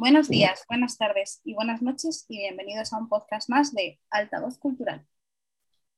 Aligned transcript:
Buenos 0.00 0.30
días, 0.30 0.64
buenas 0.66 0.96
tardes 0.96 1.42
y 1.44 1.52
buenas 1.52 1.82
noches 1.82 2.24
y 2.26 2.38
bienvenidos 2.38 2.94
a 2.94 2.96
un 2.96 3.10
podcast 3.10 3.50
más 3.50 3.74
de 3.74 4.00
Altavoz 4.08 4.56
Cultural. 4.56 5.04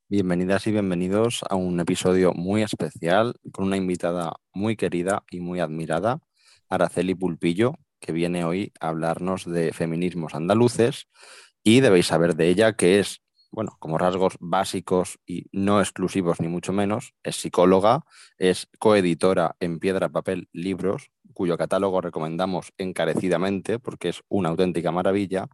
Bienvenidas 0.08 0.66
y 0.66 0.72
bienvenidos 0.72 1.44
a 1.48 1.54
un 1.54 1.78
episodio 1.78 2.32
muy 2.32 2.62
especial 2.62 3.36
con 3.52 3.66
una 3.66 3.76
invitada 3.76 4.32
muy 4.52 4.74
querida 4.74 5.22
y 5.30 5.38
muy 5.38 5.60
admirada, 5.60 6.18
Araceli 6.68 7.14
Pulpillo, 7.14 7.76
que 8.00 8.10
viene 8.10 8.44
hoy 8.44 8.72
a 8.80 8.88
hablarnos 8.88 9.44
de 9.44 9.72
feminismos 9.72 10.34
andaluces 10.34 11.06
y 11.62 11.78
debéis 11.78 12.06
saber 12.06 12.34
de 12.34 12.48
ella 12.48 12.72
que 12.72 12.98
es, 12.98 13.22
bueno, 13.52 13.76
como 13.78 13.98
rasgos 13.98 14.34
básicos 14.40 15.20
y 15.24 15.46
no 15.52 15.80
exclusivos 15.80 16.40
ni 16.40 16.48
mucho 16.48 16.72
menos, 16.72 17.14
es 17.22 17.36
psicóloga, 17.36 18.04
es 18.36 18.68
coeditora 18.80 19.54
en 19.60 19.78
Piedra, 19.78 20.08
Papel, 20.08 20.48
Libros, 20.52 21.12
cuyo 21.32 21.56
catálogo 21.56 22.00
recomendamos 22.00 22.72
encarecidamente 22.78 23.78
porque 23.78 24.10
es 24.10 24.22
una 24.28 24.50
auténtica 24.50 24.92
maravilla. 24.92 25.46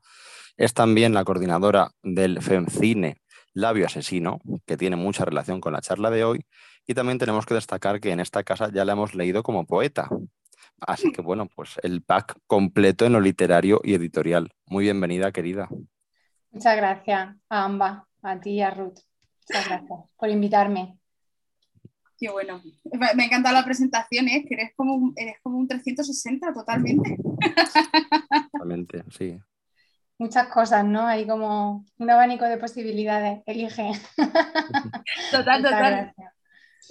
Es 0.57 0.75
también 0.75 1.15
la 1.15 1.25
coordinadora 1.25 1.91
del 2.03 2.43
FEMCINE 2.43 3.17
Labio 3.55 3.87
Asesino, 3.87 4.41
que 4.67 4.77
tiene 4.77 4.97
mucha 4.97 5.25
relación 5.25 5.61
con 5.61 5.73
la 5.73 5.81
charla 5.81 6.11
de 6.11 6.25
hoy. 6.25 6.47
Y 6.87 6.95
también 6.95 7.19
tenemos 7.19 7.45
que 7.45 7.55
destacar 7.55 8.01
que 8.01 8.13
en 8.13 8.21
esta 8.21 8.45
casa 8.45 8.71
ya 8.73 8.85
la 8.85 8.93
hemos 8.93 9.15
leído 9.15 9.43
como 9.43 9.67
poeta. 9.67 10.09
Así 10.81 11.11
que 11.11 11.23
bueno, 11.23 11.49
pues 11.55 11.75
el 11.83 12.03
pack 12.03 12.39
completo 12.47 13.05
en 13.05 13.15
lo 13.15 13.21
literario 13.21 13.81
y 13.83 13.95
editorial. 13.95 14.51
Muy 14.67 14.85
bienvenida, 14.85 15.33
querida. 15.33 15.69
Muchas 16.51 16.77
gracias 16.77 17.37
a 17.49 17.65
ambas, 17.65 18.03
a 18.23 18.41
ti 18.41 18.51
y 18.51 18.63
a 18.63 18.71
Ruth. 18.71 18.99
Muchas 19.49 19.69
gracias 19.69 20.01
por 20.17 20.29
invitarme. 20.29 20.98
Qué 22.19 22.29
bueno. 22.31 22.61
Me 23.15 23.25
encanta 23.25 23.53
la 23.53 23.65
presentación, 23.65 24.27
¿eh? 24.29 24.45
que 24.47 24.55
eres 24.55 24.73
como, 24.75 24.95
un, 24.95 25.13
eres 25.17 25.37
como 25.41 25.57
un 25.57 25.69
360 25.69 26.53
totalmente. 26.53 27.17
Totalmente, 28.53 29.05
sí. 29.17 29.39
Muchas 30.19 30.49
cosas, 30.49 30.85
¿no? 30.85 31.07
Hay 31.07 31.29
como 31.29 31.85
un 31.97 32.11
abanico 32.11 32.45
de 32.45 32.59
posibilidades. 32.59 33.41
Elige. 33.47 33.93
Total, 35.31 35.63
total. 35.63 36.13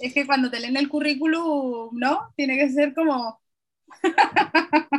Es 0.00 0.14
que 0.14 0.24
cuando 0.26 0.50
te 0.50 0.60
leen 0.60 0.78
el 0.78 0.88
currículum, 0.88 1.90
¿no? 1.92 2.32
Tiene 2.34 2.56
que 2.56 2.70
ser 2.70 2.94
como... 2.94 3.38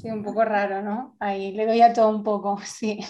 Sí, 0.00 0.10
un 0.10 0.22
poco 0.22 0.44
raro, 0.44 0.80
¿no? 0.82 1.14
Ahí 1.20 1.52
le 1.52 1.66
doy 1.66 1.82
a 1.82 1.92
todo 1.92 2.08
un 2.08 2.22
poco, 2.22 2.58
sí. 2.64 3.00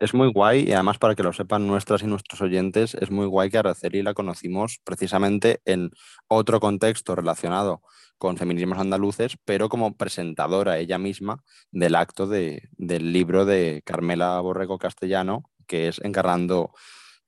Es, 0.00 0.14
muy 0.14 0.32
guay 0.32 0.68
y 0.68 0.72
además 0.72 0.98
para 0.98 1.14
que 1.14 1.22
lo 1.22 1.32
sepan 1.32 1.66
nuestras 1.66 2.02
y 2.02 2.06
nuestros 2.06 2.40
oyentes, 2.40 2.94
es 2.94 3.10
muy 3.10 3.26
guay 3.26 3.50
que 3.50 3.58
Araceli 3.58 4.02
la 4.02 4.14
conocimos 4.14 4.80
precisamente 4.82 5.60
en 5.64 5.90
otro 6.26 6.58
contexto 6.58 7.14
relacionado 7.14 7.82
con 8.18 8.36
feminismos 8.36 8.78
andaluces, 8.78 9.36
pero 9.44 9.68
como 9.68 9.96
presentadora 9.96 10.78
ella 10.78 10.98
misma 10.98 11.44
del 11.70 11.94
acto 11.94 12.26
de, 12.26 12.68
del 12.72 13.12
libro 13.12 13.44
de 13.44 13.82
Carmela 13.84 14.40
Borrego 14.40 14.78
Castellano, 14.78 15.50
que 15.68 15.88
es 15.88 16.00
Encarnando 16.02 16.72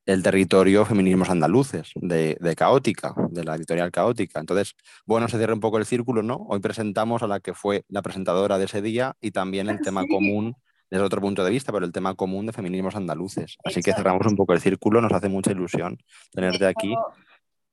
el 0.09 0.23
territorio 0.23 0.87
feminismos 0.87 1.28
andaluces 1.28 1.92
de, 1.95 2.39
Caótica, 2.56 3.14
de 3.28 3.45
la 3.45 3.56
editorial 3.56 3.91
Caótica. 3.91 4.41
Entonces, 4.41 4.75
bueno, 5.05 5.28
se 5.28 5.37
cierra 5.37 5.53
un 5.53 5.61
poco 5.61 5.77
el 5.77 5.84
círculo, 5.84 6.23
¿no? 6.23 6.47
Hoy 6.48 6.61
presentamos 6.61 7.23
a 7.23 7.27
la 7.27 7.41
que 7.41 7.53
fue 7.53 7.84
la 7.89 8.01
presentadora 8.01 8.56
de 8.56 8.64
ese 8.64 8.81
día 8.81 9.17
y 9.20 9.33
también 9.33 9.69
el 9.69 9.81
tema 9.83 10.06
común 10.06 10.56
desde 10.91 11.05
otro 11.05 11.20
punto 11.20 11.45
de 11.45 11.51
vista, 11.51 11.73
pero 11.73 11.84
el 11.84 11.92
tema 11.92 12.14
común 12.14 12.47
de 12.47 12.55
feminismos 12.55 12.97
andaluces. 12.97 13.59
Así 13.62 13.83
que 13.83 13.92
cerramos 13.92 14.27
un 14.27 14.34
poco 14.34 14.55
el 14.55 14.62
círculo, 14.62 15.03
nos 15.03 15.12
hace 15.12 15.29
mucha 15.29 15.53
ilusión 15.53 15.98
tenerte 16.33 16.67
aquí. 16.67 16.95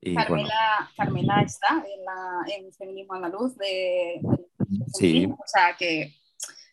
Y, 0.02 0.16
Carmela, 0.16 0.92
Carmela, 0.98 1.42
está 1.42 1.86
en, 1.88 2.04
la, 2.04 2.54
en 2.54 2.74
Feminismo 2.74 3.14
Andaluz 3.14 3.56
de, 3.56 4.20
sí. 4.94 5.26
o 5.26 5.44
sea 5.46 5.74
que 5.80 6.14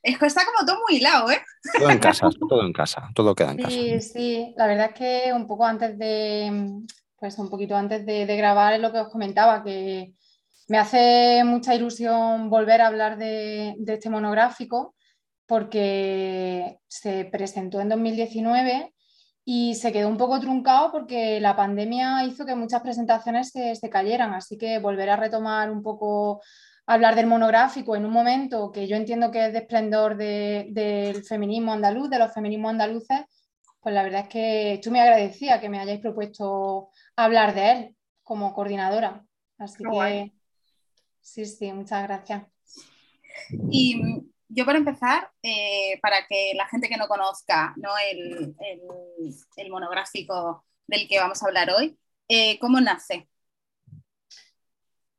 es 0.03 0.19
que 0.19 0.27
está 0.27 0.45
como 0.45 0.67
todo 0.67 0.81
muy 0.89 0.99
hilado, 0.99 1.31
¿eh? 1.31 1.41
Todo 1.79 1.91
en 1.91 1.99
casa, 1.99 2.29
todo 2.49 2.67
en 2.67 2.73
casa, 2.73 3.09
todo 3.15 3.35
queda 3.35 3.53
en 3.53 3.59
casa. 3.59 3.71
Sí, 3.71 4.01
sí, 4.01 4.55
la 4.57 4.67
verdad 4.67 4.91
es 4.93 4.95
que 4.95 5.33
un 5.33 5.47
poco 5.47 5.65
antes 5.65 5.97
de, 5.97 6.83
pues 7.19 7.39
un 7.39 7.49
poquito 7.49 7.77
antes 7.77 8.05
de, 8.05 8.27
grabar 8.37 8.73
es 8.73 8.81
lo 8.81 8.93
que 8.93 8.99
os 8.99 9.09
comentaba, 9.09 9.63
que 9.63 10.13
me 10.67 10.79
hace 10.79 11.45
mucha 11.45 11.75
ilusión 11.75 12.51
volver 12.51 12.81
a 12.81 12.89
hablar 12.89 13.17
de, 13.17 13.77
este 13.87 14.11
monográfico 14.11 14.97
porque 15.47 16.79
se 16.89 17.25
presentó 17.27 17.81
en 17.81 17.91
2019 17.91 18.93
y 19.45 19.75
se 19.77 19.93
quedó 19.93 20.09
un 20.09 20.17
poco 20.17 20.41
truncado 20.41 20.91
porque 20.91 21.39
la 21.41 21.55
pandemia 21.55 22.25
hizo 22.25 22.45
que 22.45 22.55
muchas 22.55 22.83
presentaciones 22.83 23.51
se, 23.51 23.77
se 23.77 23.91
cayeran, 23.91 24.35
así 24.35 24.59
que 24.59 24.79
volver 24.81 25.11
a 25.11 25.17
retomar 25.17 25.71
un 25.71 25.83
poco 25.83 26.41
hablar 26.95 27.15
del 27.15 27.27
monográfico 27.27 27.97
en 27.97 28.05
un 28.05 28.13
momento 28.13 28.71
que 28.71 28.87
yo 28.87 28.97
entiendo 28.97 29.31
que 29.31 29.47
es 29.47 29.53
de 29.53 29.61
esplendor 29.61 30.17
del 30.17 31.25
feminismo 31.25 31.73
andaluz, 31.73 32.11
de 32.11 32.19
los 32.19 32.33
feminismos 32.33 32.71
andaluces, 32.71 33.21
pues 33.81 33.95
la 33.95 34.03
verdad 34.03 34.23
es 34.23 34.29
que 34.29 34.75
estoy 34.75 34.93
muy 34.93 35.01
agradecida 35.01 35.61
que 35.61 35.69
me 35.69 35.81
hayáis 35.81 36.01
propuesto 36.01 36.91
hablar 37.17 37.55
de 37.55 37.71
él 37.73 37.97
como 38.23 38.55
coordinadora. 38.55 39.25
Así 39.59 39.83
que 39.83 40.33
sí, 41.21 41.47
sí, 41.47 41.73
muchas 41.73 42.03
gracias. 42.05 42.45
Y 43.71 44.01
yo 44.49 44.65
para 44.67 44.79
empezar, 44.79 45.31
eh, 45.43 45.99
para 46.03 46.27
que 46.29 46.53
la 46.55 46.69
gente 46.69 46.89
que 46.89 46.97
no 46.97 47.09
conozca 47.09 47.75
¿no? 47.77 47.91
El, 48.11 49.71
monográfico 49.71 50.65
del 50.87 51.09
que 51.09 51.19
vamos 51.19 51.43
a 51.43 51.47
hablar 51.47 51.71
hoy, 51.71 51.99
eh, 52.29 52.59
¿cómo 52.59 52.81
nace? 52.81 53.29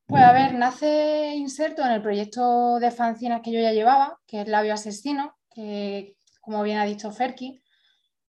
Pues 0.06 0.22
a 0.22 0.34
ver, 0.34 0.54
nace 0.54 1.34
inserto 1.36 1.82
en 1.82 1.92
el 1.92 2.02
proyecto 2.02 2.80
de 2.80 2.92
fanzinas 2.92 3.42
que 3.42 3.52
yo 3.52 3.60
ya 3.62 3.72
llevaba, 3.72 4.20
que 4.28 4.42
es 4.42 4.48
Labio 4.48 4.74
Asesino, 4.74 5.36
que 5.50 6.18
como 6.42 6.62
bien 6.62 6.78
ha 6.78 6.86
dicho 6.86 7.12
Ferki. 7.12 7.62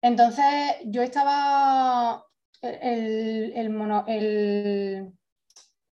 Entonces 0.00 0.46
yo 0.86 1.02
estaba, 1.02 2.24
el, 2.62 3.52
el, 3.54 5.12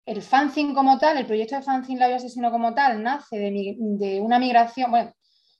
el, 0.04 0.22
fanzine 0.22 0.74
como 0.74 0.98
tal, 0.98 1.16
el 1.16 1.26
proyecto 1.26 1.56
de 1.56 1.62
fanzine 1.62 2.00
Labio 2.00 2.16
Asesino 2.16 2.50
como 2.50 2.74
tal, 2.74 3.02
nace 3.02 3.38
de, 3.38 4.20
una 4.20 4.38
migración, 4.38 4.90
bueno, 4.90 5.12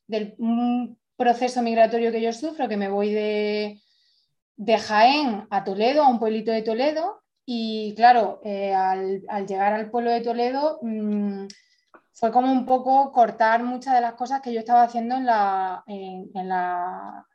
del 0.06 0.34
un 0.39 0.99
proceso 1.17 1.62
migratorio 1.62 2.12
que 2.12 2.21
yo 2.21 2.33
sufro, 2.33 2.69
que 2.69 2.77
me 2.77 2.89
voy 2.89 3.12
de, 3.12 3.81
de 4.56 4.79
Jaén 4.79 5.47
a 5.50 5.65
Toledo, 5.65 6.03
a 6.03 6.09
un 6.09 6.19
pueblito 6.19 6.53
de 6.53 6.62
Toledo, 6.62 7.22
y 7.45 7.95
claro, 7.97 8.41
eh, 8.45 8.73
al, 8.75 9.47
llegar 9.47 9.73
al 9.73 9.91
pueblo 9.91 10.11
de 10.11 10.21
Toledo 10.21 10.79
mm, 10.83 11.47
fue 12.13 12.31
como 12.31 12.53
un 12.53 12.65
poco 12.67 13.11
cortar 13.13 13.65
muchas 13.65 13.95
de 13.95 14.01
las 14.01 14.15
cosas 14.15 14.41
que 14.41 14.53
yo 14.53 14.61
estaba 14.61 14.85
haciendo 14.85 15.17
en 15.17 15.27
la, 15.27 15.83
en, 15.87 16.49
la, 16.49 17.27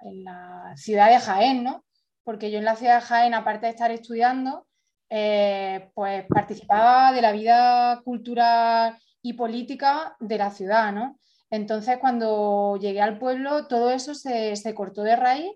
ciudad 0.76 1.10
de 1.10 1.20
Jaén, 1.20 1.64
¿no? 1.64 1.84
Porque 2.24 2.52
yo 2.52 2.60
en 2.60 2.66
la 2.66 2.76
ciudad 2.76 2.96
de 2.96 3.06
Jaén, 3.06 3.34
aparte 3.34 3.66
de 3.66 3.72
estar 3.72 3.92
estudiando, 3.92 4.68
eh, 5.10 5.92
pues 5.94 6.26
participaba 6.28 7.12
de 7.12 7.22
la 7.22 7.32
vida 7.32 8.02
cultural 8.04 8.98
y 9.22 9.34
política 9.34 10.16
de 10.20 10.38
la 10.38 10.52
ciudad, 10.52 10.94
¿no? 10.94 11.20
Entonces, 11.50 11.98
cuando 11.98 12.78
llegué 12.78 13.02
al 13.02 13.18
pueblo, 13.20 13.68
todo 13.68 13.92
eso 13.92 14.14
se, 14.14 14.56
se 14.56 14.74
cortó 14.76 15.04
de 15.04 15.16
raíz 15.16 15.52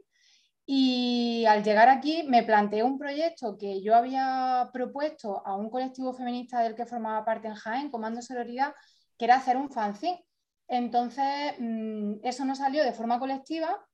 y 0.66 1.46
al 1.46 1.64
llegar 1.64 1.90
aquí 1.90 2.24
me 2.24 2.44
planteé 2.44 2.84
un 2.84 2.98
proyecto 2.98 3.58
que 3.58 3.82
yo 3.82 3.96
había 3.96 4.70
propuesto 4.72 5.46
a 5.46 5.56
un 5.56 5.70
colectivo 5.70 6.14
feminista 6.14 6.62
del 6.62 6.76
que 6.76 6.86
formaba 6.86 7.26
parte 7.26 7.48
en 7.48 7.56
Jaén, 7.56 7.92
Comando 7.92 8.22
Sororidad, 8.22 8.74
que 9.18 9.26
era 9.26 9.36
hacer 9.36 9.58
un 9.58 9.72
fanzine. 9.72 10.24
Entonces, 10.68 11.54
mm, 11.60 12.20
eso 12.24 12.46
no 12.46 12.56
salió 12.56 12.84
de 12.84 12.94
forma 12.94 13.20
colectiva 13.20 13.86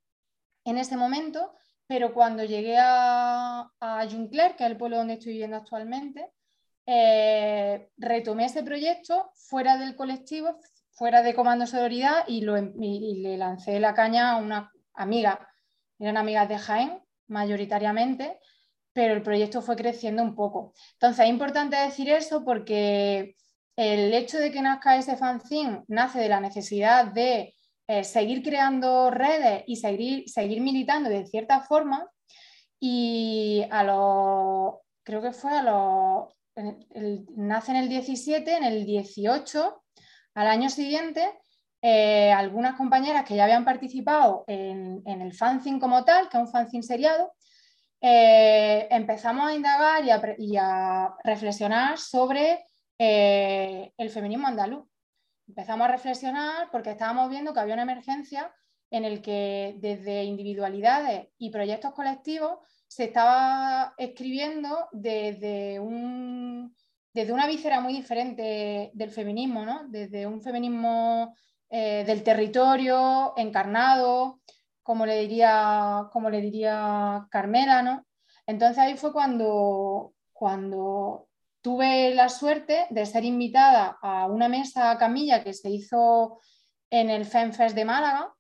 en 0.66 0.78
ese 0.78 0.98
momento, 0.98 1.54
pero 1.88 2.14
cuando 2.14 2.44
llegué 2.44 2.78
a, 2.80 3.70
Juncler, 4.12 4.56
que 4.56 4.66
es 4.66 4.70
el 4.72 4.78
pueblo 4.78 4.98
donde 4.98 5.14
estoy 5.16 5.34
viviendo 5.34 5.58
actualmente, 5.58 6.32
eh, 6.86 7.90
retomé 7.98 8.46
ese 8.46 8.64
proyecto 8.64 9.32
fuera 9.36 9.78
del 9.78 9.96
colectivo, 9.96 10.60
fuera 10.92 11.22
de 11.24 11.34
Comando 11.36 11.66
Sororidad 11.68 12.26
y, 12.28 12.48
em, 12.48 12.74
y 12.82 13.22
le 13.22 13.38
lancé 13.38 13.80
la 13.80 13.94
caña 13.94 14.32
a 14.32 14.38
una 14.38 14.72
amiga 14.94 15.48
eran 16.00 16.18
amigas 16.18 16.50
de 16.50 16.58
Jaén 16.58 17.02
mayoritariamente, 17.28 18.40
pero 18.94 19.14
el 19.14 19.22
proyecto 19.22 19.62
fue 19.62 19.76
creciendo 19.76 20.24
un 20.24 20.36
poco. 20.36 20.74
Entonces 20.94 21.26
es 21.26 21.30
importante 21.30 21.76
decir 21.76 22.10
eso 22.10 22.44
porque 22.44 23.36
el 23.76 24.14
hecho 24.14 24.40
de 24.40 24.52
que 24.52 24.62
nazca 24.62 24.98
ese 24.98 25.18
fanzine 25.18 25.84
nace 25.88 26.20
de 26.20 26.30
la 26.30 26.40
necesidad 26.40 27.06
de 27.06 27.54
eh, 27.88 28.04
seguir 28.04 28.42
creando 28.44 29.12
redes 29.12 29.64
y 29.68 29.76
seguir, 29.76 30.28
seguir 30.30 30.62
militando 30.62 31.10
de 31.10 31.26
cierta 31.26 31.62
forma 31.62 32.10
y 32.80 33.64
a 33.72 33.84
los, 33.84 34.76
creo 35.04 35.22
que 35.22 35.32
fue 35.32 35.52
a 35.52 35.64
los, 35.64 36.34
nace 37.36 37.72
en 37.72 37.78
el 37.78 37.90
17, 37.90 38.58
en 38.58 38.64
el 38.64 38.86
18, 38.86 39.84
al 40.34 40.48
año 40.48 40.70
siguiente, 40.70 41.40
eh, 41.90 42.34
algunas 42.34 42.76
compañeras 42.76 43.24
que 43.24 43.34
ya 43.34 43.46
habían 43.46 43.64
participado 43.64 44.44
en, 44.46 45.02
el 45.06 45.34
fanzine 45.34 45.80
como 45.80 46.04
tal, 46.04 46.28
que 46.28 46.36
es 46.36 46.44
un 46.44 46.50
fanzine 46.50 46.84
seriado, 46.84 47.32
eh, 48.02 48.90
empezamos 48.92 49.48
a 49.48 49.54
indagar 49.54 50.04
y 50.38 50.58
a, 50.58 51.16
reflexionar 51.24 51.98
sobre 51.98 52.66
eh, 53.00 53.94
el 53.96 54.10
feminismo 54.10 54.48
andaluz. 54.48 54.86
empezamos 55.48 55.88
a 55.88 55.92
reflexionar 55.92 56.70
porque 56.74 56.92
estábamos 56.92 57.30
viendo 57.30 57.54
que 57.54 57.62
había 57.62 57.76
una 57.76 57.84
emergencia 57.84 58.54
en 58.92 59.06
el 59.06 59.22
que 59.22 59.76
desde 59.78 60.26
individualidades 60.26 61.30
y 61.38 61.52
proyectos 61.52 61.94
colectivos 61.94 62.60
se 62.86 63.06
estaba 63.06 63.94
escribiendo 63.98 64.90
desde, 64.92 65.80
un, 65.80 66.76
desde 67.14 67.32
una 67.32 67.48
víscera 67.48 67.80
muy 67.80 67.94
diferente 67.94 68.92
del 68.94 69.12
feminismo, 69.12 69.66
¿no? 69.66 69.88
desde 69.88 70.28
un 70.28 70.42
feminismo 70.42 71.34
eh, 71.70 72.04
del 72.06 72.24
territorio 72.24 73.34
encarnado, 73.38 74.40
como 74.84 75.06
le 75.06 75.20
diría, 75.20 76.10
como 76.12 76.30
le 76.30 76.42
diría 76.42 77.28
Carmela. 77.30 77.82
¿no? 77.82 78.06
Entonces 78.46 78.78
ahí 78.78 78.98
fue 78.98 79.12
cuando, 79.12 80.14
cuando 80.32 81.28
tuve 81.62 82.14
la 82.16 82.30
suerte 82.30 82.88
de 82.90 83.06
ser 83.06 83.26
invitada 83.26 83.98
a 84.02 84.28
una 84.28 84.48
mesa 84.48 84.98
camilla 84.98 85.44
que 85.44 85.54
se 85.54 85.70
hizo 85.70 86.40
en 86.90 87.10
el 87.10 87.26
FEMFES 87.26 87.76
de 87.76 87.86
Málaga, 87.86 88.34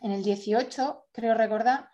en 0.00 0.12
el 0.12 0.22
18, 0.22 1.06
creo 1.12 1.34
recordar, 1.34 1.88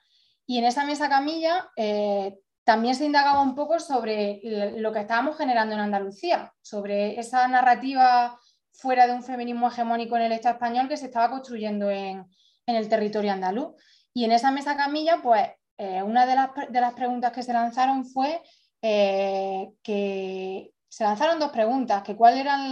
y 0.47 0.59
en 0.59 0.65
esa 0.65 0.85
mesa 0.85 1.09
camilla 1.09 1.71
eh, 1.77 2.39
también 2.65 2.95
se 2.95 3.05
indagaba 3.05 3.41
un 3.41 3.55
poco 3.55 3.81
sobre 3.81 4.41
lo 4.77 4.93
que 4.93 5.01
estábamos 5.01 5.37
generando 5.37 5.75
en 5.75 5.81
Andalucía, 5.81 6.53
sobre 6.63 7.19
esa 7.19 7.47
narrativa 7.49 8.39
fuera 8.73 9.07
de 9.07 9.15
un 9.15 9.23
feminismo 9.23 9.69
hegemónico 9.69 10.17
en 10.17 10.23
el 10.23 10.33
Estado 10.33 10.55
español 10.55 10.89
que 10.89 10.97
se 10.97 11.07
estaba 11.07 11.31
construyendo 11.31 11.91
en, 11.91 12.27
el 12.67 12.89
territorio 12.89 13.33
andaluz. 13.33 13.75
Y 14.15 14.25
en 14.25 14.33
esa 14.33 14.51
mesa 14.51 14.77
camilla, 14.77 15.21
pues 15.23 15.49
eh, 15.77 16.03
una 16.03 16.27
de 16.27 16.37
las, 16.81 16.95
preguntas 16.95 17.33
que 17.33 17.43
se 17.43 17.53
lanzaron 17.53 18.05
fue 18.05 18.43
eh, 18.83 19.73
que 19.83 20.73
se 20.89 21.05
lanzaron 21.05 21.39
dos 21.39 21.51
preguntas, 21.51 22.03
que 22.03 22.17
cuáles 22.17 22.41
eran 22.41 22.71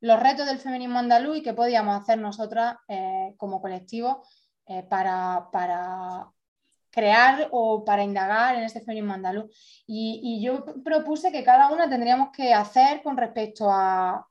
los 0.00 0.20
retos 0.20 0.46
del 0.46 0.58
feminismo 0.58 0.98
andaluz 0.98 1.38
y 1.38 1.42
qué 1.42 1.54
podíamos 1.54 2.00
hacer 2.00 2.18
nosotras 2.18 2.76
como 3.36 3.60
colectivo 3.60 4.22
para, 4.88 5.48
para, 5.52 6.30
crear 6.96 7.48
o 7.52 7.84
para 7.84 8.02
indagar 8.02 8.56
en 8.56 8.64
este 8.64 8.80
feminismo 8.80 9.12
andaluz. 9.12 9.50
Y, 9.86 10.42
yo 10.42 10.64
propuse 10.82 11.30
que 11.30 11.44
cada 11.44 11.70
una 11.70 11.90
tendríamos 11.90 12.30
que 12.30 12.54
hacer 12.54 13.02
con 13.02 13.18
respecto 13.18 13.70
a, 13.70 14.26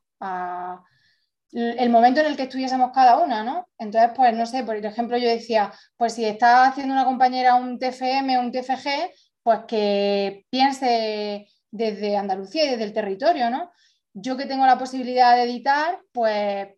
el 1.51 1.89
momento 1.89 2.19
en 2.19 2.27
el 2.27 2.35
que 2.35 2.44
estuviésemos 2.44 2.91
cada 2.94 3.17
una, 3.19 3.44
¿no? 3.44 3.67
Entonces, 3.77 4.12
pues 4.15 4.35
no 4.35 4.45
sé, 4.45 4.63
por 4.63 4.75
ejemplo, 4.75 5.17
yo 5.17 5.29
decía, 5.29 5.71
pues 5.97 6.13
si 6.13 6.25
está 6.25 6.65
haciendo 6.65 6.94
una 6.94 7.06
compañera 7.06 7.56
un 7.56 7.79
TFM 7.79 8.39
un 8.39 8.51
TFG, 8.51 9.12
pues 9.44 9.59
que 9.67 10.45
piense 10.50 11.47
desde 11.71 12.17
Andalucía 12.17 12.65
y 12.65 12.69
desde 12.71 12.83
el 12.83 12.94
territorio, 12.94 13.50
¿no? 13.50 13.71
Yo 14.13 14.38
que 14.38 14.45
tengo 14.45 14.65
la 14.65 14.77
posibilidad 14.77 15.35
de 15.35 15.44
editar, 15.44 16.00
pues 16.12 16.69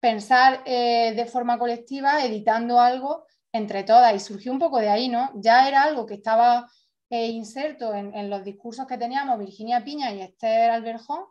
pensar 0.00 0.62
eh, 0.64 1.12
de 1.16 1.26
forma 1.26 1.58
colectiva, 1.58 2.24
editando 2.24 2.80
algo 2.80 3.26
entre 3.52 3.82
todas 3.84 4.14
y 4.14 4.20
surgió 4.20 4.52
un 4.52 4.58
poco 4.58 4.78
de 4.78 4.90
ahí, 4.90 5.08
¿no? 5.08 5.30
Ya 5.34 5.68
era 5.68 5.82
algo 5.82 6.06
que 6.06 6.14
estaba 6.14 6.70
eh, 7.10 7.28
inserto 7.28 7.94
en, 7.94 8.30
los 8.30 8.44
discursos 8.44 8.86
que 8.86 8.98
teníamos 8.98 9.38
Virginia 9.38 9.82
Piña 9.82 10.12
y 10.12 10.20
Esther 10.20 10.70
Alberjón, 10.70 11.24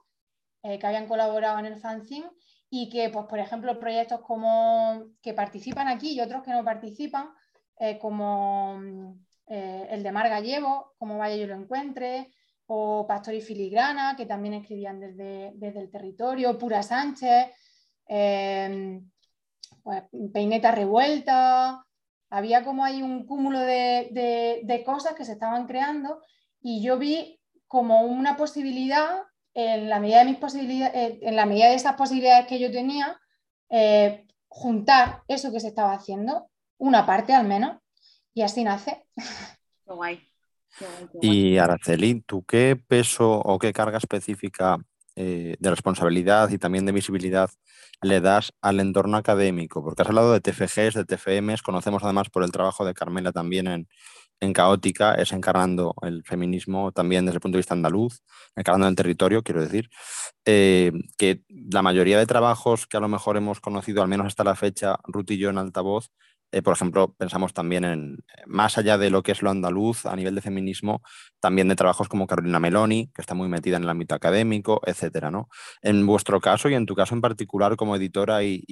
eh, 0.68 0.80
que 0.80 0.88
habían 0.88 1.08
colaborado 1.08 1.60
en 1.60 1.66
el 1.66 1.78
fanzine 1.78 2.30
y 2.70 2.90
que, 2.90 3.10
pues, 3.10 3.26
por 3.28 3.40
ejemplo, 3.40 3.80
proyectos 3.80 4.22
como 4.22 5.06
que 5.22 5.34
participan 5.34 5.88
aquí 5.88 6.14
y 6.14 6.22
otros 6.22 6.44
que 6.44 6.52
no 6.52 6.64
participan, 6.64 7.30
eh, 7.80 7.98
como 7.98 8.80
el 9.48 10.04
de 10.04 10.12
Mar 10.12 10.28
Gallego, 10.28 10.94
como 10.98 11.18
Vaya 11.18 11.38
yo 11.38 11.48
lo 11.48 11.56
encuentre, 11.56 12.34
o 12.66 13.08
Pastor 13.08 13.34
y 13.34 13.42
Filigrana, 13.42 14.16
que 14.18 14.26
también 14.26 14.56
escribían 14.56 15.00
desde, 15.00 15.54
desde 15.56 15.80
el 15.80 15.90
territorio, 15.90 16.58
Pura 16.58 16.84
Sánchez, 16.84 17.48
pues, 19.84 20.04
Peineta 20.34 20.72
Revuelta, 20.72 21.88
había 22.30 22.64
como 22.64 22.84
ahí 22.84 23.02
un 23.02 23.26
cúmulo 23.26 23.60
de, 23.60 24.84
cosas 24.86 25.14
que 25.14 25.26
se 25.26 25.34
estaban 25.34 25.66
creando 25.66 26.22
y 26.62 26.82
yo 26.82 26.98
vi 26.98 27.40
como 27.68 28.02
una 28.02 28.38
posibilidad, 28.38 29.24
en 29.58 29.90
la 29.90 30.00
medida 30.00 30.20
de, 30.20 30.26
mis 30.26 30.38
posibilidades, 30.38 30.94
eh, 30.96 31.20
en 31.24 31.36
la 31.36 31.48
medida 31.48 31.70
de 31.70 31.74
esas 31.74 31.96
posibilidades 31.96 32.46
que 32.46 32.60
yo 32.60 32.72
tenía, 32.72 33.20
eh, 33.72 34.28
juntar 34.48 35.24
eso 35.28 35.52
que 35.52 35.60
se 35.60 35.70
estaba 35.70 35.94
haciendo, 35.94 36.52
una 36.78 37.08
parte 37.08 37.34
al 37.34 37.48
menos, 37.48 37.78
y 38.36 38.44
así 38.44 38.64
nace. 38.64 39.04
Qué 39.16 39.94
guay. 39.94 40.22
Y 41.24 41.58
Araceli, 41.58 42.22
¿tú 42.22 42.46
qué 42.46 42.76
peso 42.76 43.32
o 43.32 43.58
qué 43.58 43.74
carga 43.74 43.98
específica 43.98 44.78
eh, 45.16 45.56
de 45.58 45.70
responsabilidad 45.72 46.52
y 46.52 46.60
también 46.60 46.86
de 46.86 46.92
visibilidad 46.92 47.50
le 48.04 48.22
das 48.22 48.54
al 48.62 48.80
entorno 48.80 49.18
académico? 49.18 49.84
Porque 49.84 50.04
has 50.04 50.08
hablado 50.08 50.34
de 50.34 50.40
TFGs, 50.40 50.94
de 50.94 51.06
TFMs, 51.06 51.64
conocemos 51.64 52.04
además 52.04 52.30
por 52.30 52.44
el 52.44 52.52
trabajo 52.52 52.86
de 52.86 52.94
Carmela 52.94 53.32
también 53.32 53.66
en, 53.66 53.88
en 54.40 54.54
Caótica, 54.54 55.16
es 55.16 55.32
encarnando 55.32 55.96
el 56.02 56.24
feminismo 56.24 56.92
también 56.92 57.26
desde 57.26 57.38
el 57.38 57.42
punto 57.42 57.58
de 57.58 57.60
vista 57.60 57.74
andaluz, 57.74 58.22
encarnando 58.56 58.88
el 58.88 58.96
territorio, 58.96 59.44
quiero 59.44 59.62
decir, 59.62 59.90
eh, 60.46 60.92
que 61.18 61.44
la 61.50 61.82
mayoría 61.82 62.18
de 62.20 62.26
trabajos 62.26 62.88
que 62.88 62.98
a 62.98 63.00
lo 63.00 63.08
mejor 63.08 63.38
hemos 63.38 63.60
conocido, 63.60 64.02
al 64.02 64.08
menos 64.08 64.28
hasta 64.28 64.44
la 64.44 64.56
fecha, 64.56 64.98
Ruth 65.06 65.32
y 65.32 65.38
yo 65.38 65.50
en 65.50 65.58
altavoz, 65.58 66.10
eh, 66.54 66.62
por 66.62 66.74
ejemplo, 66.74 67.14
pensamos 67.18 67.54
también 67.54 67.84
en, 67.84 68.18
más 68.46 68.78
allá 68.78 68.98
de 68.98 69.10
lo 69.10 69.22
que 69.22 69.34
es 69.34 69.42
lo 69.42 69.50
andaluz 69.50 70.06
a 70.06 70.16
nivel 70.16 70.34
de 70.34 70.42
feminismo, 70.42 71.02
también 71.42 71.68
de 71.68 71.76
trabajos 71.76 72.08
como 72.08 72.26
Carolina 72.26 72.60
Meloni, 72.60 73.12
que 73.14 73.22
está 73.22 73.34
muy 73.34 73.50
metida 73.50 73.76
en 73.78 73.84
el 73.84 73.90
ámbito 73.90 74.16
académico, 74.16 74.82
etcétera, 74.86 75.30
¿no? 75.30 75.50
En 75.82 76.06
vuestro 76.08 76.40
caso 76.40 76.70
y 76.70 76.76
en 76.76 76.86
tu 76.86 76.96
caso 76.96 77.16
en 77.16 77.22
particular 77.22 77.76
como 77.76 77.96
editora 77.98 78.44
y, 78.44 78.64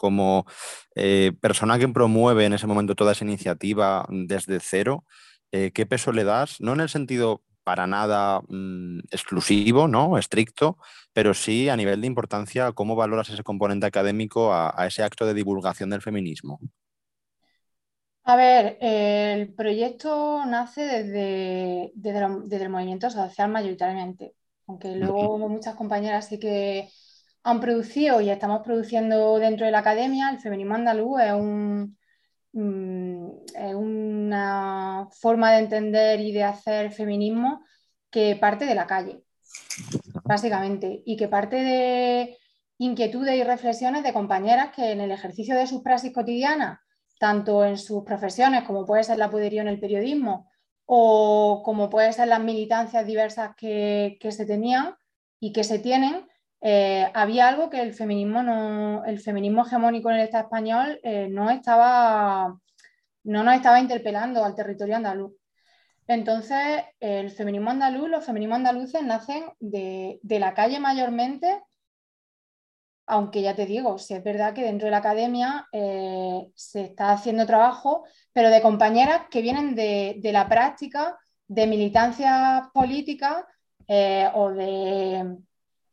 como 0.00 0.46
eh, 0.94 1.32
persona 1.42 1.78
que 1.78 1.86
promueve 1.88 2.46
en 2.46 2.54
ese 2.54 2.66
momento 2.66 2.94
toda 2.94 3.12
esa 3.12 3.26
iniciativa 3.26 4.06
desde 4.08 4.58
cero, 4.60 5.04
eh, 5.52 5.72
¿qué 5.74 5.84
peso 5.84 6.10
le 6.10 6.24
das? 6.24 6.58
No 6.60 6.72
en 6.72 6.80
el 6.80 6.88
sentido 6.88 7.42
para 7.64 7.86
nada 7.86 8.40
mm, 8.48 9.00
exclusivo, 9.10 9.88
¿no? 9.88 10.16
Estricto, 10.16 10.78
pero 11.12 11.34
sí 11.34 11.68
a 11.68 11.76
nivel 11.76 12.00
de 12.00 12.06
importancia, 12.06 12.72
¿cómo 12.72 12.96
valoras 12.96 13.28
ese 13.28 13.42
componente 13.42 13.84
académico 13.84 14.54
a 14.54 14.86
ese 14.86 15.02
acto 15.02 15.26
de 15.26 15.34
divulgación 15.34 15.90
del 15.90 16.00
feminismo? 16.00 16.58
A 18.24 18.36
ver, 18.36 18.78
el 18.80 19.52
proyecto 19.54 20.44
nace 20.46 20.82
desde, 20.82 21.92
desde, 21.94 22.64
el 22.64 22.70
movimiento 22.70 23.10
social 23.10 23.50
mayoritariamente, 23.50 24.34
aunque 24.66 24.94
luego 24.94 25.36
muchas 25.48 25.74
compañeras 25.74 26.28
sí 26.28 26.38
que 26.38 26.88
han 27.42 27.60
producido 27.60 28.20
y 28.20 28.30
estamos 28.30 28.62
produciendo 28.62 29.38
dentro 29.38 29.66
de 29.66 29.72
la 29.72 29.78
academia, 29.78 30.30
el 30.30 30.40
feminismo 30.40 30.74
andaluz 30.74 31.20
mm, 32.52 33.28
es 33.54 33.74
una 33.74 35.08
forma 35.12 35.52
de 35.52 35.58
entender 35.58 36.20
y 36.20 36.32
de 36.32 36.44
hacer 36.44 36.92
feminismo 36.92 37.64
que 38.10 38.36
parte 38.36 38.66
de 38.66 38.74
la 38.74 38.86
calle, 38.86 39.22
básicamente, 40.24 41.02
y 41.06 41.16
que 41.16 41.28
parte 41.28 41.56
de 41.56 42.36
inquietudes 42.78 43.36
y 43.36 43.44
reflexiones 43.44 44.02
de 44.02 44.12
compañeras 44.12 44.70
que 44.74 44.92
en 44.92 45.00
el 45.00 45.10
ejercicio 45.10 45.54
de 45.54 45.66
sus 45.66 45.82
praxis 45.82 46.12
cotidianas 46.12 46.80
tanto 47.20 47.66
en 47.66 47.76
sus 47.76 48.02
profesiones 48.02 48.64
como 48.64 48.86
puede 48.86 49.04
ser 49.04 49.18
la 49.18 49.28
podería 49.28 49.60
en 49.60 49.68
el 49.68 49.78
periodismo 49.78 50.50
o 50.86 51.60
como 51.62 51.90
puede 51.90 52.14
ser 52.14 52.28
las 52.28 52.40
militancias 52.40 53.06
diversas 53.06 53.54
que, 53.56 54.16
se 54.30 54.46
tenían 54.46 54.96
y 55.38 55.52
que 55.52 55.62
se 55.62 55.78
tienen, 55.78 56.26
eh, 56.60 57.10
había 57.14 57.48
algo 57.48 57.70
que 57.70 57.80
el 57.80 57.94
feminismo, 57.94 58.42
no, 58.42 59.04
el 59.04 59.20
feminismo 59.20 59.66
hegemónico 59.66 60.10
en 60.10 60.16
el 60.16 60.22
Estado 60.22 60.44
español 60.44 61.00
eh, 61.02 61.28
no, 61.30 61.50
estaba, 61.50 62.58
no 63.24 63.42
nos 63.42 63.54
estaba 63.54 63.80
interpelando 63.80 64.44
al 64.44 64.54
territorio 64.54 64.96
andaluz. 64.96 65.32
Entonces, 66.06 66.82
el 66.98 67.30
feminismo 67.30 67.70
andaluz, 67.70 68.08
los 68.08 68.24
feminismos 68.24 68.56
andaluces 68.56 69.02
nacen 69.02 69.44
de, 69.60 70.18
de 70.22 70.38
la 70.40 70.54
calle 70.54 70.80
mayormente 70.80 71.62
aunque 73.10 73.42
ya 73.42 73.54
te 73.56 73.66
digo, 73.66 73.98
si 73.98 74.14
es 74.14 74.22
verdad 74.22 74.54
que 74.54 74.62
dentro 74.62 74.86
de 74.86 74.92
la 74.92 74.98
academia 74.98 75.66
eh, 75.72 76.48
se 76.54 76.82
está 76.82 77.10
haciendo 77.10 77.44
trabajo, 77.44 78.04
pero 78.32 78.50
de 78.50 78.62
compañeras 78.62 79.22
que 79.30 79.42
vienen 79.42 79.74
de, 79.74 80.20
la 80.32 80.48
práctica, 80.48 81.18
de 81.48 81.66
militancia 81.66 82.70
política 82.72 83.46
eh, 83.88 84.30
o 84.32 84.50
de 84.50 85.38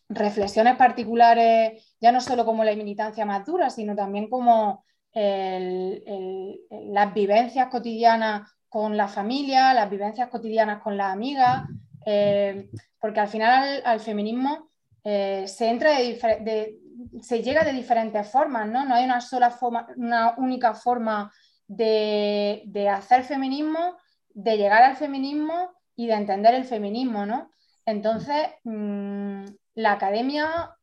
reflexiones 0.09 0.75
particulares, 0.75 1.95
ya 1.99 2.11
no 2.11 2.21
solo 2.21 2.45
como 2.45 2.63
la 2.63 2.75
militancia 2.75 3.25
más 3.25 3.45
dura, 3.45 3.69
sino 3.69 3.95
también 3.95 4.29
como 4.29 4.83
las 5.13 7.13
vivencias 7.13 7.69
cotidianas 7.69 8.51
con 8.69 8.95
la 8.95 9.07
familia, 9.07 9.73
las 9.73 9.89
vivencias 9.89 10.29
cotidianas 10.29 10.81
con 10.83 10.95
las 10.95 11.11
amigas, 11.11 11.63
eh, 12.05 12.69
porque 12.99 13.19
al 13.19 13.27
final 13.27 13.81
al, 13.83 13.99
feminismo 13.99 14.69
se 15.03 15.69
entra 15.69 15.97
de, 15.97 16.77
se 17.21 17.41
llega 17.41 17.63
de 17.63 17.73
diferentes 17.73 18.29
formas, 18.29 18.67
¿no? 18.67 18.85
No 18.85 18.95
hay 18.95 19.05
una 19.05 19.21
sola 19.21 19.49
forma, 19.49 19.87
una 19.95 20.35
única 20.37 20.73
forma 20.73 21.31
de, 21.67 22.89
hacer 22.89 23.23
feminismo, 23.23 23.97
de 24.29 24.57
llegar 24.57 24.83
al 24.83 24.95
feminismo 24.95 25.71
y 25.95 26.07
de 26.07 26.13
entender 26.13 26.53
el 26.53 26.65
feminismo, 26.65 27.25
¿no? 27.25 27.51
Entonces, 27.85 28.47
mm, 28.63 29.45
la 29.77 29.91
academia 29.91 30.75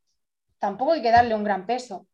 tampoco 0.61 0.93
hay 0.93 1.03
que 1.03 1.11
darle 1.11 1.35
un 1.35 1.43
gran 1.43 1.67
peso. 1.67 2.07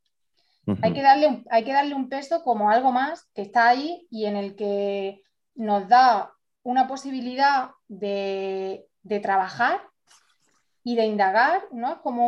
hay, 0.82 0.92
que 0.94 1.02
darle 1.02 1.26
un, 1.28 1.46
hay 1.50 1.62
que 1.62 1.74
darle 1.74 1.94
un 1.94 2.08
peso 2.08 2.42
como 2.42 2.70
algo 2.70 2.90
más 2.90 3.28
que 3.34 3.42
está 3.42 3.68
ahí 3.68 4.06
y 4.10 4.24
en 4.24 4.36
el 4.36 4.56
que 4.56 5.20
nos 5.54 5.88
da 5.88 6.32
una 6.62 6.88
posibilidad 6.88 7.70
de, 7.88 8.88
trabajar 9.22 9.82
y 10.82 10.96
de 10.96 11.04
indagar, 11.04 11.64
¿no? 11.70 12.00
Como 12.00 12.26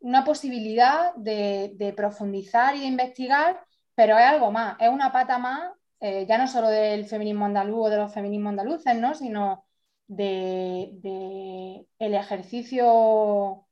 una 0.00 0.24
posibilidad 0.24 1.14
de, 1.14 1.94
profundizar 1.96 2.74
y 2.74 2.80
de 2.80 2.86
investigar, 2.86 3.60
pero 3.94 4.18
es 4.18 4.24
algo 4.24 4.50
más, 4.50 4.76
es 4.80 4.88
una 4.88 5.12
pata 5.12 5.38
más, 5.38 5.70
eh, 6.00 6.26
ya 6.28 6.38
no 6.38 6.48
solo 6.48 6.68
del 6.68 7.06
feminismo 7.06 7.44
andaluz 7.44 7.86
o 7.86 7.90
de 7.90 7.98
los 7.98 8.12
feminismos 8.12 8.50
andaluces, 8.50 8.96
¿no? 8.96 9.14
Sino 9.14 9.63
de, 10.06 11.86
el 11.98 12.14
ejercicio 12.14 13.66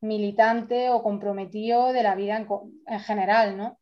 militante 0.00 0.90
o 0.90 1.02
comprometido 1.02 1.92
de 1.92 2.02
la 2.02 2.14
vida 2.14 2.36
en, 2.36 2.46
en 2.86 3.00
general, 3.00 3.56
¿no? 3.56 3.78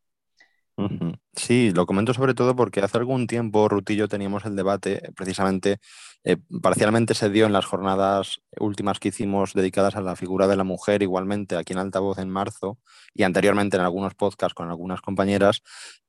Sí, 1.37 1.71
lo 1.71 1.85
comento 1.85 2.13
sobre 2.13 2.33
todo 2.33 2.55
porque 2.55 2.81
hace 2.81 2.97
algún 2.97 3.27
tiempo 3.27 3.67
Rutillo 3.67 4.07
teníamos 4.07 4.45
el 4.45 4.55
debate, 4.55 5.07
eh, 5.07 5.11
precisamente, 5.15 5.79
eh, 6.23 6.37
parcialmente 6.61 7.13
se 7.13 7.29
dio 7.29 7.45
en 7.45 7.53
las 7.53 7.65
jornadas 7.65 8.41
últimas 8.59 8.99
que 8.99 9.09
hicimos 9.09 9.53
dedicadas 9.53 9.95
a 9.95 10.01
la 10.01 10.15
figura 10.15 10.47
de 10.47 10.55
la 10.55 10.63
mujer, 10.63 11.03
igualmente 11.03 11.55
aquí 11.55 11.73
en 11.73 11.79
Altavoz 11.79 12.17
en 12.19 12.29
marzo 12.29 12.79
y 13.13 13.23
anteriormente 13.23 13.77
en 13.77 13.83
algunos 13.83 14.15
podcasts 14.15 14.55
con 14.55 14.69
algunas 14.69 15.01
compañeras, 15.01 15.61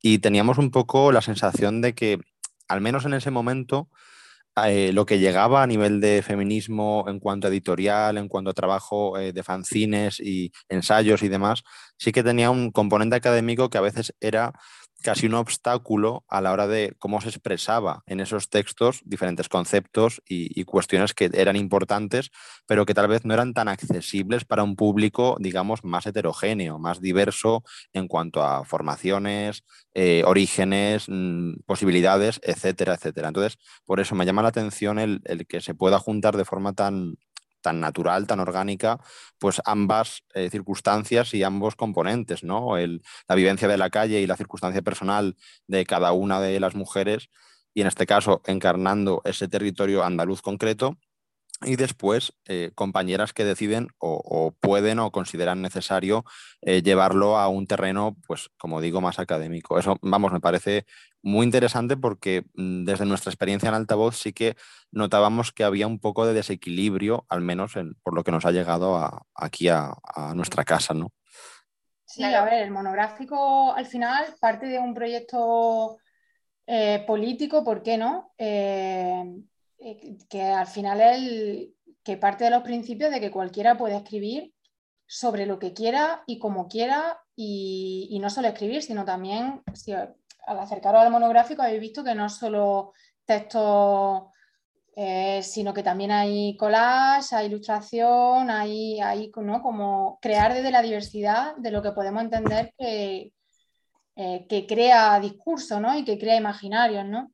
y 0.02 0.18
teníamos 0.18 0.58
un 0.58 0.70
poco 0.70 1.12
la 1.12 1.20
sensación 1.22 1.80
de 1.82 1.94
que, 1.94 2.18
al 2.66 2.80
menos 2.80 3.04
en 3.04 3.14
ese 3.14 3.30
momento, 3.30 3.88
eh, 4.66 4.92
lo 4.92 5.06
que 5.06 5.18
llegaba 5.18 5.62
a 5.62 5.66
nivel 5.66 6.00
de 6.00 6.22
feminismo 6.22 7.04
en 7.08 7.20
cuanto 7.20 7.46
a 7.46 7.50
editorial, 7.50 8.18
en 8.18 8.28
cuanto 8.28 8.50
a 8.50 8.54
trabajo 8.54 9.18
de 9.18 9.42
fanzines 9.42 10.20
y 10.20 10.52
ensayos 10.68 11.22
y 11.22 11.28
demás, 11.28 11.62
sí 11.98 12.12
que 12.12 12.22
tenía 12.22 12.50
un 12.50 12.70
componente 12.70 13.16
académico 13.16 13.70
que 13.70 13.78
a 13.78 13.82
veces 13.82 14.14
era 14.20 14.52
casi 15.02 15.26
un 15.26 15.34
obstáculo 15.34 16.24
a 16.28 16.40
la 16.40 16.52
hora 16.52 16.66
de 16.66 16.94
cómo 16.98 17.20
se 17.20 17.28
expresaba 17.28 18.02
en 18.06 18.20
esos 18.20 18.50
textos 18.50 19.00
diferentes 19.04 19.48
conceptos 19.48 20.22
y, 20.28 20.64
cuestiones 20.64 21.14
que 21.14 21.30
eran 21.32 21.56
importantes, 21.56 22.30
pero 22.66 22.84
que 22.84 22.94
tal 22.94 23.08
vez 23.08 23.24
no 23.24 23.32
eran 23.32 23.54
tan 23.54 23.68
accesibles 23.68 24.44
para 24.44 24.64
un 24.64 24.76
público, 24.76 25.36
digamos, 25.40 25.84
más 25.84 26.06
heterogéneo, 26.06 26.78
más 26.78 27.00
diverso 27.00 27.62
en 27.92 28.08
cuanto 28.08 28.42
a 28.42 28.64
formaciones, 28.64 29.64
eh, 29.94 30.22
orígenes, 30.26 31.04
mm, 31.08 31.60
posibilidades, 31.64 32.40
etcétera, 32.42 32.94
etcétera. 32.94 33.28
Entonces, 33.28 33.58
por 33.84 34.00
eso 34.00 34.14
me 34.14 34.26
llama 34.26 34.42
la 34.42 34.48
atención 34.48 34.98
el 34.98 35.46
que 35.48 35.60
se 35.60 35.74
pueda 35.74 35.98
juntar 35.98 36.36
de 36.36 36.44
forma 36.44 36.72
tan, 36.72 37.16
tan 37.60 37.80
natural, 37.80 38.26
tan 38.26 38.40
orgánica, 38.40 39.00
pues 39.38 39.60
ambas 39.64 40.24
eh, 40.34 40.50
circunstancias 40.50 41.34
y 41.34 41.42
ambos 41.42 41.76
componentes, 41.76 42.44
¿no? 42.44 42.76
la 42.76 43.34
vivencia 43.34 43.68
de 43.68 43.76
la 43.78 43.90
calle 43.90 44.20
y 44.20 44.26
la 44.26 44.36
circunstancia 44.36 44.82
personal 44.82 45.36
de 45.66 45.84
cada 45.86 46.12
una 46.12 46.40
de 46.40 46.60
las 46.60 46.74
mujeres, 46.74 47.28
y 47.74 47.82
en 47.82 47.86
este 47.86 48.06
caso 48.06 48.42
encarnando 48.46 49.22
ese 49.24 49.48
territorio 49.48 50.04
andaluz 50.04 50.42
concreto, 50.42 50.98
y 51.62 51.76
después 51.76 52.32
eh, 52.46 52.70
compañeras 52.74 53.32
que 53.32 53.44
deciden 53.44 53.88
o, 53.98 54.54
pueden 54.60 55.00
o 55.00 55.10
consideran 55.10 55.60
necesario 55.60 56.24
eh, 56.62 56.82
llevarlo 56.82 57.36
a 57.36 57.48
un 57.48 57.66
terreno, 57.66 58.16
pues 58.26 58.50
como 58.58 58.80
digo, 58.80 59.00
más 59.00 59.18
académico. 59.18 59.78
Eso, 59.78 59.96
vamos, 60.00 60.32
me 60.32 60.40
parece 60.40 60.86
muy 61.20 61.44
interesante 61.44 61.96
porque 61.96 62.44
mm, 62.54 62.84
desde 62.84 63.06
nuestra 63.06 63.30
experiencia 63.30 63.68
en 63.68 63.74
altavoz 63.74 64.16
sí 64.16 64.32
que 64.32 64.56
notábamos 64.92 65.52
que 65.52 65.64
había 65.64 65.88
un 65.88 65.98
poco 65.98 66.26
de 66.26 66.34
desequilibrio, 66.34 67.26
al 67.28 67.40
menos 67.40 67.74
por 68.02 68.14
lo 68.14 68.22
que 68.22 68.30
nos 68.30 68.46
ha 68.46 68.52
llegado 68.52 69.26
aquí 69.34 69.68
a, 69.68 69.94
nuestra 70.34 70.64
casa, 70.64 70.94
¿no? 70.94 71.12
Sí, 72.04 72.22
a 72.22 72.44
ver, 72.44 72.62
el 72.62 72.70
monográfico 72.70 73.72
al 73.74 73.84
final 73.84 74.34
parte 74.40 74.66
de 74.66 74.78
un 74.78 74.94
proyecto 74.94 75.98
eh, 76.66 77.04
político, 77.06 77.64
¿por 77.64 77.82
qué 77.82 77.98
no? 77.98 78.32
Que 80.28 80.42
al 80.42 80.66
final 80.66 81.00
es 81.00 81.68
que 82.02 82.16
parte 82.16 82.44
de 82.44 82.50
los 82.50 82.62
principios 82.62 83.11
de 83.11 83.20
que 83.20 83.30
cualquiera 83.30 83.76
puede 83.76 83.97
escribir 83.97 84.52
sobre 85.06 85.47
lo 85.47 85.58
que 85.58 85.73
quiera 85.73 86.23
y 86.26 86.38
como 86.38 86.68
quiera 86.68 87.20
y, 87.35 88.18
no 88.20 88.30
solo 88.30 88.49
escribir, 88.49 88.82
sino 88.82 89.04
también, 89.04 89.62
al 90.47 90.58
acercaros 90.58 91.02
al 91.02 91.11
monográfico 91.11 91.62
habéis 91.62 91.80
visto 91.80 92.02
que 92.02 92.14
no 92.14 92.28
solo 92.28 92.92
textos, 93.25 94.25
eh, 94.97 95.42
sino 95.42 95.73
que 95.73 95.82
también 95.82 96.11
hay 96.11 96.56
collage, 96.56 97.37
hay 97.37 97.47
ilustración, 97.47 98.50
hay, 98.50 99.00
hay 99.00 99.30
¿no? 99.37 99.62
como 99.62 100.18
crear 100.20 100.52
desde 100.52 100.70
la 100.70 100.82
diversidad 100.82 101.56
de 101.56 101.70
lo 101.70 101.80
que 101.82 101.92
podemos 101.92 102.23
entender 102.23 102.75
que, 102.76 103.32
eh, 104.16 104.47
que 104.49 104.66
crea 104.66 105.20
discurso 105.20 105.78
¿no? 105.78 105.97
y 105.97 106.04
que 106.04 106.18
crea 106.18 106.37
imaginarios. 106.37 107.06
¿no? 107.06 107.30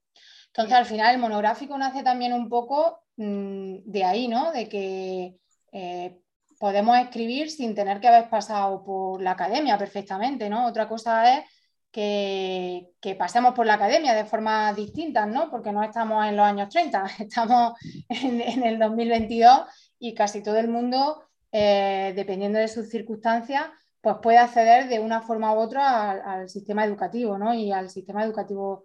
Entonces, 0.57 0.75
al 0.77 0.87
final, 0.87 1.15
el 1.15 1.21
monográfico 1.21 1.77
nace 1.77 2.05
también 2.05 2.33
un 2.33 2.49
poco 2.49 3.01
mm, 3.17 3.79
de 3.87 4.05
ahí, 4.05 4.29
¿no? 4.29 4.53
De 4.53 4.69
que 4.69 5.37
eh, 5.73 6.21
podemos 6.61 6.97
escribir 6.97 7.51
sin 7.51 7.75
tener 7.75 8.01
que 8.01 8.07
haber 8.07 8.31
pasado 8.31 8.85
por 8.85 9.21
la 9.21 9.33
academia 9.33 9.77
perfectamente, 9.77 10.49
¿no? 10.49 10.69
Otra 10.69 10.89
cosa 10.89 11.39
es 11.39 11.45
que, 11.91 13.17
pasemos 13.19 13.53
por 13.55 13.67
la 13.67 13.75
academia 13.75 14.15
de 14.15 14.27
forma 14.27 14.73
distinta, 14.75 15.27
¿no? 15.27 15.51
Porque 15.51 15.73
no 15.73 15.83
estamos 15.83 16.25
en 16.25 16.37
los 16.37 16.47
años 16.47 16.69
30, 16.69 17.05
estamos 17.19 17.75
en, 18.09 18.65
el 18.65 18.79
2022 18.79 19.63
y 19.99 20.15
casi 20.15 20.41
todo 20.41 20.59
el 20.59 20.69
mundo, 20.69 21.25
eh, 21.51 22.13
dependiendo 22.15 22.61
de 22.61 22.69
sus 22.69 22.89
circunstancias, 22.91 23.65
pues 24.01 24.19
puede 24.23 24.39
acceder 24.39 24.89
de 24.89 25.01
una 25.01 25.21
forma 25.21 25.53
u 25.53 25.59
otra 25.59 26.11
al, 26.11 26.23
al 26.23 26.49
sistema 26.49 26.85
educativo, 26.85 27.39
¿no? 27.39 27.55
Y 27.55 27.73
al 27.73 27.91
sistema 27.91 28.23
educativo 28.23 28.85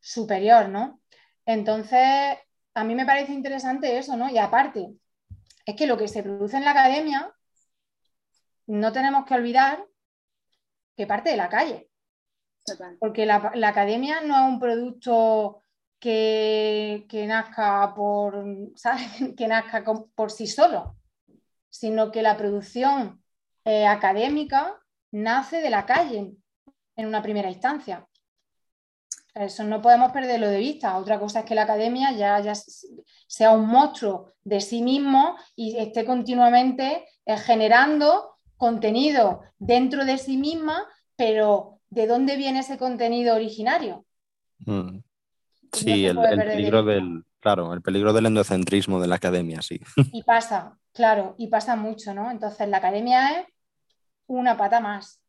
superior, 0.00 0.70
¿no? 0.70 1.01
Entonces, 1.46 2.38
a 2.74 2.84
mí 2.84 2.94
me 2.94 3.06
parece 3.06 3.32
interesante 3.32 3.98
eso, 3.98 4.16
¿no? 4.16 4.30
Y 4.30 4.38
aparte, 4.38 4.94
es 5.66 5.76
que 5.76 5.86
lo 5.86 5.96
que 5.96 6.08
se 6.08 6.22
produce 6.22 6.56
en 6.56 6.64
la 6.64 6.72
academia, 6.72 7.32
no 8.66 8.92
tenemos 8.92 9.24
que 9.26 9.34
olvidar 9.34 9.84
que 10.96 11.06
parte 11.06 11.30
de 11.30 11.36
la 11.36 11.48
calle. 11.48 11.88
Porque 13.00 13.26
la, 13.26 13.52
academia 13.66 14.20
no 14.20 14.36
es 14.36 14.52
un 14.52 14.60
producto 14.60 15.62
que, 15.98 17.06
nazca 17.26 17.92
por, 17.94 18.44
que 19.36 19.48
nazca 19.48 19.84
por 20.14 20.30
sí 20.30 20.46
solo, 20.46 20.96
sino 21.68 22.12
que 22.12 22.22
la 22.22 22.36
producción 22.36 23.22
eh, 23.64 23.86
académica 23.86 24.80
nace 25.10 25.60
de 25.60 25.70
la 25.70 25.86
calle 25.86 26.32
en 26.96 27.06
una 27.06 27.22
primera 27.22 27.50
instancia. 27.50 28.06
Eso 29.34 29.64
no 29.64 29.80
podemos 29.80 30.12
perderlo 30.12 30.48
de 30.48 30.58
vista. 30.58 30.98
Otra 30.98 31.18
cosa 31.18 31.40
es 31.40 31.44
que 31.46 31.54
la 31.54 31.62
academia 31.62 32.12
ya, 32.12 32.38
ya 32.40 32.52
sea 33.26 33.52
un 33.52 33.66
monstruo 33.66 34.32
de 34.44 34.60
sí 34.60 34.82
mismo 34.82 35.36
y 35.56 35.76
esté 35.78 36.04
continuamente 36.04 37.06
eh, 37.24 37.36
generando 37.38 38.36
contenido 38.56 39.42
dentro 39.58 40.04
de 40.04 40.18
sí 40.18 40.36
misma, 40.36 40.86
pero 41.16 41.80
¿de 41.88 42.06
dónde 42.06 42.36
viene 42.36 42.60
ese 42.60 42.76
contenido 42.76 43.34
originario? 43.34 44.04
Mm. 44.66 44.98
Sí, 45.72 46.04
el, 46.04 46.18
peligro 46.18 46.82
del, 46.82 47.24
claro, 47.40 47.72
el 47.72 47.80
peligro 47.80 48.12
del 48.12 48.26
endocentrismo 48.26 49.00
de 49.00 49.08
la 49.08 49.14
academia, 49.14 49.62
sí. 49.62 49.80
Y 50.12 50.22
pasa, 50.22 50.78
claro, 50.92 51.34
y 51.38 51.46
pasa 51.46 51.76
mucho, 51.76 52.12
¿no? 52.12 52.30
Entonces 52.30 52.68
la 52.68 52.76
academia 52.76 53.40
es 53.40 53.46
una 54.26 54.58
pata 54.58 54.80
más, 54.80 55.22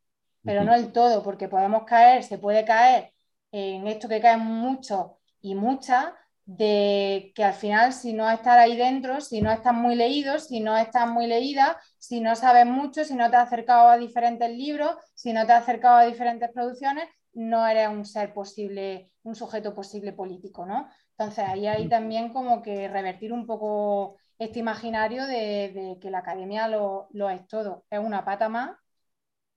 pero 0.43 0.65
no 0.65 0.75
el 0.75 0.91
todo, 0.91 1.23
porque 1.23 1.47
podemos 1.47 1.85
caer, 1.85 2.23
se 2.23 2.37
puede 2.37 2.65
caer 2.65 3.12
en 3.53 3.87
esto 3.87 4.09
que 4.09 4.19
caen 4.19 4.41
muchos 4.41 5.11
y 5.41 5.55
muchas, 5.55 6.07
de 6.45 7.31
que 7.35 7.43
al 7.43 7.53
final 7.53 7.93
si 7.93 8.13
no 8.13 8.29
estás 8.29 8.57
ahí 8.57 8.75
dentro, 8.75 9.21
si 9.21 9.41
no 9.41 9.51
estás 9.51 9.73
muy 9.73 9.95
leído, 9.95 10.39
si 10.39 10.59
no 10.59 10.75
estás 10.75 11.07
muy 11.07 11.27
leída, 11.27 11.79
si 11.99 12.19
no 12.19 12.35
sabes 12.35 12.65
mucho, 12.65 13.05
si 13.05 13.15
no 13.15 13.29
te 13.29 13.37
has 13.37 13.47
acercado 13.47 13.89
a 13.89 13.97
diferentes 13.97 14.49
libros, 14.49 14.95
si 15.15 15.31
no 15.31 15.45
te 15.45 15.53
has 15.53 15.63
acercado 15.63 15.97
a 15.97 16.05
diferentes 16.05 16.49
producciones, 16.51 17.05
no 17.33 17.65
eres 17.67 17.87
un 17.87 18.05
ser 18.05 18.33
posible, 18.33 19.11
un 19.23 19.35
sujeto 19.35 19.73
posible 19.73 20.13
político, 20.13 20.65
¿no? 20.65 20.89
Entonces 21.17 21.45
ahí 21.47 21.67
hay 21.67 21.87
también 21.87 22.33
como 22.33 22.61
que 22.61 22.87
revertir 22.87 23.31
un 23.31 23.45
poco 23.45 24.17
este 24.39 24.59
imaginario 24.59 25.25
de, 25.27 25.97
que 26.01 26.09
la 26.09 26.19
academia 26.19 26.67
lo, 26.67 27.07
lo, 27.11 27.29
es 27.29 27.47
todo, 27.47 27.85
es 27.89 27.99
una 27.99 28.25
pata 28.25 28.49
más 28.49 28.71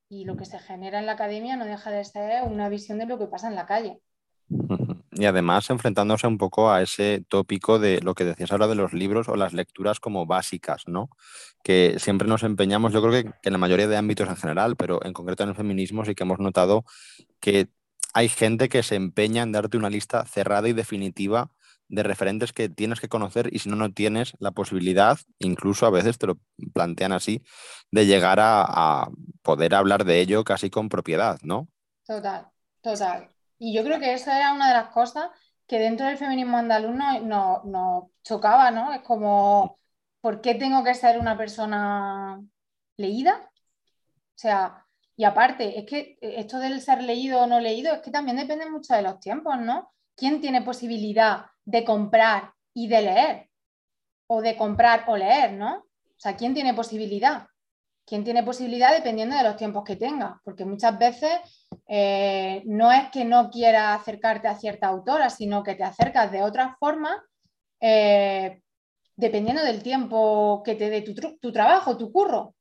y 0.08 0.24
lo 0.24 0.36
que 0.36 0.44
se 0.44 0.58
genera 0.58 0.98
en 0.98 1.06
la 1.06 1.12
academia 1.12 1.56
no 1.56 1.64
deja 1.64 1.90
de 1.90 2.04
ser 2.04 2.44
una 2.44 2.68
visión 2.68 2.98
de 2.98 3.06
lo 3.06 3.18
que 3.18 3.26
pasa 3.26 3.48
en 3.48 3.54
la 3.54 3.66
calle. 3.66 4.00
Y 5.18 5.24
además 5.24 5.70
enfrentándose 5.70 6.26
un 6.26 6.36
poco 6.36 6.70
a 6.70 6.82
ese 6.82 7.24
tópico 7.26 7.78
de 7.78 8.02
lo 8.02 8.14
que 8.14 8.26
decías 8.26 8.52
ahora 8.52 8.66
de 8.66 8.74
los 8.74 8.92
libros 8.92 9.30
o 9.30 9.36
las 9.36 9.54
lecturas 9.54 9.98
como 9.98 10.26
básicas, 10.26 10.82
¿no? 10.86 11.08
Que 11.64 11.96
siempre 11.98 12.28
nos 12.28 12.42
empeñamos, 12.42 12.92
yo 12.92 13.00
creo 13.00 13.12
que, 13.12 13.30
en 13.42 13.52
la 13.52 13.56
mayoría 13.58 13.88
de 13.88 13.96
ámbitos 13.96 14.28
en 14.28 14.36
general, 14.36 14.76
pero 14.76 15.02
en 15.02 15.14
concreto 15.14 15.42
en 15.42 15.48
el 15.48 15.54
feminismo 15.54 16.04
sí 16.04 16.14
que 16.14 16.24
hemos 16.24 16.38
notado 16.38 16.84
que 17.40 17.68
hay 18.12 18.28
gente 18.28 18.68
que 18.68 18.82
se 18.82 18.94
empeña 18.94 19.42
en 19.42 19.52
darte 19.52 19.78
una 19.78 19.88
lista 19.88 20.22
cerrada 20.26 20.68
y 20.68 20.74
definitiva 20.74 21.50
de 21.88 22.02
referentes 22.02 22.52
que 22.52 22.68
tienes 22.68 23.00
que 23.00 23.08
conocer 23.08 23.48
y 23.52 23.60
si 23.60 23.68
no, 23.68 23.76
no 23.76 23.92
tienes 23.92 24.34
la 24.38 24.50
posibilidad, 24.50 25.18
incluso 25.38 25.86
a 25.86 25.90
veces 25.90 26.18
te 26.18 26.26
lo 26.26 26.38
plantean 26.72 27.12
así, 27.12 27.42
de 27.90 28.06
llegar 28.06 28.38
a, 28.40 29.08
poder 29.42 29.76
hablar 29.76 30.04
de 30.04 30.20
ello 30.20 30.42
casi 30.42 30.70
con 30.70 30.88
propiedad, 30.88 31.38
¿no? 31.42 31.68
Total, 32.04 32.48
total. 32.80 33.28
Y 33.58 33.72
yo 33.72 33.84
creo 33.84 34.00
que 34.00 34.12
esa 34.12 34.36
era 34.38 34.52
una 34.52 34.68
de 34.68 34.74
las 34.74 34.88
cosas 34.88 35.30
que 35.68 35.78
dentro 35.78 36.06
del 36.06 36.18
feminismo 36.18 36.56
andaluz 36.56 36.94
nos 36.94 37.64
no, 37.64 38.10
chocaba, 38.24 38.72
¿no? 38.72 38.92
Es 38.92 39.02
como, 39.02 39.78
¿por 40.20 40.40
qué 40.40 40.56
tengo 40.56 40.82
que 40.82 40.94
ser 40.94 41.18
una 41.18 41.36
persona 41.38 42.42
leída? 42.96 43.48
O 43.48 44.38
sea, 44.38 44.84
y 45.16 45.24
aparte, 45.24 45.78
es 45.78 45.86
que 45.86 46.18
esto 46.20 46.58
del 46.58 46.80
ser 46.80 47.02
leído 47.02 47.42
o 47.42 47.46
no 47.46 47.60
leído 47.60 47.94
es 47.94 48.00
que 48.02 48.10
también 48.10 48.36
depende 48.36 48.68
mucho 48.68 48.94
de 48.94 49.02
los 49.02 49.20
tiempos, 49.20 49.58
¿no? 49.60 49.92
¿Quién 50.16 50.40
tiene 50.40 50.62
posibilidad 50.62 51.46
de 51.66 51.84
comprar 51.84 52.54
y 52.72 52.88
de 52.88 53.02
leer? 53.02 53.50
O 54.28 54.40
de 54.40 54.56
comprar 54.56 55.04
o 55.08 55.16
leer, 55.16 55.52
¿no? 55.52 55.76
O 55.76 56.18
sea, 56.18 56.36
¿quién 56.36 56.54
tiene 56.54 56.72
posibilidad? 56.72 57.46
¿Quién 58.06 58.24
tiene 58.24 58.42
posibilidad 58.42 58.94
dependiendo 58.94 59.36
de 59.36 59.42
los 59.42 59.56
tiempos 59.56 59.84
que 59.84 59.96
tenga? 59.96 60.40
Porque 60.44 60.64
muchas 60.64 60.96
veces 60.98 61.66
eh, 61.86 62.62
no 62.64 62.92
es 62.92 63.10
que 63.10 63.24
no 63.24 63.50
quieras 63.50 64.00
acercarte 64.00 64.48
a 64.48 64.54
cierta 64.54 64.86
autora, 64.86 65.28
sino 65.28 65.62
que 65.62 65.74
te 65.74 65.84
acercas 65.84 66.30
de 66.30 66.42
otra 66.42 66.76
forma 66.78 67.22
eh, 67.80 68.62
dependiendo 69.16 69.62
del 69.62 69.82
tiempo 69.82 70.62
que 70.64 70.76
te 70.76 70.88
dé 70.88 71.02
tu, 71.02 71.14
tu 71.14 71.52
trabajo, 71.52 71.96
tu 71.96 72.12
curro. 72.12 72.54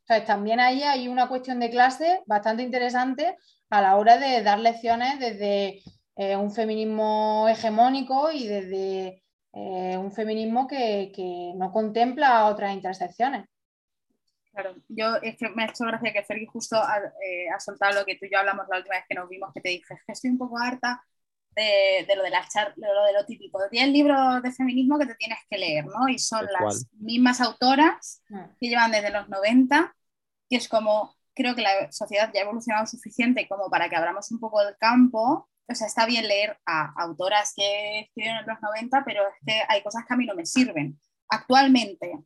Entonces, 0.00 0.26
también 0.26 0.58
ahí 0.58 0.82
hay 0.82 1.06
una 1.06 1.28
cuestión 1.28 1.60
de 1.60 1.70
clase 1.70 2.22
bastante 2.26 2.62
interesante 2.62 3.36
a 3.68 3.82
la 3.82 3.96
hora 3.96 4.16
de 4.16 4.42
dar 4.42 4.58
lecciones 4.58 5.18
desde 5.18 5.82
eh, 6.20 6.36
un 6.36 6.50
feminismo 6.50 7.46
hegemónico 7.48 8.32
y 8.32 8.48
desde 8.48 9.22
eh, 9.52 9.96
un 9.96 10.10
feminismo 10.10 10.66
que, 10.66 11.12
no 11.54 11.70
contempla 11.70 12.46
otras 12.46 12.74
intersecciones. 12.74 13.46
Claro, 14.50 14.74
yo 14.88 15.14
es 15.22 15.36
que 15.36 15.48
me 15.50 15.62
ha 15.62 15.66
hecho 15.66 15.84
gracia 15.84 16.12
que 16.12 16.24
Fergie 16.24 16.48
justo 16.48 16.76
eh, 16.76 17.48
ha, 17.54 17.60
soltado 17.60 18.00
lo 18.00 18.04
que 18.04 18.16
tú 18.16 18.26
y 18.26 18.32
yo 18.32 18.40
hablamos 18.40 18.66
la 18.68 18.78
última 18.78 18.96
vez 18.96 19.04
que 19.08 19.14
nos 19.14 19.28
vimos, 19.28 19.52
que 19.54 19.60
te 19.60 19.68
dije, 19.68 19.94
que 20.04 20.12
estoy 20.12 20.30
un 20.30 20.38
poco 20.38 20.58
harta 20.58 21.00
de, 21.54 22.04
lo 22.16 22.24
de 22.24 22.30
la 22.30 22.44
lo 22.74 23.04
de 23.04 23.12
lo 23.12 23.24
típico. 23.24 23.60
el 23.70 23.92
libro 23.92 24.40
de 24.40 24.50
feminismo 24.50 24.98
que 24.98 25.06
te 25.06 25.14
tienes 25.14 25.38
que 25.48 25.56
leer, 25.56 25.86
¿no? 25.86 26.08
Y 26.08 26.18
son 26.18 26.44
las 26.46 26.88
mismas 26.94 27.40
autoras 27.40 28.24
ah. 28.34 28.50
que 28.58 28.68
llevan 28.68 28.90
desde 28.90 29.10
los 29.10 29.28
90, 29.28 29.94
y 30.48 30.56
es 30.56 30.68
como, 30.68 31.14
creo 31.32 31.54
que 31.54 31.62
la 31.62 31.92
sociedad 31.92 32.28
ya 32.34 32.40
ha 32.40 32.42
evolucionado 32.42 32.86
suficiente 32.86 33.46
como 33.46 33.70
para 33.70 33.88
que 33.88 33.94
abramos 33.94 34.32
un 34.32 34.40
poco 34.40 34.60
el 34.62 34.76
campo 34.78 35.48
o 35.68 35.74
sea, 35.74 35.86
está 35.86 36.06
bien 36.06 36.26
leer 36.26 36.58
a 36.66 36.92
autoras 37.02 37.52
que 37.54 38.00
escribieron 38.00 38.38
en 38.38 38.46
los 38.46 38.60
90, 38.60 39.02
pero 39.04 39.22
es 39.22 39.34
que 39.46 39.62
hay 39.68 39.82
cosas 39.82 40.04
que 40.06 40.14
a 40.14 40.16
mí 40.16 40.24
no 40.24 40.34
me 40.34 40.46
sirven 40.46 40.98
actualmente. 41.28 42.12
O 42.14 42.24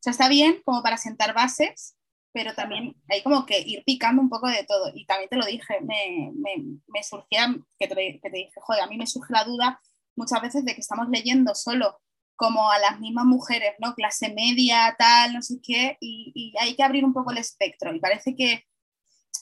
sea, 0.00 0.10
está 0.10 0.28
bien 0.28 0.60
como 0.64 0.82
para 0.82 0.98
sentar 0.98 1.34
bases, 1.34 1.96
pero 2.32 2.54
también 2.54 2.94
hay 3.08 3.22
como 3.22 3.46
que 3.46 3.60
ir 3.60 3.84
picando 3.86 4.20
un 4.20 4.28
poco 4.28 4.48
de 4.48 4.64
todo. 4.64 4.90
Y 4.94 5.06
también 5.06 5.30
te 5.30 5.36
lo 5.36 5.46
dije, 5.46 5.80
me, 5.80 6.30
me, 6.34 6.62
me 6.88 7.02
surgía, 7.02 7.54
que 7.78 7.88
te, 7.88 7.94
que 7.94 8.30
te 8.30 8.36
dije, 8.36 8.60
joder, 8.60 8.82
a 8.82 8.86
mí 8.86 8.98
me 8.98 9.06
surge 9.06 9.32
la 9.32 9.44
duda 9.44 9.80
muchas 10.16 10.42
veces 10.42 10.64
de 10.64 10.74
que 10.74 10.80
estamos 10.80 11.08
leyendo 11.08 11.54
solo 11.54 12.00
como 12.36 12.70
a 12.70 12.78
las 12.78 13.00
mismas 13.00 13.24
mujeres, 13.24 13.74
¿no? 13.78 13.94
Clase 13.94 14.32
media, 14.34 14.94
tal, 14.98 15.32
no 15.34 15.42
sé 15.42 15.54
qué, 15.62 15.96
y, 16.00 16.32
y 16.34 16.54
hay 16.58 16.74
que 16.74 16.82
abrir 16.82 17.04
un 17.04 17.14
poco 17.14 17.30
el 17.30 17.38
espectro. 17.38 17.94
Y 17.94 18.00
parece 18.00 18.34
que, 18.36 18.64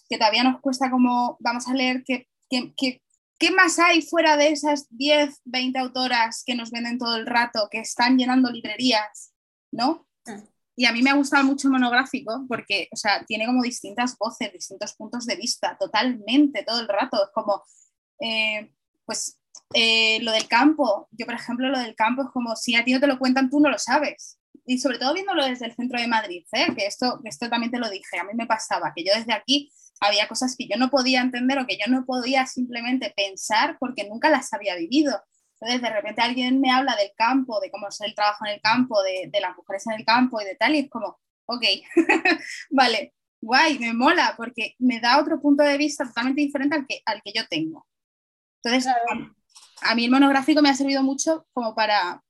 que 0.09 0.19
todavía 0.19 0.45
nos 0.45 0.61
cuesta 0.61 0.91
como, 0.91 1.39
vamos 1.41 1.67
a 1.69 1.75
leer 1.75 2.05
que, 2.05 2.29
que, 2.77 3.03
¿Qué 3.43 3.51
más 3.51 3.77
hay 3.81 4.03
fuera 4.03 4.37
de 4.37 4.51
esas 4.51 4.87
10, 4.91 5.41
20 5.47 5.77
autoras 5.81 6.45
que 6.47 6.55
nos 6.55 6.71
venden 6.71 6.97
todo 6.97 7.17
el 7.17 7.27
rato, 7.27 7.67
que 7.69 7.81
están 7.81 8.17
llenando 8.17 8.49
librerías, 8.49 9.33
¿no? 9.73 10.07
Mm. 10.27 10.45
Y 10.77 10.87
a 10.87 10.93
mí 10.93 11.03
me 11.03 11.11
ha 11.11 11.15
gustado 11.15 11.43
mucho 11.43 11.67
el 11.67 11.73
monográfico 11.73 12.45
porque, 12.47 12.89
o 12.93 12.97
sea, 12.97 13.25
tiene 13.27 13.47
como 13.47 13.65
distintas 13.65 14.17
voces, 14.17 14.53
distintos 14.53 14.95
puntos 14.95 15.27
de 15.27 15.35
vista, 15.35 15.77
totalmente, 15.77 16.63
todo 16.63 16.83
el 16.83 16.87
rato. 16.87 17.17
Es 17.21 17.31
como, 17.35 17.65
eh, 18.21 18.71
pues, 19.05 19.37
eh, 19.75 20.21
lo 20.23 20.31
del 20.31 20.47
campo. 20.47 21.09
Yo, 21.11 21.27
por 21.27 21.35
ejemplo, 21.35 21.69
lo 21.69 21.81
del 21.81 21.97
campo 21.97 22.23
es 22.23 22.29
como, 22.29 22.55
si 22.55 22.77
a 22.77 22.85
ti 22.85 22.93
no 22.93 23.01
te 23.01 23.09
lo 23.09 23.19
cuentan, 23.19 23.51
tú 23.51 23.59
no 23.59 23.71
lo 23.71 23.79
sabes. 23.81 24.39
Y 24.65 24.79
sobre 24.79 24.99
todo 24.99 25.15
viéndolo 25.15 25.45
desde 25.45 25.67
el 25.67 25.75
centro 25.75 26.01
de 26.01 26.07
Madrid, 26.07 26.45
¿eh? 26.53 26.75
que 26.77 26.87
esto, 26.87 27.21
esto 27.25 27.49
también 27.49 27.73
te 27.73 27.79
lo 27.79 27.91
dije, 27.91 28.19
a 28.19 28.25
mí 28.25 28.33
me 28.35 28.47
pasaba, 28.47 28.93
que 28.95 29.05
yo 29.05 29.13
desde 29.15 29.33
aquí 29.33 29.73
había 30.01 30.29
cosas 30.29 30.57
que 30.57 30.69
yo 30.69 30.77
no 30.77 30.91
podía 30.91 31.21
entender 31.21 31.59
o 31.59 31.67
que 31.67 31.77
yo 31.77 31.91
no 31.91 32.05
podía 32.05 32.47
simplemente 32.47 33.13
pensar 33.17 33.77
porque 33.79 34.09
nunca 34.09 34.31
las 34.31 34.53
había 34.53 34.77
vivido. 34.77 35.21
Entonces, 35.61 35.83
de 35.83 35.91
repente 35.91 36.23
alguien 36.23 36.61
me 36.61 36.73
habla 36.73 36.97
del 36.97 37.13
campo, 37.17 37.61
de 37.61 37.71
cómo 37.71 37.89
es 37.89 38.01
el 38.01 38.15
trabajo 38.15 38.45
en 38.47 38.55
el 38.55 38.61
campo, 38.61 39.01
de, 39.03 39.31
de 39.33 39.41
las 39.41 39.57
mujeres 39.57 39.87
en 39.87 39.93
el 39.95 40.05
campo 40.05 40.41
y 40.41 40.45
de 40.45 40.57
tal, 40.57 40.75
y 40.75 40.81
es 40.81 40.91
como, 40.91 41.21
ok, 41.47 41.65
vale, 42.71 43.15
guay, 43.41 43.79
me 43.79 43.93
mola, 43.93 44.35
porque 44.37 44.75
me 44.79 44.99
da 44.99 45.21
otro 45.21 45.41
punto 45.41 45.63
de 45.63 45.79
vista 45.79 46.05
totalmente 46.05 46.41
diferente 46.41 46.77
al 46.77 46.87
que, 46.87 47.03
al 47.05 47.23
que 47.23 47.33
yo 47.33 47.47
tengo. 47.49 47.87
Entonces, 48.63 48.93
a, 48.93 48.97
a 49.83 49.95
mí 49.95 50.05
el 50.05 50.11
monográfico 50.11 50.63
me 50.63 50.71
ha 50.71 50.75
servido 50.75 51.03
mucho 51.03 51.47
como 51.53 51.75
para, 51.75 52.23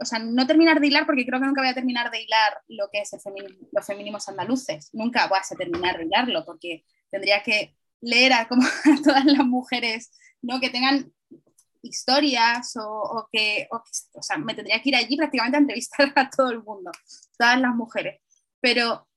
o 0.00 0.04
sea, 0.04 0.18
no 0.18 0.46
terminar 0.46 0.80
de 0.80 0.86
hilar, 0.86 1.06
porque 1.06 1.26
creo 1.26 1.40
que 1.40 1.46
nunca 1.46 1.60
voy 1.60 1.70
a 1.70 1.74
terminar 1.74 2.10
de 2.10 2.22
hilar 2.22 2.60
lo 2.68 2.88
que 2.90 3.00
es 3.00 3.12
el 3.12 3.58
los 3.72 3.86
feminismos 3.86 4.28
andaluces. 4.28 4.90
Nunca 4.92 5.26
voy 5.28 5.38
a 5.38 5.56
terminar 5.56 5.98
de 5.98 6.04
hilarlo, 6.04 6.44
porque 6.44 6.84
tendría 7.10 7.42
que 7.42 7.76
leer 8.00 8.32
a, 8.32 8.48
como 8.48 8.62
a 8.84 9.02
todas 9.02 9.24
las 9.24 9.44
mujeres 9.46 10.10
¿no? 10.42 10.60
que 10.60 10.70
tengan 10.70 11.12
historias 11.82 12.74
o, 12.76 13.28
que, 13.32 13.68
o, 13.70 14.22
sea, 14.22 14.38
me 14.38 14.54
tendría 14.54 14.82
que 14.82 14.88
ir 14.88 14.96
allí 14.96 15.16
prácticamente 15.16 15.56
a 15.56 15.60
entrevistar 15.60 16.12
a 16.16 16.30
todo 16.30 16.50
el 16.50 16.62
mundo, 16.62 16.90
todas 17.38 17.60
las 17.60 17.74
mujeres. 17.74 18.20
Pero, 18.60 19.08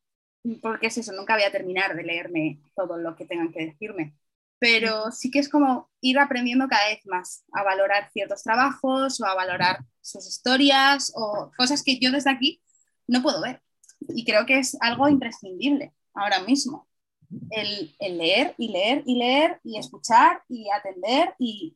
porque 0.61 0.87
es 0.87 0.97
eso, 0.97 1.11
nunca 1.13 1.35
voy 1.35 1.43
a 1.43 1.51
terminar 1.51 1.95
de 1.95 2.03
leerme 2.03 2.59
todo 2.75 2.97
lo 2.97 3.15
que 3.15 3.25
tengan 3.25 3.51
que 3.51 3.65
decirme 3.65 4.18
pero 4.59 5.11
sí 5.11 5.31
que 5.31 5.39
es 5.39 5.49
como 5.49 5.89
ir 6.01 6.19
aprendiendo 6.19 6.67
cada 6.67 6.87
vez 6.89 7.05
más 7.05 7.43
a 7.53 7.63
valorar 7.63 8.11
ciertos 8.11 8.43
trabajos 8.43 9.19
o 9.21 9.25
a 9.25 9.33
valorar 9.33 9.79
sus 10.01 10.27
historias 10.27 11.11
o 11.15 11.51
cosas 11.57 11.81
que 11.83 11.97
yo 11.97 12.11
desde 12.11 12.29
aquí 12.29 12.61
no 13.07 13.23
puedo 13.23 13.41
ver. 13.41 13.61
Y 14.09 14.25
creo 14.25 14.45
que 14.45 14.59
es 14.59 14.77
algo 14.81 15.07
imprescindible 15.07 15.93
ahora 16.13 16.41
mismo. 16.41 16.87
El, 17.51 17.95
leer 17.99 18.55
y 18.57 18.69
leer 18.69 19.03
y 19.05 19.15
leer 19.15 19.59
y 19.63 19.77
escuchar 19.77 20.43
y 20.49 20.69
atender 20.69 21.35
y... 21.39 21.75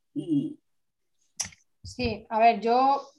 Sí, 1.83 2.25
a 2.29 2.39
ver, 2.39 2.61
yo, 2.61 3.09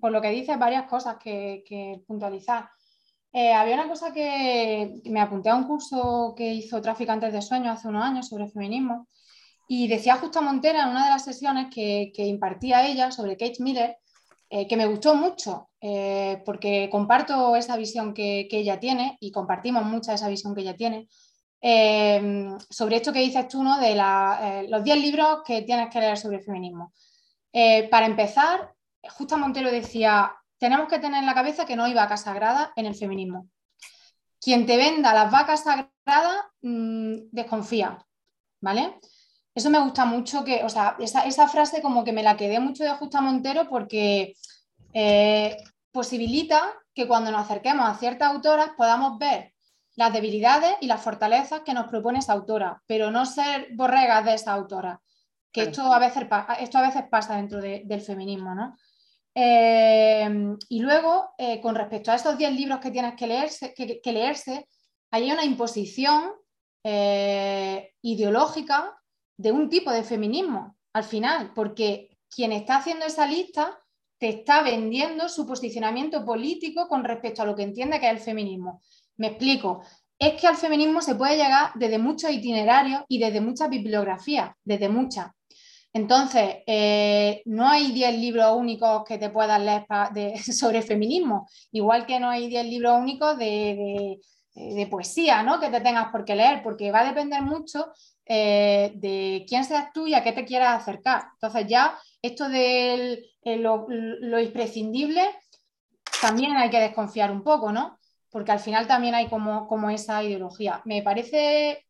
por 0.00 0.12
lo 0.12 0.20
que 0.20 0.30
dices, 0.30 0.58
varias 0.58 0.88
cosas 0.88 1.16
que, 1.16 1.64
que 1.66 2.02
puntualizar. 2.06 2.68
Eh, 3.36 3.52
había 3.52 3.74
una 3.74 3.86
cosa 3.86 4.14
que 4.14 4.94
me 5.04 5.20
apunté 5.20 5.50
a 5.50 5.56
un 5.56 5.64
curso 5.64 6.32
que 6.34 6.54
hizo 6.54 6.80
Traficantes 6.80 7.34
de 7.34 7.42
Sueños 7.42 7.76
hace 7.76 7.88
unos 7.88 8.02
años 8.02 8.28
sobre 8.28 8.48
feminismo 8.48 9.08
y 9.68 9.88
decía 9.88 10.16
Justa 10.16 10.40
Montera 10.40 10.84
en 10.84 10.88
una 10.88 11.04
de 11.04 11.10
las 11.10 11.24
sesiones 11.24 11.66
que, 11.70 12.10
impartía 12.16 12.88
ella 12.88 13.10
sobre 13.10 13.36
Kate 13.36 13.58
Miller, 13.62 13.98
eh, 14.48 14.66
que 14.66 14.78
me 14.78 14.86
gustó 14.86 15.14
mucho 15.14 15.68
eh, 15.82 16.42
porque 16.46 16.88
comparto 16.90 17.54
esa 17.56 17.76
visión 17.76 18.14
que, 18.14 18.48
ella 18.50 18.80
tiene 18.80 19.18
y 19.20 19.30
compartimos 19.32 19.84
mucha 19.84 20.14
esa 20.14 20.30
visión 20.30 20.54
que 20.54 20.62
ella 20.62 20.74
tiene. 20.74 21.06
sobre 22.70 22.96
esto 22.96 23.12
que 23.12 23.20
dices 23.20 23.48
tú, 23.48 23.62
¿no? 23.62 23.78
de 23.78 23.94
los 24.66 24.82
10 24.82 24.96
libros 24.96 25.42
que 25.44 25.60
tienes 25.60 25.90
que 25.90 26.00
leer 26.00 26.16
sobre 26.16 26.40
feminismo. 26.40 26.94
para 27.90 28.06
empezar, 28.06 28.72
Justa 29.10 29.36
Montero 29.36 29.70
decía, 29.70 30.32
tenemos 30.58 30.88
que 30.88 30.98
tener 30.98 31.20
en 31.20 31.26
la 31.26 31.34
cabeza 31.34 31.66
que 31.66 31.76
no 31.76 31.84
hay 31.84 31.94
vaca 31.94 32.16
sagrada 32.16 32.72
en 32.76 32.86
el 32.86 32.94
feminismo. 32.94 33.48
Quien 34.40 34.66
te 34.66 34.76
venda 34.76 35.14
las 35.14 35.30
vacas 35.30 35.64
sagradas 35.64 36.44
mm, 36.62 37.28
desconfía, 37.32 37.98
¿vale? 38.60 38.98
Eso 39.54 39.70
me 39.70 39.80
gusta 39.80 40.04
mucho, 40.04 40.44
que, 40.44 40.62
o 40.64 40.68
sea, 40.68 40.96
esa, 40.98 41.48
frase 41.48 41.80
como 41.80 42.04
que 42.04 42.12
me 42.12 42.22
la 42.22 42.36
quedé 42.36 42.60
mucho 42.60 42.84
de 42.84 42.90
Justa 42.90 43.22
Montero 43.22 43.68
porque 43.68 44.34
eh, 44.92 45.56
posibilita 45.90 46.74
que 46.94 47.08
cuando 47.08 47.30
nos 47.30 47.40
acerquemos 47.42 47.88
a 47.88 47.94
ciertas 47.94 48.30
autoras 48.30 48.70
podamos 48.76 49.18
ver 49.18 49.54
las 49.94 50.12
debilidades 50.12 50.76
y 50.82 50.86
las 50.86 51.00
fortalezas 51.00 51.62
que 51.62 51.72
nos 51.72 51.86
propone 51.86 52.18
esa 52.18 52.34
autora, 52.34 52.82
pero 52.86 53.10
no 53.10 53.24
ser 53.24 53.68
borregas 53.74 54.24
de 54.26 54.34
esa 54.34 54.52
autora, 54.52 55.00
que 55.50 55.62
esto, 55.62 55.90
a 55.90 55.98
veces, 55.98 56.26
esto 56.60 56.76
a 56.76 56.82
veces 56.82 57.04
pasa 57.10 57.36
dentro 57.36 57.60
del 57.62 58.02
feminismo, 58.02 58.54
¿no? 58.54 58.76
Eh, 59.38 60.56
y 60.70 60.80
luego, 60.80 61.34
eh, 61.36 61.60
con 61.60 61.74
respecto 61.74 62.10
a 62.10 62.14
esos 62.14 62.38
10 62.38 62.54
libros 62.54 62.80
que 62.80 62.90
tienes 62.90 63.14
que 63.16 63.26
leerse, 63.26 63.74
que, 63.74 64.12
leerse 64.12 64.66
hay 65.10 65.30
una 65.30 65.44
imposición 65.44 66.32
eh, 66.82 67.90
ideológica 68.00 68.96
de 69.36 69.52
un 69.52 69.68
tipo 69.68 69.90
de 69.90 70.04
feminismo 70.04 70.78
al 70.94 71.04
final, 71.04 71.52
porque 71.54 72.16
quien 72.34 72.52
está 72.52 72.76
haciendo 72.76 73.04
esa 73.04 73.26
lista 73.26 73.78
te 74.18 74.30
está 74.30 74.62
vendiendo 74.62 75.28
su 75.28 75.46
posicionamiento 75.46 76.24
político 76.24 76.88
con 76.88 77.04
respecto 77.04 77.42
a 77.42 77.44
lo 77.44 77.54
que 77.54 77.64
entiende 77.64 78.00
que 78.00 78.06
es 78.06 78.12
el 78.12 78.20
feminismo. 78.20 78.80
Me 79.18 79.26
explico. 79.26 79.82
Es 80.18 80.40
que 80.40 80.46
al 80.46 80.56
feminismo 80.56 81.02
se 81.02 81.14
puede 81.14 81.36
llegar 81.36 81.72
desde 81.74 81.98
muchos 81.98 82.30
itinerarios 82.30 83.02
y 83.06 83.18
desde 83.18 83.42
muchas 83.42 83.68
bibliografías, 83.68 84.52
desde 84.64 84.88
muchas. 84.88 85.35
Entonces, 85.96 86.56
eh, 86.66 87.40
no 87.46 87.66
hay 87.66 87.90
10 87.90 88.18
libros 88.18 88.54
únicos 88.54 89.02
que 89.08 89.16
te 89.16 89.30
puedas 89.30 89.58
leer 89.58 89.86
sobre 90.52 90.82
feminismo, 90.82 91.48
igual 91.72 92.04
que 92.04 92.20
no 92.20 92.28
hay 92.28 92.48
10 92.48 92.66
libros 92.66 93.00
únicos 93.00 93.38
de, 93.38 94.20
poesía, 94.90 95.42
¿no? 95.42 95.58
Que 95.58 95.70
te 95.70 95.80
tengas 95.80 96.08
por 96.12 96.26
qué 96.26 96.34
leer, 96.34 96.62
porque 96.62 96.92
va 96.92 97.00
a 97.00 97.06
depender 97.06 97.40
mucho 97.40 97.92
eh, 98.26 98.92
de 98.96 99.46
quién 99.48 99.64
seas 99.64 99.90
tú 99.94 100.06
y 100.06 100.12
a 100.12 100.22
qué 100.22 100.32
te 100.32 100.44
quieras 100.44 100.82
acercar. 100.82 101.28
Entonces, 101.32 101.66
ya 101.66 101.98
esto 102.20 102.46
de 102.50 103.30
lo, 103.42 103.86
imprescindible 104.38 105.22
también 106.20 106.58
hay 106.58 106.68
que 106.68 106.80
desconfiar 106.80 107.30
un 107.30 107.42
poco, 107.42 107.72
¿no? 107.72 107.98
Porque 108.30 108.52
al 108.52 108.60
final 108.60 108.86
también 108.86 109.14
hay 109.14 109.28
como, 109.28 109.66
como 109.66 109.88
esa 109.88 110.22
ideología. 110.22 110.82
Me 110.84 111.02
parece 111.02 111.86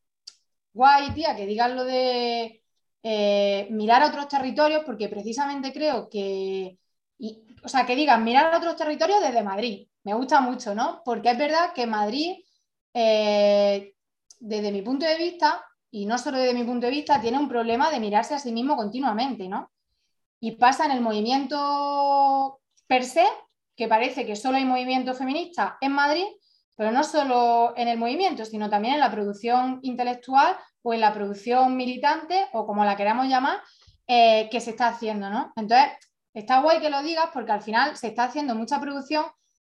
guay, 0.72 1.10
tía, 1.10 1.34
que 1.34 1.46
digas 1.46 1.72
lo 1.72 1.84
de 1.84 2.62
eh, 3.02 3.68
mirar 3.70 4.02
a 4.02 4.08
otros 4.08 4.28
territorios, 4.28 4.82
porque 4.84 5.08
precisamente 5.08 5.72
creo 5.72 6.08
que, 6.08 6.78
o 7.62 7.68
sea, 7.68 7.86
que 7.86 7.96
digan 7.96 8.24
mirar 8.24 8.52
a 8.52 8.58
otros 8.58 8.76
territorios 8.76 9.20
desde 9.20 9.42
Madrid. 9.42 9.88
Me 10.04 10.14
gusta 10.14 10.40
mucho, 10.40 10.74
¿no? 10.74 11.02
Porque 11.04 11.30
es 11.30 11.38
verdad 11.38 11.72
que 11.74 11.86
Madrid, 11.86 12.36
eh, 12.94 13.94
desde 14.38 14.72
mi 14.72 14.82
punto 14.82 15.06
de 15.06 15.16
vista, 15.16 15.64
y 15.90 16.06
no 16.06 16.18
solo 16.18 16.38
desde 16.38 16.54
mi 16.54 16.64
punto 16.64 16.86
de 16.86 16.92
vista, 16.92 17.20
tiene 17.20 17.38
un 17.38 17.48
problema 17.48 17.90
de 17.90 18.00
mirarse 18.00 18.34
a 18.34 18.38
sí 18.38 18.52
mismo 18.52 18.76
continuamente, 18.76 19.48
¿no? 19.48 19.70
Y 20.40 20.52
pasa 20.52 20.84
en 20.84 20.92
el 20.92 21.00
movimiento 21.00 22.60
per 22.86 23.04
se, 23.04 23.26
que 23.76 23.88
parece 23.88 24.26
que 24.26 24.36
solo 24.36 24.56
hay 24.56 24.64
movimiento 24.64 25.14
feminista 25.14 25.76
en 25.80 25.92
Madrid, 25.92 26.26
pero 26.76 26.90
no 26.92 27.02
solo 27.04 27.72
en 27.76 27.88
el 27.88 27.98
movimiento, 27.98 28.44
sino 28.44 28.68
también 28.68 28.94
en 28.94 29.00
la 29.00 29.10
producción 29.10 29.80
intelectual 29.82 30.56
o 30.86 30.94
en 30.94 31.00
la 31.00 31.12
producción 31.12 31.76
militante 31.76 32.46
o 32.52 32.64
como 32.64 32.84
la 32.84 32.96
queramos 32.96 33.26
llamar, 33.26 33.58
eh, 34.06 34.48
que 34.52 34.60
se 34.60 34.70
está 34.70 34.86
haciendo, 34.86 35.28
¿no? 35.30 35.52
Entonces, 35.56 35.88
está 36.32 36.60
guay 36.60 36.78
que 36.78 36.90
lo 36.90 37.02
digas 37.02 37.30
porque 37.34 37.50
al 37.50 37.60
final 37.60 37.96
se 37.96 38.06
está 38.06 38.22
haciendo 38.22 38.54
mucha 38.54 38.80
producción, 38.80 39.24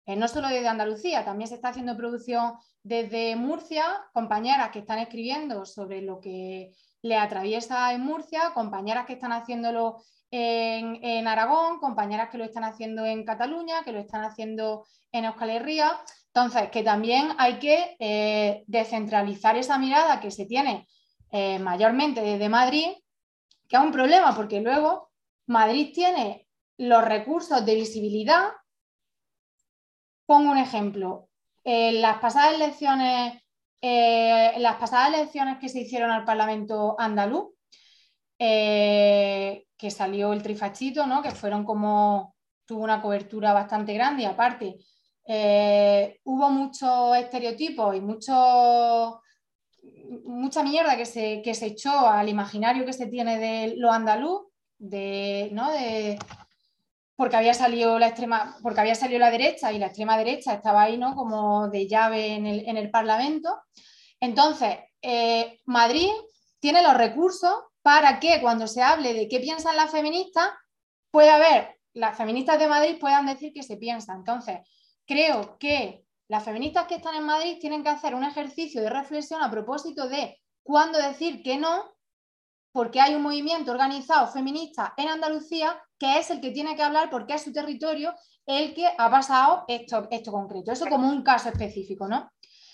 eh, 0.08 0.16
no 0.16 0.28
solo 0.28 0.48
desde 0.48 0.68
Andalucía, 0.68 1.24
también 1.24 1.48
se 1.48 1.54
está 1.54 1.68
haciendo 1.68 1.96
producción 1.96 2.54
desde 2.82 3.36
Murcia, 3.36 3.86
compañeras 4.12 4.72
que 4.72 4.80
están 4.80 4.98
escribiendo 4.98 5.68
sobre 5.68 6.02
lo 6.02 6.20
que 6.20 6.72
le 7.04 7.16
atraviesa 7.16 7.94
en 7.94 8.02
Murcia, 8.02 8.52
compañeras 8.56 9.06
que 9.06 9.14
están 9.14 9.34
haciéndolo 9.34 10.02
en, 10.32 10.98
en, 11.04 11.28
Aragón, 11.28 11.78
compañeras 11.80 12.30
que 12.32 12.40
lo 12.40 12.44
están 12.44 12.64
haciendo 12.64 13.06
en 13.06 13.24
Cataluña, 13.24 13.84
que 13.86 13.92
lo 13.92 14.00
están 14.00 14.24
haciendo 14.24 14.84
en 15.12 15.26
Euskal 15.26 15.52
Herria. 15.52 15.92
Entonces, 16.34 16.72
que 16.72 16.82
también 16.82 17.36
hay 17.38 17.60
que 17.60 17.96
eh, 18.00 18.64
descentralizar 18.66 19.56
esa 19.56 19.78
mirada 19.78 20.20
que 20.20 20.32
se 20.32 20.48
tiene 20.48 20.88
eh, 21.36 21.58
mayormente 21.58 22.22
desde 22.22 22.48
Madrid, 22.48 22.90
que 23.68 23.76
es 23.76 23.82
un 23.82 23.92
problema 23.92 24.36
porque 24.36 24.62
luego 24.62 25.10
Madrid 25.48 25.90
tiene 25.92 26.48
los 26.78 27.04
recursos 27.04 27.66
de 27.66 27.74
visibilidad. 27.74 28.52
Pongo 30.28 30.52
un 30.52 30.60
ejemplo. 30.60 31.30
En 31.64 32.04
las 32.04 32.20
pasadas 32.20 32.54
elecciones, 32.54 33.42
eh, 33.82 34.54
las 34.60 34.76
pasadas 34.76 35.08
elecciones 35.08 35.58
que 35.58 35.70
se 35.70 35.82
hicieron 35.82 36.12
al 36.12 36.24
Parlamento 36.24 36.96
andaluz, 37.00 37.56
eh, 38.38 39.66
que 39.76 39.90
salió 39.90 40.34
el 40.34 40.44
trifachito, 40.44 41.08
¿no? 41.08 41.24
que 41.24 41.32
fueron 41.32 41.64
como, 41.64 42.36
tuvo 42.64 42.84
una 42.84 43.02
cobertura 43.02 43.54
bastante 43.54 43.96
grande 43.96 44.22
y 44.22 44.26
aparte 44.28 44.78
hubo 46.26 46.50
muchos 46.52 47.18
estereotipos 47.18 47.96
y 47.96 48.02
muchos 48.02 49.16
mucha 50.26 50.64
mierda 50.64 50.98
que 50.98 51.06
se, 51.06 51.42
que 51.42 51.54
se 51.54 51.68
echó 51.68 52.08
al 52.08 52.30
imaginario 52.30 52.86
que 52.86 52.94
se 52.94 53.08
tiene 53.08 53.40
de 53.40 53.76
lo 53.78 53.92
andaluz, 53.92 54.48
de, 54.78 55.50
¿no? 55.52 55.72
de, 55.72 56.20
porque 57.16 57.36
había 57.36 57.54
salido 57.54 58.00
la 58.00 58.08
extrema, 58.08 58.58
porque 58.62 58.82
había 58.82 58.96
salido 58.96 59.20
la 59.20 59.32
derecha 59.32 59.72
y 59.72 59.80
la 59.80 59.88
extrema 59.88 60.18
derecha 60.18 60.54
estaba 60.54 60.84
ahí 60.84 60.98
¿no? 60.98 61.16
como 61.16 61.70
de 61.70 61.88
llave 61.88 62.34
en 62.34 62.46
el, 62.46 62.68
en 62.68 62.78
el 62.78 62.90
Parlamento. 62.90 63.62
Entonces, 64.20 64.78
eh, 65.02 65.60
Madrid 65.66 66.12
tiene 66.60 66.82
los 66.82 66.96
recursos 66.96 67.54
para 67.82 68.20
que 68.20 68.40
cuando 68.42 68.68
se 68.68 68.82
hable 68.82 69.14
de 69.14 69.28
qué 69.28 69.40
piensan 69.40 69.76
las 69.76 69.92
feministas, 69.92 70.50
pueda 71.12 71.36
haber, 71.36 71.78
las 71.94 72.18
feministas 72.18 72.58
de 72.58 72.68
Madrid 72.68 72.98
puedan 73.00 73.26
decir 73.26 73.52
qué 73.54 73.64
se 73.64 73.78
piensa. 73.78 74.14
Entonces, 74.14 74.60
creo 75.06 75.58
que 75.60 76.03
las 76.28 76.44
feministas 76.44 76.88
que 76.88 76.96
están 76.96 77.16
en 77.16 77.26
Madrid 77.26 77.58
tienen 77.60 77.84
que 77.84 77.90
hacer 77.90 78.16
un 78.16 78.24
ejercicio 78.24 78.82
de 78.82 78.90
reflexión 78.90 79.42
a 79.42 79.52
propósito 79.52 80.08
de 80.08 80.40
cuándo 80.64 80.98
decir 80.98 81.44
que 81.44 81.58
no, 81.58 81.94
porque 82.72 83.02
hay 83.02 83.14
un 83.14 83.22
movimiento 83.22 83.72
organizado 83.72 84.28
feminista 84.28 84.94
en 84.98 85.10
Andalucía 85.10 85.80
que 86.00 86.18
es 86.18 86.30
el 86.32 86.42
que 86.42 86.52
tiene 86.52 86.76
que 86.76 86.82
hablar 86.82 87.10
porque 87.10 87.36
es 87.36 87.44
su 87.44 87.54
territorio 87.54 88.14
el 88.46 88.74
que 88.74 88.86
ha 88.86 89.10
pasado 89.10 89.64
esto, 89.68 90.08
esto 90.12 90.32
concreto. 90.32 90.72
Eso 90.72 90.88
como 90.88 91.08
un 91.08 91.24
caso 91.24 91.50
específico, 91.50 92.08
¿no? 92.08 92.32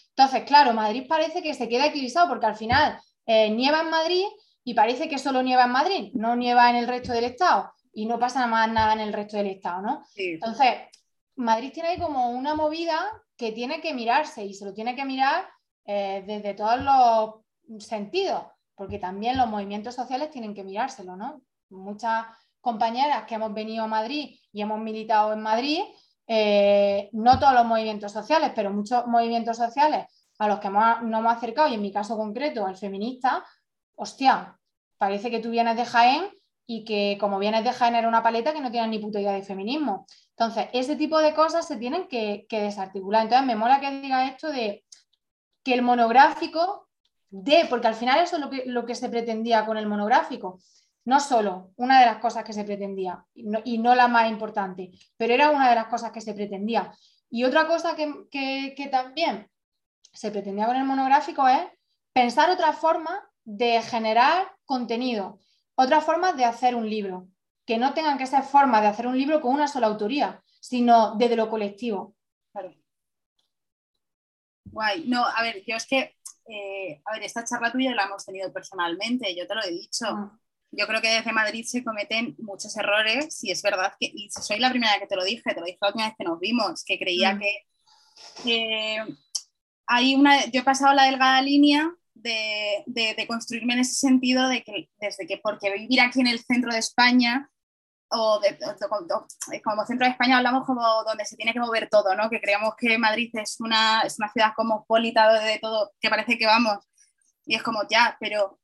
Entonces, 0.10 0.44
claro, 0.44 0.74
Madrid 0.74 1.06
parece 1.08 1.42
que 1.42 1.54
se 1.54 1.70
queda 1.70 1.88
equilibrado 1.88 2.28
porque 2.28 2.46
al 2.46 2.56
final 2.56 3.00
eh, 3.26 3.50
nieva 3.52 3.82
en 3.82 3.90
Madrid 3.90 4.26
y 4.64 4.74
parece 4.74 5.08
que 5.08 5.18
solo 5.18 5.42
nieva 5.42 5.66
en 5.66 5.72
Madrid, 5.72 6.12
no 6.14 6.36
nieva 6.36 6.70
en 6.70 6.76
el 6.78 6.88
resto 6.88 7.14
del 7.14 7.26
Estado 7.26 7.72
y 7.94 8.06
no 8.06 8.20
pasa 8.20 8.46
más 8.48 8.72
nada 8.72 8.94
en 8.94 9.00
el 9.00 9.14
resto 9.14 9.38
del 9.38 9.48
Estado, 9.48 9.82
¿no? 9.82 10.04
Entonces, 10.16 10.76
Madrid 11.36 11.72
tiene 11.74 11.90
ahí 11.90 12.00
como 12.00 12.32
una 12.32 12.56
movida 12.56 13.00
que 13.40 13.54
tiene 13.54 13.80
que 13.80 13.94
mirarse 13.94 14.44
y 14.44 14.54
se 14.54 14.66
lo 14.66 14.74
tiene 14.74 14.98
que 14.98 15.06
mirar 15.06 15.48
eh, 15.86 16.24
desde 16.28 16.54
todos 16.54 16.82
los 16.82 17.86
sentidos, 17.86 18.44
porque 18.76 19.00
también 19.00 19.38
los 19.38 19.48
movimientos 19.48 19.96
sociales 19.96 20.30
tienen 20.30 20.54
que 20.54 20.66
mirárselo, 20.66 21.16
¿no? 21.16 21.42
Muchas 21.70 22.26
compañeras 22.60 23.24
que 23.24 23.36
hemos 23.36 23.54
venido 23.54 23.86
a 23.86 23.88
Madrid 23.88 24.38
y 24.52 24.62
hemos 24.62 24.80
militado 24.82 25.32
en 25.32 25.42
Madrid, 25.42 25.80
eh, 26.28 27.10
no 27.14 27.40
todos 27.40 27.54
los 27.54 27.66
movimientos 27.66 28.12
sociales, 28.12 28.52
pero 28.54 28.72
muchos 28.72 29.08
movimientos 29.08 29.56
sociales 29.56 30.06
a 30.38 30.48
los 30.50 30.60
que 30.60 30.70
nos 30.70 31.02
hemos 31.02 31.34
acercado, 31.34 31.70
y 31.70 31.76
en 31.76 31.82
mi 31.82 31.94
caso 31.94 32.18
concreto, 32.18 32.68
el 32.68 32.76
feminista, 32.76 33.46
hostia, 33.96 34.60
parece 34.98 35.32
que 35.32 35.40
tú 35.40 35.50
vienes 35.50 35.78
de 35.78 35.86
Jaén 35.86 36.30
y 36.66 36.84
que 36.84 37.18
como 37.18 37.40
vienes 37.40 37.64
de 37.64 37.72
Jaén 37.72 37.96
era 37.96 38.08
una 38.10 38.22
paleta 38.22 38.52
que 38.52 38.60
no 38.60 38.70
tienes 38.70 38.90
ni 38.90 39.00
puta 39.00 39.22
idea 39.22 39.32
de 39.32 39.44
feminismo. 39.44 40.06
Entonces, 40.40 40.68
ese 40.72 40.96
tipo 40.96 41.20
de 41.20 41.34
cosas 41.34 41.68
se 41.68 41.76
tienen 41.76 42.08
que, 42.08 42.48
desarticular. 42.50 43.24
Entonces, 43.24 43.46
me 43.46 43.58
mola 43.58 43.82
que 43.82 44.00
diga 44.00 44.26
esto 44.26 44.50
de 44.50 44.86
que 45.64 45.74
el 45.74 45.82
monográfico 45.82 46.88
de, 47.30 47.68
porque 47.70 47.88
al 47.88 47.96
final 47.96 48.22
eso 48.24 48.38
es 48.38 48.42
lo 48.42 48.50
que, 48.50 48.64
lo 48.66 48.86
que 48.86 48.96
se 48.96 49.10
pretendía 49.10 49.66
con 49.66 49.78
el 49.78 49.86
monográfico. 49.86 50.60
No 51.04 51.20
solo 51.20 51.74
una 51.76 52.00
de 52.00 52.06
las 52.06 52.20
cosas 52.20 52.46
que 52.46 52.54
se 52.54 52.64
pretendía, 52.64 53.26
y 53.34 53.78
no, 53.80 53.96
la 53.96 54.08
más 54.08 54.30
importante, 54.30 54.92
pero 55.18 55.34
era 55.34 55.50
una 55.50 55.70
de 55.70 55.76
las 55.76 55.88
cosas 55.88 56.12
que 56.12 56.22
se 56.22 56.34
pretendía. 56.34 56.94
Y 57.30 57.44
otra 57.44 57.68
cosa 57.68 57.98
que, 57.98 58.30
que 58.30 58.88
también 58.90 59.52
se 60.14 60.32
pretendía 60.32 60.68
con 60.68 60.78
el 60.78 60.86
monográfico 60.86 61.48
es 61.50 61.60
pensar 62.14 62.50
otra 62.50 62.72
forma 62.72 63.30
de 63.44 63.82
generar 63.82 64.50
contenido 64.66 65.40
otras 65.82 66.04
formas 66.04 66.36
de 66.36 66.44
hacer 66.44 66.76
un 66.76 66.90
libro, 66.90 67.30
que 67.70 67.78
no 67.78 67.94
tengan 67.94 68.18
que 68.18 68.26
ser 68.26 68.42
formas 68.42 68.82
de 68.82 68.88
hacer 68.88 69.06
un 69.06 69.16
libro 69.16 69.40
con 69.42 69.54
una 69.54 69.68
sola 69.68 69.86
autoría, 69.86 70.44
sino 70.60 71.16
desde 71.18 71.36
lo 71.36 71.52
colectivo. 71.52 72.16
Claro. 72.52 72.74
Guay. 74.66 75.08
No, 75.08 75.24
a 75.24 75.44
ver, 75.44 75.64
yo 75.68 75.76
es 75.76 75.86
que, 75.86 76.18
eh, 76.48 77.00
a 77.06 77.14
ver, 77.14 77.22
esta 77.22 77.44
charla 77.44 77.72
tuya 77.72 77.94
la 77.94 78.06
hemos 78.06 78.26
tenido 78.26 78.52
personalmente, 78.52 79.36
yo 79.36 79.46
te 79.46 79.54
lo 79.54 79.64
he 79.64 79.70
dicho. 79.70 80.08
Ah. 80.08 80.36
Yo 80.72 80.88
creo 80.88 81.00
que 81.00 81.10
desde 81.10 81.32
Madrid 81.32 81.64
se 81.64 81.84
cometen 81.84 82.36
muchos 82.40 82.76
errores, 82.76 83.44
y 83.44 83.52
es 83.52 83.62
verdad 83.62 83.94
que, 84.00 84.08
y 84.12 84.32
soy 84.32 84.58
la 84.58 84.72
primera 84.72 84.98
que 84.98 85.06
te 85.06 85.16
lo 85.16 85.24
dije, 85.24 85.54
te 85.54 85.60
lo 85.60 85.68
dije 85.68 85.78
la 85.80 85.90
última 85.90 86.08
vez 86.08 86.16
que 86.18 86.26
nos 86.26 86.40
vimos, 86.40 86.84
que 86.84 86.98
creía 86.98 87.36
mm. 87.36 87.40
que, 88.46 89.16
hay 89.86 90.16
una, 90.16 90.44
yo 90.48 90.62
he 90.62 90.64
pasado 90.64 90.96
la 90.96 91.06
delgada 91.06 91.40
línea 91.44 91.92
de, 92.16 93.26
construirme 93.28 93.74
en 93.74 93.82
ese 93.82 93.94
sentido 93.94 94.48
de 94.50 94.64
que 94.64 94.90
desde 95.00 95.28
que 95.28 95.38
porque 95.38 95.72
vivir 95.72 96.02
aquí 96.02 96.20
en 96.20 96.28
el 96.28 96.40
centro 96.40 96.72
de 96.72 96.80
España 96.80 97.52
como 98.10 99.86
centro 99.86 100.06
de 100.06 100.12
España 100.12 100.38
hablamos 100.38 100.66
como 100.66 100.82
donde 101.06 101.26
se 101.26 101.36
tiene 101.36 101.54
que 101.54 101.60
mover 101.60 101.90
todo, 101.90 102.16
¿no? 102.16 102.30
Que 102.30 102.42
creemos 102.42 102.74
que 102.78 102.98
Madrid 102.98 103.30
es 103.34 103.60
una, 103.60 104.02
es 104.02 104.18
una 104.20 104.32
ciudad 104.32 104.54
cosmopolita 104.56 105.32
de 105.42 105.60
todo, 105.60 105.92
que 106.02 106.10
parece 106.10 106.38
que 106.38 106.46
vamos 106.46 106.80
y 107.46 107.56
es 107.56 107.64
como 107.64 107.82
ya, 107.90 108.18
pero 108.20 108.60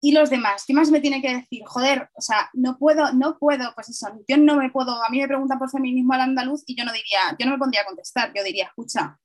y 0.00 0.12
los 0.12 0.30
demás, 0.30 0.64
¿qué 0.66 0.74
más 0.74 0.90
me 0.90 1.00
tiene 1.00 1.20
que 1.20 1.34
decir? 1.34 1.62
Joder, 1.66 2.08
o 2.14 2.20
sea, 2.20 2.48
no 2.52 2.78
puedo, 2.78 3.12
no 3.12 3.36
puedo, 3.38 3.74
pues 3.74 3.88
eso, 3.88 4.06
yo 4.28 4.36
no 4.36 4.56
me 4.56 4.70
puedo, 4.70 5.02
a 5.02 5.08
mí 5.10 5.18
me 5.20 5.26
preguntan 5.26 5.58
por 5.58 5.70
feminismo 5.70 6.12
al 6.12 6.20
andaluz 6.20 6.62
y 6.66 6.76
yo 6.76 6.84
no 6.84 6.92
diría, 6.92 7.36
yo 7.38 7.46
no 7.46 7.52
me 7.52 7.58
pondría 7.58 7.82
a 7.82 7.86
contestar, 7.86 8.32
yo 8.34 8.44
diría, 8.44 8.66
escucha, 8.66 9.18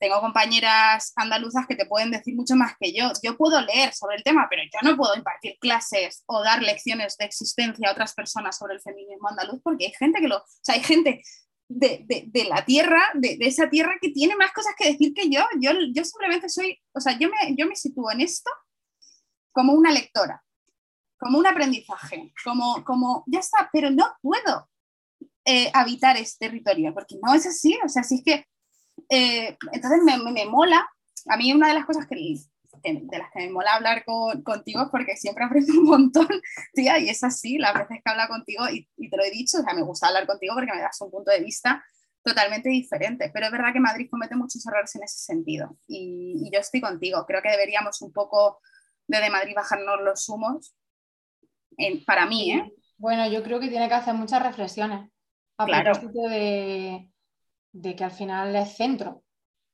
tengo 0.00 0.20
compañeras 0.20 1.12
andaluzas 1.14 1.66
que 1.66 1.76
te 1.76 1.84
pueden 1.84 2.10
decir 2.10 2.34
mucho 2.34 2.56
más 2.56 2.74
que 2.80 2.92
yo. 2.92 3.12
Yo 3.22 3.36
puedo 3.36 3.60
leer 3.60 3.92
sobre 3.92 4.16
el 4.16 4.22
tema, 4.22 4.46
pero 4.48 4.62
yo 4.62 4.90
no 4.90 4.96
puedo 4.96 5.14
impartir 5.14 5.58
clases 5.60 6.24
o 6.26 6.42
dar 6.42 6.62
lecciones 6.62 7.18
de 7.18 7.26
existencia 7.26 7.88
a 7.88 7.92
otras 7.92 8.14
personas 8.14 8.56
sobre 8.56 8.74
el 8.74 8.80
feminismo 8.80 9.28
andaluz 9.28 9.60
porque 9.62 9.86
hay 9.86 9.92
gente 9.92 10.20
que 10.20 10.28
lo, 10.28 10.38
o 10.38 10.44
sea, 10.62 10.74
hay 10.74 10.82
gente 10.82 11.22
de, 11.68 12.46
la 12.48 12.64
tierra, 12.64 13.10
de, 13.14 13.36
esa 13.40 13.68
tierra 13.68 13.98
que 14.00 14.10
tiene 14.10 14.34
más 14.36 14.52
cosas 14.52 14.74
que 14.76 14.90
decir 14.90 15.12
que 15.12 15.28
yo. 15.28 15.42
Yo, 15.60 15.72
yo 15.94 16.04
simplemente 16.04 16.48
soy, 16.48 16.80
o 16.92 17.00
sea, 17.00 17.18
yo 17.18 17.28
me, 17.28 17.54
yo 17.56 17.66
me 17.66 17.76
sitúo 17.76 18.10
en 18.10 18.22
esto 18.22 18.50
como 19.52 19.74
una 19.74 19.92
lectora. 19.92 20.42
como 21.18 21.38
un 21.38 21.46
aprendizaje, 21.46 22.32
como, 22.42 22.82
como 22.84 23.24
ya 23.26 23.40
está, 23.40 23.68
pero 23.70 23.90
no 23.90 24.16
puedo 24.22 24.70
eh, 25.44 25.70
habitar 25.74 26.16
este 26.16 26.46
territorio, 26.46 26.94
porque 26.94 27.16
no 27.22 27.34
es 27.34 27.46
así, 27.46 27.78
o 27.84 27.88
sea, 27.88 28.02
si 28.02 28.16
es 28.16 28.24
que, 28.24 28.46
eh, 29.10 29.56
entonces 29.72 30.00
me, 30.04 30.16
me, 30.32 30.46
mola, 30.46 30.88
a 31.28 31.36
mí 31.36 31.52
una 31.52 31.68
de 31.68 31.74
las 31.74 31.84
cosas 31.84 32.06
que, 32.06 32.14
de 32.14 33.18
las 33.18 33.30
que 33.32 33.40
me 33.40 33.50
mola 33.50 33.74
hablar 33.74 34.04
con, 34.04 34.42
contigo 34.42 34.82
es 34.82 34.88
porque 34.90 35.16
siempre 35.16 35.44
aprendo 35.44 35.72
un 35.72 35.84
montón, 35.84 36.28
tía, 36.74 36.98
y 36.98 37.08
es 37.08 37.22
así, 37.24 37.58
las 37.58 37.74
veces 37.74 37.98
que 38.04 38.10
hablo 38.10 38.28
contigo, 38.28 38.68
y, 38.70 38.88
y, 38.96 39.10
te 39.10 39.16
lo 39.16 39.24
he 39.24 39.30
dicho, 39.30 39.58
o 39.58 39.62
sea, 39.62 39.74
me 39.74 39.82
gusta 39.82 40.08
hablar 40.08 40.26
contigo 40.26 40.54
porque 40.54 40.72
me 40.72 40.80
das 40.80 41.00
un 41.00 41.10
punto 41.10 41.30
de 41.30 41.40
vista 41.40 41.84
totalmente 42.22 42.68
diferente, 42.68 43.30
pero 43.32 43.46
es 43.46 43.52
verdad 43.52 43.72
que 43.72 43.80
Madrid 43.80 44.08
comete 44.10 44.36
muchos 44.36 44.64
errores 44.66 44.94
en 44.94 45.02
ese 45.02 45.18
sentido, 45.18 45.76
y, 45.88 46.42
y 46.44 46.50
yo 46.52 46.60
estoy 46.60 46.80
contigo, 46.80 47.24
creo 47.26 47.42
que 47.42 47.50
deberíamos 47.50 48.00
un 48.02 48.12
poco 48.12 48.60
de, 49.08 49.20
de 49.20 49.30
Madrid 49.30 49.54
bajarnos 49.56 50.00
los 50.02 50.28
humos, 50.28 50.74
en, 51.76 52.04
para 52.04 52.26
mí, 52.26 52.52
¿eh? 52.52 52.72
Bueno, 52.98 53.26
yo 53.28 53.42
creo 53.42 53.58
que 53.58 53.68
tiene 53.68 53.88
que 53.88 53.94
hacer 53.94 54.12
muchas 54.12 54.42
reflexiones 54.42 55.10
a 55.56 55.64
claro. 55.64 55.92
propósito 55.92 56.28
de, 56.28 57.09
de, 57.72 57.96
que 57.96 58.04
al 58.04 58.10
final 58.10 58.54
es 58.56 58.76
centro, 58.76 59.22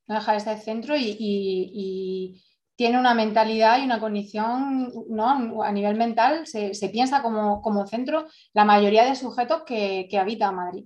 no 0.07 0.15
deja 0.17 0.33
de 0.33 0.41
ser 0.41 0.59
centro 0.59 0.95
y, 0.97 2.43
tiene 2.77 3.01
una 3.01 3.15
mentalidad 3.15 3.79
y 3.79 3.85
una 3.85 3.99
condición, 4.01 4.93
¿no? 5.09 5.63
a 5.63 5.73
nivel 5.73 5.97
mental, 5.97 6.47
se, 6.47 6.75
se 6.75 6.91
piensa 6.91 7.23
como, 7.23 7.63
como, 7.63 7.87
centro 7.87 8.27
la 8.53 8.67
mayoría 8.67 9.07
de 9.07 9.17
sujetos 9.17 9.63
que, 9.65 10.07
que 10.11 10.19
habitan 10.19 10.55
Madrid. 10.57 10.85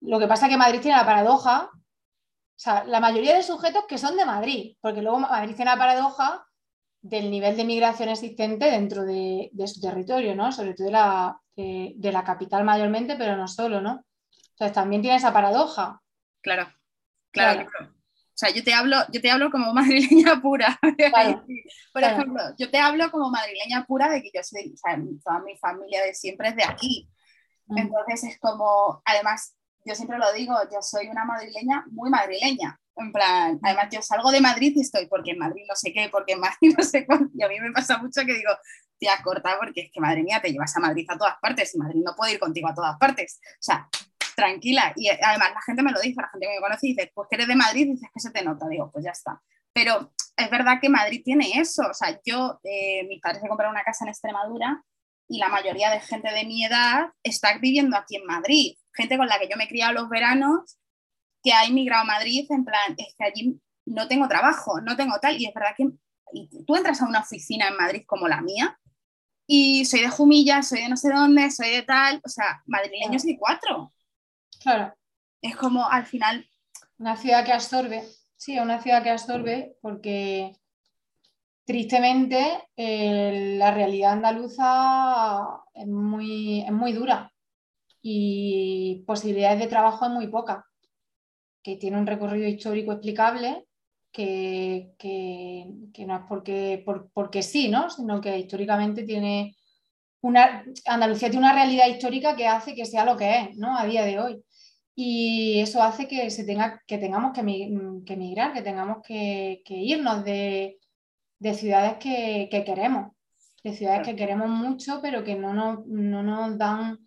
Lo 0.00 0.18
que 0.18 0.26
pasa 0.26 0.46
es 0.46 0.52
que 0.52 0.56
Madrid 0.56 0.80
tiene 0.80 0.96
la 0.96 1.04
paradoja, 1.04 1.68
o 1.74 1.78
sea, 2.56 2.84
la 2.84 3.00
mayoría 3.00 3.36
de 3.36 3.42
sujetos 3.42 3.84
que 3.86 3.98
son 3.98 4.16
de 4.16 4.24
Madrid, 4.24 4.76
porque 4.80 5.02
luego 5.02 5.18
Madrid 5.18 5.56
tiene 5.56 5.72
la 5.72 5.76
paradoja 5.76 6.46
del 7.02 7.30
nivel 7.30 7.54
de 7.56 7.64
migración 7.64 8.08
existente 8.08 8.70
dentro 8.70 9.04
de, 9.04 9.50
de 9.52 9.66
su 9.68 9.78
territorio, 9.78 10.34
¿no? 10.34 10.52
Sobre 10.52 10.72
todo 10.72 10.86
de 10.86 10.92
la, 10.92 11.38
de, 11.56 12.12
la 12.12 12.24
capital 12.24 12.64
mayormente, 12.64 13.16
pero 13.16 13.36
no 13.36 13.46
solo, 13.46 13.80
¿no? 13.80 14.04
Entonces 14.54 14.74
también 14.74 15.02
tiene 15.02 15.16
esa 15.16 15.32
paradoja. 15.32 16.00
Claro, 16.40 16.72
claro, 17.30 17.66
claro. 17.68 17.94
O 18.34 18.36
sea, 18.36 18.50
yo 18.50 18.64
te 18.64 18.74
hablo, 18.74 18.96
yo 19.12 19.20
te 19.20 19.30
hablo 19.30 19.50
como 19.50 19.72
madrileña 19.74 20.40
pura. 20.40 20.78
Claro, 20.96 21.44
Por 21.92 22.02
claro. 22.02 22.16
ejemplo, 22.16 22.42
yo 22.58 22.70
te 22.70 22.78
hablo 22.78 23.10
como 23.10 23.30
madrileña 23.30 23.84
pura 23.86 24.08
de 24.08 24.22
que 24.22 24.30
yo 24.34 24.42
soy, 24.42 24.72
o 24.72 24.76
sea, 24.76 24.98
toda 25.24 25.40
mi 25.40 25.56
familia 25.56 26.02
de 26.04 26.14
siempre 26.14 26.48
es 26.48 26.56
de 26.56 26.64
aquí. 26.64 27.08
Mm. 27.66 27.78
Entonces 27.78 28.24
es 28.24 28.38
como, 28.38 29.02
además, 29.04 29.56
yo 29.84 29.94
siempre 29.94 30.18
lo 30.18 30.32
digo, 30.32 30.54
yo 30.72 30.80
soy 30.82 31.08
una 31.08 31.24
madrileña 31.24 31.84
muy 31.90 32.10
madrileña. 32.10 32.78
En 32.96 33.12
plan, 33.12 33.58
además 33.62 33.88
yo 33.90 34.02
salgo 34.02 34.30
de 34.30 34.40
Madrid 34.40 34.72
y 34.76 34.80
estoy 34.80 35.06
porque 35.06 35.32
en 35.32 35.38
Madrid 35.38 35.62
no 35.68 35.74
sé 35.74 35.92
qué, 35.92 36.08
porque 36.10 36.32
en 36.32 36.40
Madrid 36.40 36.74
no 36.78 36.84
sé 36.84 37.06
cuánto. 37.06 37.30
Y 37.34 37.42
a 37.42 37.48
mí 37.48 37.60
me 37.60 37.72
pasa 37.72 37.98
mucho 37.98 38.22
que 38.24 38.34
digo, 38.34 38.50
tía, 38.98 39.12
corta, 39.22 39.56
porque 39.60 39.82
es 39.82 39.90
que 39.92 40.00
madre 40.00 40.22
mía, 40.22 40.40
te 40.40 40.50
llevas 40.50 40.76
a 40.76 40.80
Madrid 40.80 41.06
a 41.08 41.18
todas 41.18 41.36
partes 41.40 41.74
y 41.74 41.78
Madrid 41.78 42.02
no 42.04 42.14
puede 42.16 42.32
ir 42.32 42.40
contigo 42.40 42.68
a 42.68 42.74
todas 42.74 42.96
partes. 42.98 43.40
O 43.44 43.62
sea, 43.62 43.88
tranquila. 44.34 44.92
Y 44.96 45.08
además 45.08 45.52
la 45.54 45.62
gente 45.62 45.82
me 45.82 45.92
lo 45.92 46.00
dice, 46.00 46.20
la 46.20 46.28
gente 46.28 46.46
que 46.46 46.54
me 46.54 46.60
conoce 46.60 46.86
dice, 46.86 47.10
pues 47.14 47.28
que 47.28 47.36
eres 47.36 47.48
de 47.48 47.56
Madrid, 47.56 47.86
dices 47.86 48.08
que 48.12 48.20
se 48.20 48.30
te 48.30 48.44
nota. 48.44 48.66
Digo, 48.68 48.90
pues 48.92 49.04
ya 49.04 49.10
está. 49.10 49.40
Pero 49.72 50.12
es 50.36 50.50
verdad 50.50 50.78
que 50.80 50.88
Madrid 50.88 51.22
tiene 51.24 51.52
eso. 51.60 51.82
O 51.90 51.94
sea, 51.94 52.18
yo, 52.24 52.60
eh, 52.64 53.04
mis 53.08 53.20
padres 53.20 53.42
se 53.42 53.48
compraron 53.48 53.74
una 53.74 53.84
casa 53.84 54.04
en 54.04 54.10
Extremadura 54.10 54.82
y 55.28 55.38
la 55.38 55.48
mayoría 55.48 55.90
de 55.90 56.00
gente 56.00 56.32
de 56.32 56.44
mi 56.44 56.64
edad 56.64 57.08
está 57.22 57.58
viviendo 57.58 57.96
aquí 57.96 58.16
en 58.16 58.26
Madrid. 58.26 58.76
Gente 58.92 59.16
con 59.16 59.26
la 59.26 59.38
que 59.38 59.48
yo 59.48 59.56
me 59.56 59.64
he 59.64 59.68
criado 59.68 59.92
los 59.92 60.08
veranos 60.08 60.78
que 61.42 61.52
ha 61.52 61.64
emigrado 61.64 62.02
a 62.02 62.06
Madrid 62.06 62.46
en 62.50 62.64
plan, 62.64 62.94
es 62.96 63.14
que 63.18 63.24
allí 63.24 63.60
no 63.84 64.08
tengo 64.08 64.28
trabajo, 64.28 64.80
no 64.80 64.96
tengo 64.96 65.18
tal. 65.20 65.40
Y 65.40 65.46
es 65.46 65.54
verdad 65.54 65.74
que 65.76 65.88
tú 66.66 66.76
entras 66.76 67.02
a 67.02 67.06
una 67.06 67.20
oficina 67.20 67.68
en 67.68 67.76
Madrid 67.76 68.02
como 68.06 68.28
la 68.28 68.40
mía 68.40 68.78
y 69.46 69.84
soy 69.84 70.00
de 70.00 70.08
Jumilla, 70.08 70.62
soy 70.62 70.82
de 70.82 70.88
no 70.88 70.96
sé 70.96 71.12
dónde, 71.12 71.50
soy 71.50 71.70
de 71.70 71.82
tal, 71.82 72.20
o 72.24 72.28
sea, 72.28 72.62
madrileños 72.66 73.24
y 73.26 73.36
cuatro. 73.36 73.92
Claro. 74.64 74.94
Es 75.42 75.56
como 75.56 75.86
al 75.88 76.06
final... 76.06 76.44
Una 76.96 77.16
ciudad 77.16 77.44
que 77.44 77.52
absorbe, 77.52 78.04
sí, 78.36 78.58
una 78.58 78.80
ciudad 78.80 79.02
que 79.02 79.10
absorbe 79.10 79.76
porque 79.82 80.56
tristemente 81.64 82.68
eh, 82.76 83.56
la 83.58 83.72
realidad 83.72 84.12
andaluza 84.12 85.64
es 85.74 85.86
muy, 85.86 86.60
es 86.60 86.72
muy 86.72 86.92
dura 86.92 87.32
y 88.00 89.02
posibilidades 89.06 89.58
de 89.58 89.66
trabajo 89.66 90.04
es 90.06 90.12
muy 90.12 90.28
poca, 90.28 90.66
que 91.62 91.76
tiene 91.76 91.98
un 91.98 92.06
recorrido 92.06 92.46
histórico 92.46 92.92
explicable 92.92 93.66
que, 94.12 94.92
que, 94.98 95.66
que, 95.92 96.06
no 96.06 96.16
es 96.16 96.22
porque, 96.28 96.82
por, 96.86 97.10
porque 97.12 97.42
sí, 97.42 97.68
¿no? 97.68 97.90
sino 97.90 98.20
que 98.20 98.38
históricamente 98.38 99.02
tiene 99.02 99.56
una, 100.20 100.64
Andalucía 100.86 101.30
tiene 101.30 101.46
una 101.46 101.54
realidad 101.54 101.88
histórica 101.88 102.36
que 102.36 102.46
hace 102.46 102.74
que 102.74 102.86
sea 102.86 103.04
lo 103.04 103.16
que 103.16 103.40
es 103.40 103.56
¿no? 103.56 103.76
a 103.76 103.84
día 103.84 104.04
de 104.04 104.20
hoy. 104.20 104.43
Y 104.96 105.60
eso 105.60 105.82
hace 105.82 106.06
que, 106.06 106.30
se 106.30 106.44
tenga, 106.44 106.82
que 106.86 106.98
tengamos 106.98 107.32
que, 107.32 107.42
que 108.06 108.16
migrar, 108.16 108.52
que 108.52 108.62
tengamos 108.62 108.98
que, 109.04 109.62
que 109.64 109.74
irnos 109.74 110.24
de, 110.24 110.78
de 111.38 111.54
ciudades 111.54 111.94
que, 111.98 112.48
que, 112.50 112.64
queremos, 112.64 113.12
de 113.64 113.72
ciudades 113.72 114.06
que 114.06 114.16
queremos 114.16 114.48
mucho, 114.48 115.00
pero 115.02 115.24
que 115.24 115.34
no 115.34 115.52
nos, 115.52 115.84
no 115.86 116.22
nos 116.22 116.56
dan, 116.56 116.98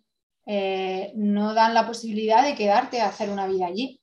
eh, 0.46 1.12
no 1.16 1.54
dan 1.54 1.72
la 1.72 1.86
posibilidad 1.86 2.44
de 2.44 2.54
quedarte 2.54 3.00
a 3.00 3.08
hacer 3.08 3.30
una 3.30 3.46
vida 3.46 3.66
allí. 3.66 4.00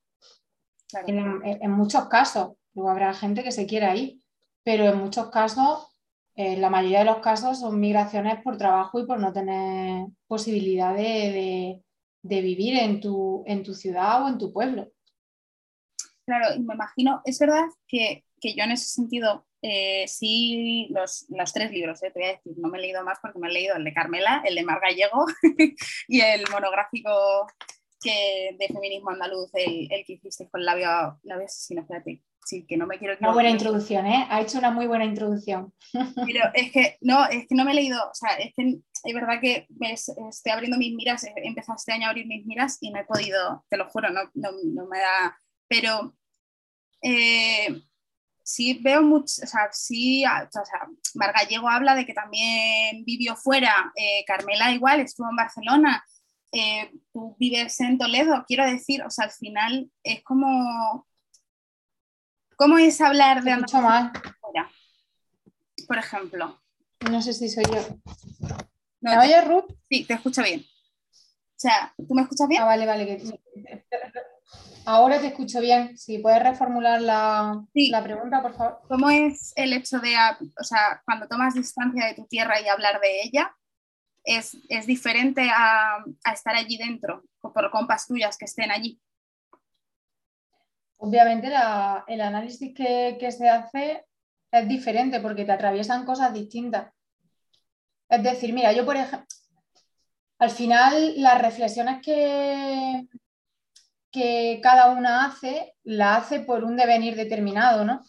En, 1.07 1.41
en, 1.43 1.71
muchos 1.71 2.07
casos, 2.07 2.53
luego 2.73 2.89
habrá 2.89 3.13
gente 3.13 3.43
que 3.43 3.51
se 3.51 3.65
quiera 3.65 3.95
ir, 3.95 4.19
pero 4.63 4.85
en 4.85 4.97
muchos 4.97 5.29
casos, 5.29 5.87
eh, 6.35 6.57
la 6.57 6.69
mayoría 6.69 6.99
de 6.99 7.05
los 7.05 7.17
casos 7.17 7.59
son 7.59 7.79
migraciones 7.79 8.41
por 8.43 8.57
trabajo 8.57 8.99
y 8.99 9.05
por 9.05 9.19
no 9.19 9.31
tener 9.31 10.07
posibilidad 10.27 10.95
de, 10.95 11.03
de, 11.03 11.83
de 12.25 12.41
vivir 12.41 12.75
en 12.77 12.99
tu, 12.99 13.43
en 13.45 13.63
tu 13.63 13.73
ciudad 13.73 14.23
o 14.23 14.27
en 14.27 14.37
tu 14.37 14.51
pueblo. 14.51 14.91
Claro, 16.25 16.55
y 16.55 16.59
me 16.59 16.73
imagino, 16.73 17.21
es 17.23 17.37
verdad 17.37 17.65
que, 17.87 18.23
que 18.41 18.55
yo 18.55 18.63
en 18.63 18.71
ese 18.71 18.87
sentido 18.87 19.45
eh, 19.61 20.07
sí, 20.07 20.87
los, 20.89 21.25
los, 21.29 21.53
tres 21.53 21.71
libros, 21.71 22.01
eh, 22.03 22.11
te 22.11 22.19
voy 22.19 22.29
a 22.29 22.31
decir, 22.33 22.53
no 22.57 22.69
me 22.69 22.79
he 22.79 22.81
leído 22.81 23.03
más 23.03 23.19
porque 23.21 23.39
me 23.39 23.47
he 23.47 23.51
leído 23.51 23.75
el 23.75 23.83
de 23.83 23.93
Carmela, 23.93 24.43
el 24.45 24.55
de 24.55 24.63
Mar 24.63 24.79
Gallego 24.81 25.25
y 26.07 26.21
el 26.21 26.43
monográfico 26.51 27.47
que, 28.01 28.55
de 28.57 28.67
feminismo 28.67 29.11
andaluz, 29.11 29.49
el, 29.53 29.87
el 29.91 30.05
que 30.05 30.13
hiciste 30.13 30.49
con 30.49 30.65
labio, 30.65 31.19
labio 31.23 31.45
asesino, 31.45 31.81
espérate. 31.81 32.23
Sí, 32.45 32.63
que 32.67 32.77
no 32.77 32.85
me 32.85 32.99
quiero 32.99 33.17
Una 33.19 33.33
buena 33.33 33.49
introducción, 33.49 34.05
¿eh? 34.05 34.27
Ha 34.29 34.41
hecho 34.41 34.59
una 34.59 34.69
muy 34.69 34.85
buena 34.85 35.05
introducción. 35.05 35.73
Pero 36.27 36.43
es 36.53 36.71
que 36.71 36.97
no, 37.01 37.25
es 37.25 37.47
que 37.47 37.55
no 37.55 37.65
me 37.65 37.71
he 37.71 37.75
leído, 37.75 37.99
o 37.99 38.13
sea, 38.13 38.35
es 38.37 38.53
que 38.55 38.77
es 39.05 39.13
verdad 39.13 39.39
que 39.39 39.67
me 39.69 39.93
estoy 39.93 40.51
abriendo 40.51 40.77
mis 40.77 40.95
miras, 40.95 41.23
he 41.23 41.33
empezado 41.47 41.75
este 41.77 41.93
año 41.93 42.07
a 42.07 42.09
abrir 42.09 42.25
mis 42.25 42.45
miras 42.45 42.77
y 42.81 42.89
no 42.89 42.99
he 42.99 43.05
podido, 43.05 43.65
te 43.69 43.77
lo 43.77 43.87
juro, 43.89 44.09
no, 44.09 44.21
no, 44.33 44.49
no 44.63 44.87
me 44.87 44.99
da, 44.99 45.39
pero 45.67 46.15
eh, 47.01 47.81
sí 48.43 48.79
veo 48.81 49.03
mucho, 49.03 49.43
o 49.43 49.47
sea, 49.47 49.69
sí, 49.71 50.25
o 50.25 50.65
sea, 50.65 50.87
Mar 51.13 51.33
Gallego 51.33 51.69
habla 51.69 51.93
de 51.95 52.05
que 52.05 52.13
también 52.13 53.03
vivió 53.05 53.35
fuera, 53.35 53.93
eh, 53.95 54.23
Carmela 54.25 54.71
igual, 54.71 55.01
estuvo 55.01 55.29
en 55.29 55.35
Barcelona, 55.35 56.03
eh, 56.51 56.91
tú 57.13 57.35
vives 57.39 57.79
en 57.81 57.97
Toledo, 57.97 58.43
quiero 58.47 58.65
decir, 58.65 59.03
o 59.03 59.09
sea, 59.09 59.25
al 59.25 59.31
final 59.31 59.91
es 60.03 60.23
como, 60.23 61.07
¿cómo 62.55 62.79
es 62.79 62.99
hablar 63.01 63.43
de 63.43 63.55
mucho 63.55 63.81
más? 63.81 64.11
Fuera? 64.41 64.69
Por 65.87 65.97
ejemplo. 65.99 66.59
No 67.11 67.21
sé 67.21 67.33
si 67.33 67.49
soy 67.49 67.65
yo. 67.65 68.65
No, 69.05 69.11
¿Me 69.11 69.19
oyes, 69.19 69.47
Ruth? 69.47 69.71
Sí, 69.87 70.03
te 70.03 70.15
escucho 70.15 70.41
bien. 70.41 70.61
O 70.61 71.57
sea, 71.57 71.93
¿tú 71.95 72.15
me 72.15 72.23
escuchas 72.23 72.47
bien? 72.47 72.63
Ah, 72.63 72.65
vale, 72.65 72.87
vale. 72.87 73.19
Ahora 74.83 75.21
te 75.21 75.27
escucho 75.27 75.61
bien. 75.61 75.95
Si 75.95 76.17
puedes 76.17 76.41
reformular 76.41 76.99
la, 76.99 77.63
sí. 77.71 77.89
la, 77.91 78.01
pregunta, 78.01 78.41
por 78.41 78.55
favor. 78.55 78.81
¿Cómo 78.87 79.11
es 79.11 79.53
el 79.57 79.73
hecho 79.73 79.99
de, 79.99 80.15
o 80.59 80.63
sea, 80.63 81.03
cuando 81.05 81.27
tomas 81.27 81.53
distancia 81.53 82.07
de 82.07 82.15
tu 82.15 82.25
tierra 82.25 82.59
y 82.59 82.67
hablar 82.67 82.99
de 82.99 83.21
ella, 83.21 83.55
es, 84.23 84.57
es 84.69 84.87
diferente 84.87 85.51
a, 85.55 86.03
a, 86.23 86.33
estar 86.33 86.55
allí 86.55 86.75
dentro, 86.77 87.25
por 87.41 87.69
compas 87.69 88.07
tuyas 88.07 88.39
que 88.39 88.45
estén 88.45 88.71
allí? 88.71 88.99
Obviamente 90.97 91.49
la, 91.49 92.05
el 92.07 92.21
análisis 92.21 92.73
que, 92.75 93.17
que 93.19 93.31
se 93.31 93.49
hace 93.49 94.03
es 94.51 94.67
diferente 94.67 95.19
porque 95.19 95.45
te 95.45 95.51
atraviesan 95.51 96.05
cosas 96.05 96.33
distintas. 96.33 96.94
Es 98.09 98.23
decir, 98.23 98.53
mira, 98.53 98.71
yo 98.73 98.85
por 98.85 98.95
ejemplo, 98.95 99.27
al 100.39 100.49
final 100.51 101.21
las 101.21 101.41
reflexiones 101.41 102.01
que, 102.01 103.07
cada 104.61 104.91
una 104.91 105.25
hace, 105.25 105.73
la 105.83 106.15
hace 106.15 106.39
por 106.39 106.63
un 106.63 106.77
devenir 106.77 107.15
determinado, 107.15 107.83
¿no? 107.83 108.01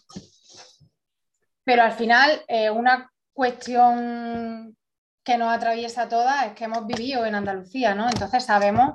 Pero 1.63 1.83
al 1.83 1.91
final, 1.91 2.41
eh, 2.47 2.69
una 2.69 3.11
cuestión 3.33 4.77
que 5.23 5.37
nos 5.37 5.53
atraviesa 5.53 6.03
a 6.03 6.09
todas 6.09 6.45
es 6.45 6.53
que 6.53 6.63
hemos 6.63 6.87
vivido 6.87 7.25
en 7.25 7.35
Andalucía, 7.35 7.93
¿no? 7.93 8.07
Entonces 8.07 8.45
sabemos 8.45 8.93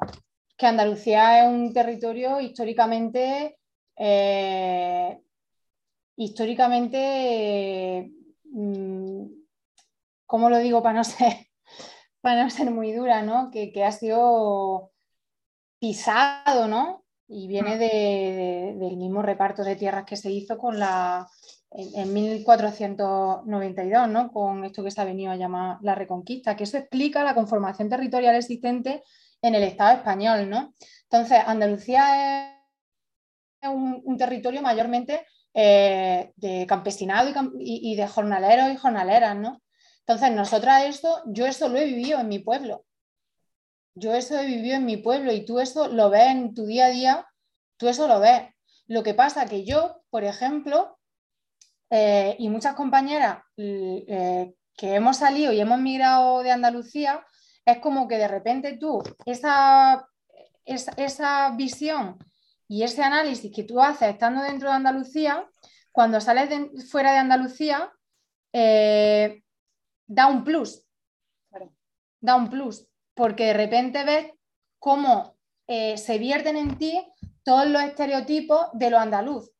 que 0.56 0.66
Andalucía 0.66 1.40
es 1.42 1.48
un 1.48 1.72
territorio 1.74 2.40
históricamente, 2.40 3.58
eh, 3.96 5.20
históricamente, 6.16 7.98
eh, 7.98 8.10
¿cómo 10.33 10.49
lo 10.49 10.57
digo 10.61 10.83
para 10.83 10.95
no 10.95 11.05
ser, 11.05 11.47
para 12.23 12.45
no 12.45 12.49
ser 12.49 12.71
muy 12.71 12.90
dura, 12.92 13.21
¿no? 13.21 13.51
Que, 13.51 13.71
ha 13.85 13.92
sido 13.92 14.90
pisado, 15.79 16.68
¿no? 16.68 17.05
Y 17.29 17.49
viene 17.49 17.77
mm. 17.77 18.79
del 18.79 18.97
mismo 18.97 19.21
reparto 19.21 19.62
de 19.62 19.77
tierras 19.77 20.07
que 20.07 20.16
se 20.16 20.31
hizo 20.31 20.57
con 20.57 20.79
la, 20.79 21.29
en, 21.71 22.14
1492, 22.14 24.09
¿no? 24.09 24.33
Con 24.33 24.64
esto 24.64 24.83
que 24.83 24.90
se 24.90 25.03
ha 25.03 25.05
venido 25.05 25.33
a 25.33 25.37
llamar 25.37 25.77
la 25.83 25.95
Reconquista, 25.95 26.57
que 26.57 26.64
eso 26.64 26.79
explica 26.79 27.23
la 27.23 27.35
conformación 27.35 27.90
territorial 27.90 28.35
existente 28.35 29.03
en 29.42 29.55
el 29.55 29.64
Estado 29.64 29.99
español, 29.99 30.49
¿no? 30.49 30.73
Entonces, 31.03 31.40
Andalucía 31.45 32.59
es 33.61 33.68
un, 33.68 34.16
territorio 34.16 34.62
mayormente 34.62 35.27
eh, 35.53 36.33
de 36.37 36.66
campesinado 36.66 37.31
y, 37.59 37.97
de 37.97 38.09
jornaleros 38.09 38.71
y 38.73 38.77
jornaleras, 38.77 39.37
¿no? 39.37 39.61
Entonces, 40.06 40.32
nosotras 40.32 40.84
eso, 40.84 41.22
yo 41.26 41.46
eso 41.46 41.68
lo 41.68 41.78
he 41.78 41.84
vivido 41.84 42.20
en 42.20 42.28
mi 42.28 42.38
pueblo. 42.38 42.84
Yo 43.94 44.14
eso 44.14 44.38
he 44.38 44.46
vivido 44.46 44.76
en 44.76 44.86
mi 44.86 44.96
pueblo 44.96 45.32
y 45.32 45.44
tú 45.44 45.60
eso 45.60 45.88
lo 45.88 46.10
ves 46.10 46.28
en 46.28 46.54
tu 46.54 46.66
día 46.66 46.86
a 46.86 46.90
día, 46.90 47.26
tú 47.76 47.88
eso 47.88 48.08
lo 48.08 48.20
ves. 48.20 48.42
Lo 48.86 49.02
que 49.02 49.14
pasa 49.14 49.46
que 49.46 49.64
yo, 49.64 50.02
por 50.10 50.24
ejemplo, 50.24 50.98
eh, 51.90 52.36
y 52.38 52.48
muchas 52.48 52.74
compañeras 52.74 53.42
eh, 53.56 54.54
que 54.76 54.94
hemos 54.94 55.18
salido 55.18 55.52
y 55.52 55.60
hemos 55.60 55.78
migrado 55.78 56.42
de 56.42 56.50
Andalucía, 56.50 57.24
es 57.64 57.78
como 57.78 58.08
que 58.08 58.18
de 58.18 58.28
repente 58.28 58.78
tú, 58.78 59.02
esa, 59.26 60.08
esa, 60.64 61.50
visión 61.50 62.18
y 62.66 62.82
ese 62.82 63.02
análisis 63.02 63.52
que 63.54 63.64
tú 63.64 63.80
haces 63.80 64.08
estando 64.08 64.42
dentro 64.42 64.70
de 64.70 64.76
Andalucía, 64.76 65.46
cuando 65.92 66.20
sales 66.20 66.90
fuera 66.90 67.12
de 67.12 67.18
Andalucía, 67.18 67.92
eh, 68.52 69.41
da 70.14 70.27
un 70.27 70.44
plus. 70.44 70.87
Da 72.20 72.37
un 72.37 72.48
plus, 72.48 72.87
porque 73.14 73.46
de 73.46 73.53
repente 73.55 74.05
ves 74.05 74.33
cómo 74.79 75.37
se 75.66 76.18
vierten 76.18 76.57
en 76.57 76.77
ti 76.77 77.03
todos 77.42 77.66
los 77.66 77.83
estereotipos 77.83 78.66
de 78.75 78.90
lo 78.90 78.98
andaluz. 78.98 79.51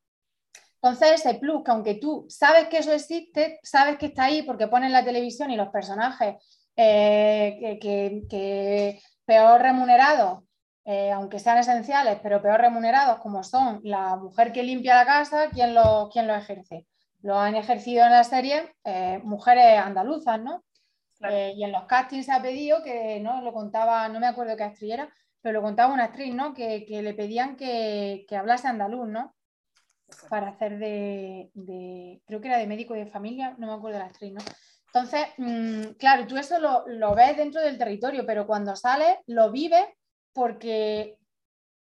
Entonces, 0.83 1.13
ese 1.25 1.35
plus, 1.35 1.63
que 1.65 1.71
aunque 1.71 1.95
tú 1.95 2.27
sabes 2.29 2.69
que 2.69 2.79
eso 2.79 2.93
existe, 2.93 3.61
sabes 3.63 3.99
que 3.99 4.07
está 4.07 4.25
ahí 4.25 4.43
porque 4.43 4.67
ponen 4.67 4.93
la 4.93 5.05
televisión 5.05 5.51
y 5.51 5.57
los 5.57 5.69
personajes 5.69 6.37
eh, 6.75 7.79
que, 7.81 9.01
peor 9.25 9.63
remunerados, 9.63 10.43
eh, 10.85 11.13
aunque 11.13 11.39
sean 11.39 11.59
esenciales, 11.59 12.19
pero 12.21 12.43
peor 12.43 12.61
remunerados, 12.61 13.21
como 13.21 13.45
son 13.45 13.81
la 13.85 14.17
mujer 14.17 14.53
que 14.53 14.65
limpia 14.65 14.97
la 14.97 15.07
casa, 15.07 15.51
¿quién 15.51 15.73
lo, 15.73 16.11
quién 16.13 16.27
lo 16.27 16.35
ejerce? 16.35 16.87
Lo 17.23 17.39
han 17.39 17.55
ejercido 17.55 18.05
en 18.05 18.13
la 18.13 18.25
serie 18.25 18.75
eh, 18.85 19.21
mujeres 19.25 19.79
andaluzas, 19.79 20.41
¿no? 20.41 20.63
y 21.25 21.63
en 21.63 21.71
los 21.71 21.85
castings 21.85 22.27
se 22.27 22.33
ha 22.33 22.43
pedido 22.43 22.83
que, 22.83 23.21
¿no? 23.21 23.43
Lo 23.43 23.53
contaba, 23.53 24.09
no 24.09 24.19
me 24.19 24.27
acuerdo 24.27 24.57
qué 24.57 24.65
actriz 24.65 24.93
era, 24.93 25.15
pero 25.41 25.61
lo 25.61 25.63
contaba 25.63 25.95
una 25.95 26.07
actriz, 26.07 26.35
¿no? 26.35 26.53
Que, 26.53 26.85
le 26.89 27.15
pedían 27.15 27.55
que, 27.55 28.25
que 28.29 28.37
hablase 28.37 28.67
andaluz, 28.67 29.09
¿no? 29.09 29.33
para 30.29 30.49
hacer 30.49 30.79
de, 30.79 31.51
creo 32.27 32.41
que 32.41 32.49
era 32.49 32.59
de 32.59 32.67
médico 32.67 32.95
de 32.95 33.07
familia, 33.07 33.55
no 33.59 33.67
me 33.67 33.73
acuerdo 33.75 33.99
de 33.99 34.05
la 34.05 34.11
actriz, 34.11 34.33
¿no? 34.33 34.41
Entonces, 34.87 35.27
mm, 35.39 35.95
claro, 35.99 36.27
tú 36.27 36.37
eso 36.37 36.59
lo, 36.59 37.15
ves 37.15 37.37
dentro 37.37 37.61
del 37.61 37.79
territorio, 37.79 38.27
pero 38.27 38.47
cuando 38.47 38.77
sales 38.77 39.17
lo 39.27 39.51
vives 39.51 39.87
porque 40.35 41.17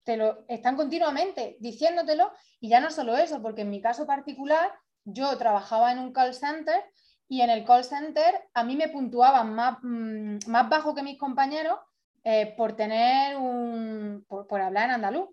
te 0.04 0.18
lo 0.18 0.46
están 0.48 0.76
continuamente 0.76 1.58
diciéndotelo 1.60 2.32
y 2.60 2.70
ya 2.70 2.80
no 2.80 2.92
solo 2.92 3.16
eso, 3.16 3.42
porque 3.42 3.62
en 3.62 3.70
mi 3.70 3.82
caso 3.82 4.06
particular 4.06 4.72
yo 5.08 5.38
trabajaba 5.38 5.92
en 5.92 6.00
un 6.00 6.12
call 6.12 6.34
center 6.34 6.84
y 7.30 7.42
en 7.42 7.50
el 7.50 7.66
call 7.66 7.84
center 7.84 8.50
a 8.54 8.64
mí 8.64 8.76
me 8.76 8.90
puntuaban 8.90 9.54
más, 9.54 9.78
mm, 9.82 10.40
más 10.48 10.70
bajo 10.70 10.94
que 10.94 11.04
mis 11.04 11.18
compañeros 11.18 11.80
eh, 12.24 12.54
por 12.58 12.76
tener 12.76 13.38
un, 13.38 14.26
por, 14.28 14.48
por 14.48 14.62
hablar 14.62 14.86
en 14.86 14.96
andaluz. 14.96 15.30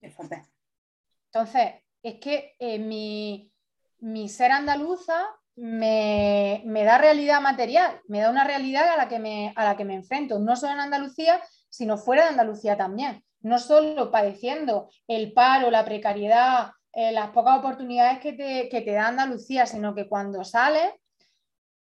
Entonces, 0.00 1.74
es 2.02 2.20
que 2.20 2.54
eh, 2.58 2.78
mi, 2.78 4.28
ser 4.28 4.52
andaluza 4.52 5.26
me, 5.56 6.62
da 6.64 6.98
realidad 6.98 7.40
material, 7.40 8.00
me 8.06 8.20
da 8.20 8.30
una 8.30 8.44
realidad 8.44 8.88
a 8.88 8.96
la, 8.96 9.08
que 9.08 9.18
me, 9.18 9.52
a 9.56 9.64
la 9.64 9.76
que 9.76 9.84
me 9.84 9.94
enfrento, 9.94 10.38
no 10.38 10.56
solo 10.56 10.74
en 10.74 10.80
Andalucía, 10.80 11.42
sino 11.68 11.98
fuera 11.98 12.24
de 12.24 12.30
Andalucía 12.30 12.76
también. 12.76 13.24
No 13.40 13.58
solo 13.58 14.10
padeciendo 14.10 14.90
el 15.06 15.32
paro, 15.32 15.70
la 15.70 15.84
precariedad, 15.84 16.72
eh, 17.00 17.12
las 17.12 17.30
pocas 17.30 17.60
oportunidades 17.60 18.18
que 18.18 18.32
te, 18.32 18.92
da 18.92 19.06
Andalucía, 19.06 19.66
sino 19.66 19.94
que 19.94 20.08
cuando 20.08 20.42
sales 20.42 20.90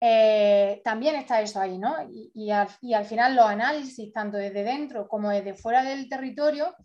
eh, 0.02 0.82
también 0.84 1.16
está 1.16 1.42
eso 1.42 1.62
ahí, 1.62 1.78
¿no? 1.78 1.96
y, 2.12 2.52
al, 2.52 3.06
final 3.06 3.34
los 3.34 3.46
análisis, 3.46 4.12
tanto 4.12 4.36
desde 4.36 4.66
dentro 4.66 5.08
como 5.08 5.30
desde 5.30 5.54
fuera 5.54 5.86
del 5.86 6.10
territorio, 6.10 6.76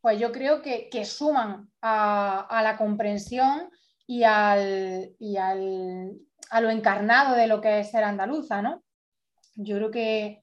pues 0.00 0.16
yo 0.20 0.30
creo 0.30 0.62
que, 0.62 1.04
suman 1.04 1.72
a, 1.80 2.60
la 2.62 2.76
comprensión 2.76 3.68
y, 4.06 4.22
al, 4.22 5.16
a 6.50 6.60
lo 6.60 6.70
encarnado 6.70 7.34
de 7.34 7.48
lo 7.48 7.60
que 7.60 7.80
es 7.80 7.90
ser 7.90 8.04
andaluza, 8.04 8.62
¿no? 8.62 8.80
Yo 9.56 9.74
creo 9.78 9.90
que, 9.90 10.38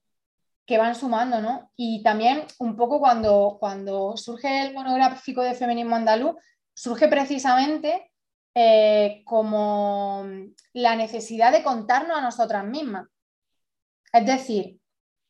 van 0.76 0.94
sumando, 0.94 1.40
¿no? 1.40 1.72
Y 1.74 2.02
también 2.02 2.44
un 2.58 2.76
poco 2.76 3.00
cuando, 3.00 3.56
cuando 3.58 4.14
surge 4.18 4.66
el 4.66 4.74
monográfico 4.74 5.40
de 5.40 5.54
feminismo 5.54 5.96
andaluz, 5.96 6.36
surge 6.80 7.08
precisamente 7.08 8.10
eh, 8.54 9.20
como 9.26 10.24
la 10.72 10.96
necesidad 10.96 11.52
de 11.52 11.62
contarnos 11.62 12.16
a 12.16 12.22
nosotras 12.22 12.64
mismas. 12.64 13.06
Es 14.14 14.24
decir, 14.24 14.80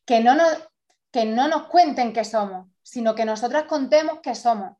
que 0.05 0.21
no 0.21 0.33
nos, 0.33 0.69
que 1.11 1.25
no 1.25 1.49
nos 1.49 1.63
cuenten 1.67 2.13
qué 2.13 2.23
somos, 2.23 2.69
sino 2.81 3.15
que 3.15 3.25
nosotras 3.25 3.65
contemos 3.65 4.19
qué 4.23 4.33
somos. 4.33 4.77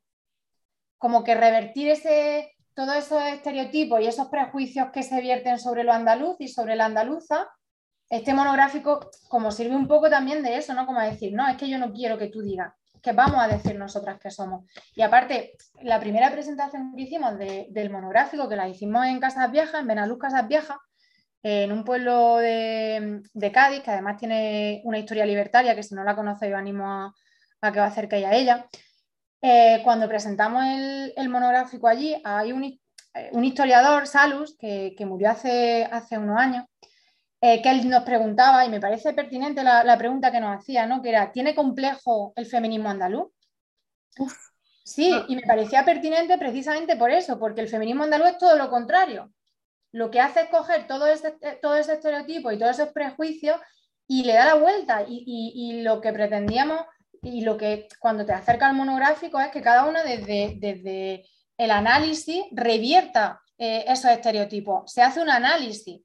Como 0.97 1.25
que 1.25 1.35
revertir 1.35 1.89
ese, 1.89 2.55
todos 2.73 2.95
esos 2.95 3.21
estereotipos 3.21 3.99
y 3.99 4.07
esos 4.07 4.29
prejuicios 4.29 4.91
que 4.93 5.03
se 5.03 5.19
vierten 5.19 5.59
sobre 5.59 5.83
lo 5.83 5.91
andaluz 5.91 6.37
y 6.39 6.47
sobre 6.47 6.77
la 6.77 6.85
andaluza, 6.85 7.49
este 8.09 8.33
monográfico 8.33 9.11
como 9.27 9.51
sirve 9.51 9.75
un 9.75 9.89
poco 9.89 10.09
también 10.09 10.41
de 10.41 10.55
eso, 10.55 10.73
¿no? 10.73 10.85
Como 10.85 11.01
decir, 11.01 11.33
no, 11.33 11.49
es 11.49 11.57
que 11.57 11.67
yo 11.67 11.77
no 11.77 11.91
quiero 11.91 12.17
que 12.17 12.27
tú 12.27 12.41
digas, 12.41 12.73
que 13.01 13.13
vamos 13.13 13.43
a 13.43 13.47
decir 13.47 13.75
nosotras 13.75 14.19
que 14.19 14.31
somos. 14.31 14.65
Y 14.95 15.01
aparte, 15.01 15.53
la 15.81 15.99
primera 15.99 16.31
presentación 16.31 16.93
que 16.95 17.03
hicimos 17.03 17.37
del 17.37 17.89
monográfico, 17.89 18.47
que 18.47 18.55
la 18.55 18.69
hicimos 18.69 19.05
en 19.05 19.19
Casas 19.19 19.51
Viejas, 19.51 19.81
en 19.81 19.87
Benaluz 19.87 20.19
Casas 20.19 20.47
Viejas, 20.47 20.77
en 21.43 21.71
un 21.71 21.83
pueblo 21.83 22.37
de, 22.37 23.51
Cádiz, 23.53 23.81
que 23.81 23.91
además 23.91 24.17
tiene 24.17 24.81
una 24.83 24.99
historia 24.99 25.25
libertaria, 25.25 25.75
que 25.75 25.83
si 25.83 25.95
no 25.95 26.03
la 26.03 26.15
conoce 26.15 26.49
yo 26.49 26.57
animo 26.57 26.85
a, 26.85 27.13
a 27.61 27.71
que 27.71 27.79
a 27.79 27.85
hacer 27.85 28.07
que 28.07 28.17
haya 28.17 28.33
ella. 28.33 28.67
Eh, 29.41 29.81
cuando 29.83 30.07
presentamos 30.07 30.63
el, 31.15 31.29
monográfico 31.29 31.87
allí, 31.87 32.15
hay 32.23 32.51
un, 32.51 32.63
eh, 32.63 32.79
historiador, 33.41 34.05
Salus, 34.05 34.55
que, 34.57 34.95
murió 35.05 35.31
hace, 35.31 35.87
hace 35.91 36.17
unos 36.17 36.39
años, 36.39 36.65
eh, 37.41 37.61
que 37.61 37.69
él 37.69 37.89
nos 37.89 38.03
preguntaba, 38.03 38.65
y 38.65 38.69
me 38.69 38.79
parece 38.79 39.13
pertinente 39.13 39.63
la, 39.63 39.97
pregunta 39.97 40.31
que 40.31 40.39
nos 40.39 40.57
hacía, 40.57 40.85
¿no? 40.85 41.01
que 41.01 41.09
era, 41.09 41.31
¿tiene 41.31 41.55
complejo 41.55 42.33
el 42.35 42.45
feminismo 42.45 42.89
andaluz? 42.89 43.31
Sí, 44.83 45.13
y 45.27 45.35
me 45.35 45.43
parecía 45.43 45.85
pertinente 45.85 46.37
precisamente 46.37 46.95
por 46.95 47.11
eso, 47.11 47.39
porque 47.39 47.61
el 47.61 47.67
feminismo 47.67 48.03
andaluz 48.03 48.29
es 48.29 48.37
todo 48.37 48.57
lo 48.57 48.69
contrario. 48.69 49.31
Lo 49.91 50.09
que 50.09 50.19
hace 50.19 50.41
es 50.41 50.49
coger 50.49 50.87
todo 50.87 51.05
ese, 51.07 51.37
todo 51.61 51.75
ese 51.75 51.93
estereotipo 51.93 52.51
y 52.51 52.57
todos 52.57 52.79
esos 52.79 52.93
prejuicios 52.93 53.59
y 54.07 54.23
le 54.23 54.33
da 54.33 54.45
la 54.45 54.55
vuelta. 54.55 55.05
y 55.07 55.81
lo 55.81 56.01
que 56.01 56.11
pretendíamos 56.11 56.81
y 57.21 57.41
lo 57.41 57.57
que 57.57 57.87
cuando 57.99 58.25
te 58.25 58.33
acerca 58.33 58.67
al 58.67 58.75
monográfico 58.75 59.39
es 59.39 59.49
que 59.51 59.61
cada 59.61 59.85
uno 59.85 59.99
desde, 60.03 60.55
desde 60.57 61.25
el 61.57 61.71
análisis 61.71 62.43
revierta 62.51 63.39
eh, 63.57 63.85
esos 63.87 64.11
estereotipos. 64.11 64.91
Se 64.91 65.01
hace 65.01 65.21
un 65.21 65.29
análisis, 65.29 66.01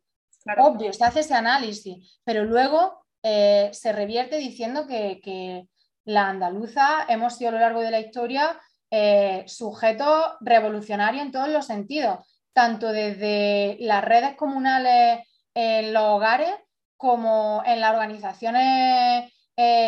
obvio, 0.59 0.93
se 0.93 1.05
hace 1.05 1.21
ese 1.21 1.35
análisis, 1.35 2.21
pero 2.25 2.45
luego 2.45 3.05
eh, 3.23 3.71
se 3.73 3.93
revierte 3.93 4.37
diciendo 4.37 4.87
que, 4.87 5.67
la 6.09 6.29
andaluza 6.29 7.05
hemos 7.09 7.37
sido 7.37 7.49
a 7.49 7.55
lo 7.55 7.59
largo 7.59 7.81
de 7.81 7.91
la 7.91 7.99
historia 7.99 8.61
eh, 8.93 9.43
sujetos 9.49 10.37
revolucionarios 10.41 11.25
en 11.25 11.33
todos 11.33 11.49
los 11.49 11.67
sentidos, 11.67 12.21
tanto 12.53 12.93
desde 12.93 13.77
las 13.81 14.05
redes 14.05 14.37
comunales 14.37 15.27
en 15.53 15.93
los 15.93 16.05
hogares 16.05 16.55
como 16.97 17.61
en 17.67 17.81
las 17.81 17.93
organizaciones 17.93 19.33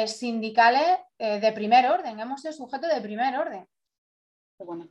sindicales 0.07 0.99
eh, 1.21 1.41
de 1.41 1.53
primer 1.53 1.91
orden, 1.91 2.21
hemos 2.21 2.41
sido 2.41 2.53
sujetos 2.53 2.95
de 2.95 3.01
primer 3.01 3.37
orden. 3.37 3.67
Bueno, 4.61 4.89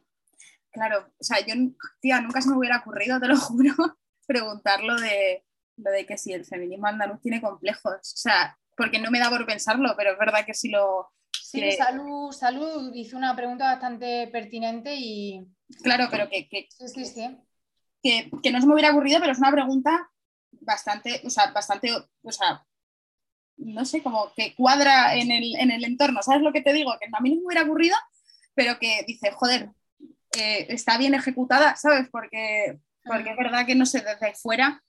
claro, 0.70 1.14
o 1.18 1.24
sea, 1.24 1.40
yo, 1.40 1.54
tía, 2.02 2.20
nunca 2.20 2.42
se 2.42 2.50
me 2.50 2.58
hubiera 2.58 2.80
ocurrido, 2.80 3.18
te 3.18 3.28
lo 3.28 3.38
juro, 3.40 3.74
preguntar 4.26 4.84
lo 4.84 4.96
de, 5.00 5.46
lo 5.78 5.92
de 5.92 6.06
que 6.06 6.18
si 6.18 6.34
el 6.34 6.46
feminismo 6.46 6.88
andaluz 6.88 7.22
tiene 7.22 7.42
complejos, 7.42 7.96
o 7.96 8.18
sea, 8.18 8.58
porque 8.76 9.00
no 9.00 9.12
me 9.12 9.20
da 9.20 9.30
por 9.30 9.46
pensarlo, 9.46 9.94
pero 9.98 10.12
es 10.12 10.20
verdad 10.20 10.46
que 10.46 10.54
si 10.54 10.70
lo... 10.70 11.10
Sí, 11.32 11.72
Salud, 11.72 12.32
Salud 12.32 12.92
hizo 12.94 13.16
una 13.16 13.36
pregunta 13.36 13.66
bastante 13.66 14.28
pertinente 14.28 14.96
y... 14.96 15.48
Claro, 15.82 16.08
pero 16.12 16.30
que, 16.30 16.48
sí, 16.70 16.88
sí, 16.88 17.06
sí. 17.06 17.38
que, 18.04 18.30
que 18.44 18.52
no 18.52 18.60
se 18.60 18.68
me 18.68 18.74
hubiera 18.74 18.92
ocurrido, 18.92 19.20
pero 19.20 19.32
es 19.32 19.40
una 19.40 19.52
pregunta 19.52 20.10
bastante, 20.52 21.22
o 21.26 21.30
sea, 21.30 21.52
bastante, 21.52 21.92
o 22.22 22.32
sea, 22.32 22.66
no 23.58 23.86
sé, 23.86 24.04
como 24.04 24.32
que 24.36 24.54
cuadra 24.56 25.16
en 25.16 25.32
el, 25.32 25.56
en 25.56 25.72
el 25.72 25.84
entorno. 25.84 26.22
¿Sabes 26.22 26.42
lo 26.42 26.54
que 26.54 26.62
te 26.62 26.74
digo? 26.74 26.94
Que 27.00 27.08
a 27.12 27.22
mí 27.22 27.30
no 27.30 27.36
me 27.38 27.46
hubiera 27.48 27.64
ocurrido, 27.64 27.96
pero 28.54 28.78
que 28.80 29.04
dice, 29.08 29.32
joder, 29.32 29.72
eh, 30.38 30.68
está 30.70 30.98
bien 30.98 31.16
ejecutada, 31.16 31.76
¿sabes? 31.76 32.08
Porque, 32.10 32.80
porque 33.04 33.32
es 33.32 33.38
verdad 33.38 33.66
que 33.66 33.76
no 33.76 33.86
sé, 33.86 34.02
desde 34.02 34.36
fuera. 34.36 34.84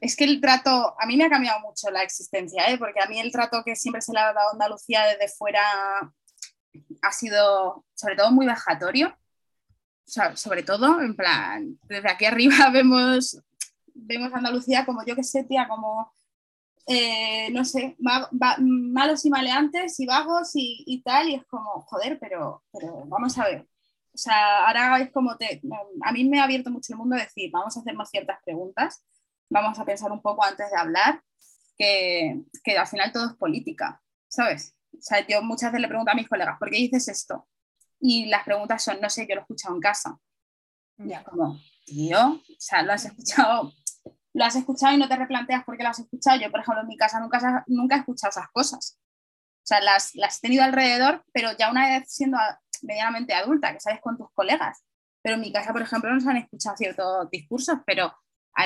Es 0.00 0.16
que 0.16 0.24
el 0.24 0.40
trato, 0.40 0.94
a 0.98 1.06
mí 1.06 1.16
me 1.16 1.24
ha 1.24 1.30
cambiado 1.30 1.60
mucho 1.60 1.90
la 1.90 2.02
existencia, 2.02 2.70
¿eh? 2.70 2.78
porque 2.78 3.00
a 3.00 3.06
mí 3.06 3.18
el 3.20 3.32
trato 3.32 3.62
que 3.64 3.76
siempre 3.76 4.02
se 4.02 4.12
le 4.12 4.20
ha 4.20 4.32
dado 4.32 4.48
a 4.48 4.52
Andalucía 4.52 5.04
desde 5.06 5.28
fuera 5.28 5.62
ha 7.02 7.12
sido 7.12 7.84
sobre 7.94 8.16
todo 8.16 8.30
muy 8.30 8.46
vejatorio. 8.46 9.08
O 10.06 10.10
sea, 10.10 10.36
sobre 10.36 10.62
todo, 10.62 11.00
en 11.00 11.16
plan, 11.16 11.78
desde 11.84 12.10
aquí 12.10 12.24
arriba 12.26 12.68
vemos, 12.72 13.38
vemos 13.94 14.32
Andalucía 14.32 14.84
como 14.84 15.04
yo 15.04 15.16
que 15.16 15.24
sé, 15.24 15.44
tía, 15.44 15.66
como 15.68 16.12
eh, 16.86 17.50
no 17.50 17.64
sé, 17.64 17.96
malos 17.98 19.24
y 19.24 19.30
maleantes 19.30 19.98
y 20.00 20.06
vagos 20.06 20.50
y, 20.54 21.02
tal, 21.02 21.30
y 21.30 21.36
es 21.36 21.44
como, 21.46 21.80
joder, 21.82 22.18
pero, 22.20 22.62
pero 22.72 23.04
vamos 23.06 23.38
a 23.38 23.44
ver. 23.44 23.66
O 24.12 24.18
sea, 24.18 24.66
ahora 24.66 25.00
es 25.00 25.10
como 25.10 25.36
te, 25.36 25.62
a 26.02 26.12
mí 26.12 26.24
me 26.24 26.40
ha 26.40 26.44
abierto 26.44 26.70
mucho 26.70 26.92
el 26.92 26.98
mundo 26.98 27.16
decir, 27.16 27.50
vamos 27.50 27.76
a 27.76 27.80
hacernos 27.80 28.10
ciertas 28.10 28.38
preguntas, 28.44 29.02
vamos 29.50 29.78
a 29.78 29.84
pensar 29.84 30.10
un 30.12 30.22
poco 30.22 30.44
antes 30.44 30.70
de 30.70 30.76
hablar, 30.76 31.22
que, 31.76 32.44
que 32.62 32.78
al 32.78 32.86
final 32.86 33.12
todo 33.12 33.26
es 33.26 33.34
política, 33.34 34.02
¿sabes? 34.28 34.76
O 34.92 35.02
sea, 35.02 35.26
yo 35.26 35.42
muchas 35.42 35.72
veces 35.72 35.82
le 35.82 35.88
pregunto 35.88 36.12
a 36.12 36.14
mis 36.14 36.28
colegas, 36.28 36.58
¿por 36.58 36.70
qué 36.70 36.76
dices 36.76 37.08
esto? 37.08 37.48
Y 38.00 38.26
las 38.26 38.44
preguntas 38.44 38.82
son, 38.82 39.00
no 39.00 39.10
sé, 39.10 39.26
yo 39.28 39.34
lo 39.34 39.40
he 39.40 39.42
escuchado 39.42 39.74
en 39.74 39.80
casa. 39.80 40.18
Ya. 40.98 41.24
Como, 41.24 41.58
tío, 41.84 42.26
o 42.28 42.42
sea, 42.58 42.82
lo 42.82 42.92
has 42.92 43.04
escuchado 43.04 43.72
lo 44.34 44.44
has 44.44 44.56
escuchado 44.56 44.92
y 44.94 44.98
no 44.98 45.08
te 45.08 45.16
replanteas 45.16 45.64
por 45.64 45.76
qué 45.76 45.84
lo 45.84 45.90
has 45.90 46.00
escuchado. 46.00 46.38
Yo, 46.40 46.50
por 46.50 46.60
ejemplo, 46.60 46.82
en 46.82 46.88
mi 46.88 46.96
casa 46.96 47.20
nunca, 47.20 47.64
nunca 47.68 47.96
he 47.96 47.98
escuchado 48.00 48.30
esas 48.30 48.50
cosas. 48.50 48.98
O 49.62 49.66
sea, 49.66 49.80
las, 49.80 50.14
las 50.14 50.38
he 50.38 50.40
tenido 50.42 50.64
alrededor, 50.64 51.24
pero 51.32 51.56
ya 51.56 51.70
una 51.70 51.88
vez 51.88 52.12
siendo 52.12 52.36
medianamente 52.82 53.32
adulta, 53.32 53.72
que 53.72 53.80
sabes 53.80 54.00
con 54.00 54.18
tus 54.18 54.30
colegas. 54.34 54.84
Pero 55.22 55.36
en 55.36 55.40
mi 55.40 55.52
casa, 55.52 55.72
por 55.72 55.82
ejemplo, 55.82 56.12
no 56.12 56.20
se 56.20 56.28
han 56.28 56.36
escuchado 56.36 56.76
ciertos 56.76 57.30
discursos, 57.30 57.78
pero 57.86 58.12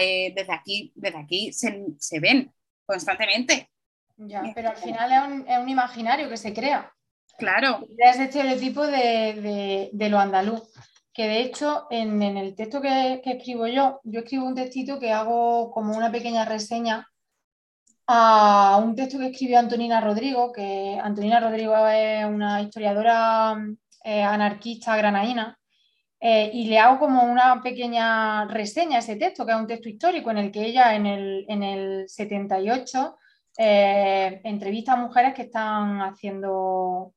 eh, 0.00 0.32
desde 0.34 0.52
aquí, 0.52 0.92
desde 0.94 1.18
aquí 1.18 1.52
se, 1.52 1.84
se 1.98 2.20
ven 2.20 2.52
constantemente. 2.84 3.70
Ya, 4.16 4.42
pero 4.54 4.70
al 4.70 4.76
final 4.76 5.12
es 5.12 5.32
un, 5.32 5.48
es 5.48 5.58
un, 5.58 5.68
imaginario 5.68 6.28
que 6.28 6.36
se 6.36 6.52
crea. 6.52 6.92
Claro. 7.38 7.86
Es 7.96 8.18
estereotipo 8.18 8.86
de, 8.86 9.34
de, 9.40 9.90
de 9.92 10.08
lo 10.08 10.18
andaluz 10.18 10.62
que 11.18 11.26
de 11.26 11.40
hecho 11.40 11.88
en, 11.90 12.22
el 12.22 12.54
texto 12.54 12.80
que, 12.80 13.20
escribo 13.24 13.66
yo, 13.66 14.00
yo 14.04 14.20
escribo 14.20 14.46
un 14.46 14.54
textito 14.54 15.00
que 15.00 15.12
hago 15.12 15.72
como 15.72 15.96
una 15.96 16.12
pequeña 16.12 16.44
reseña 16.44 17.08
a 18.06 18.80
un 18.80 18.94
texto 18.94 19.18
que 19.18 19.26
escribió 19.26 19.58
Antonina 19.58 20.00
Rodrigo, 20.00 20.52
que 20.52 20.96
Antonina 21.02 21.40
Rodrigo 21.40 21.74
es 21.88 22.24
una 22.24 22.62
historiadora 22.62 23.56
eh, 24.04 24.22
anarquista 24.22 24.96
granaína, 24.96 25.58
eh, 26.20 26.50
y 26.52 26.66
le 26.66 26.78
hago 26.78 26.98
como 26.98 27.22
una 27.22 27.62
pequeña 27.62 28.46
reseña 28.46 28.96
a 28.96 29.00
ese 29.00 29.16
texto, 29.16 29.46
que 29.46 29.52
es 29.52 29.58
un 29.58 29.66
texto 29.66 29.88
histórico 29.88 30.30
en 30.30 30.38
el 30.38 30.50
que 30.50 30.64
ella 30.64 30.94
en 30.94 31.06
el, 31.06 31.44
en 31.48 31.62
el 31.62 32.08
78 32.08 33.16
eh, 33.58 34.40
entrevista 34.44 34.92
a 34.92 34.96
mujeres 34.96 35.34
que 35.34 35.42
están 35.42 36.00
haciendo, 36.00 37.14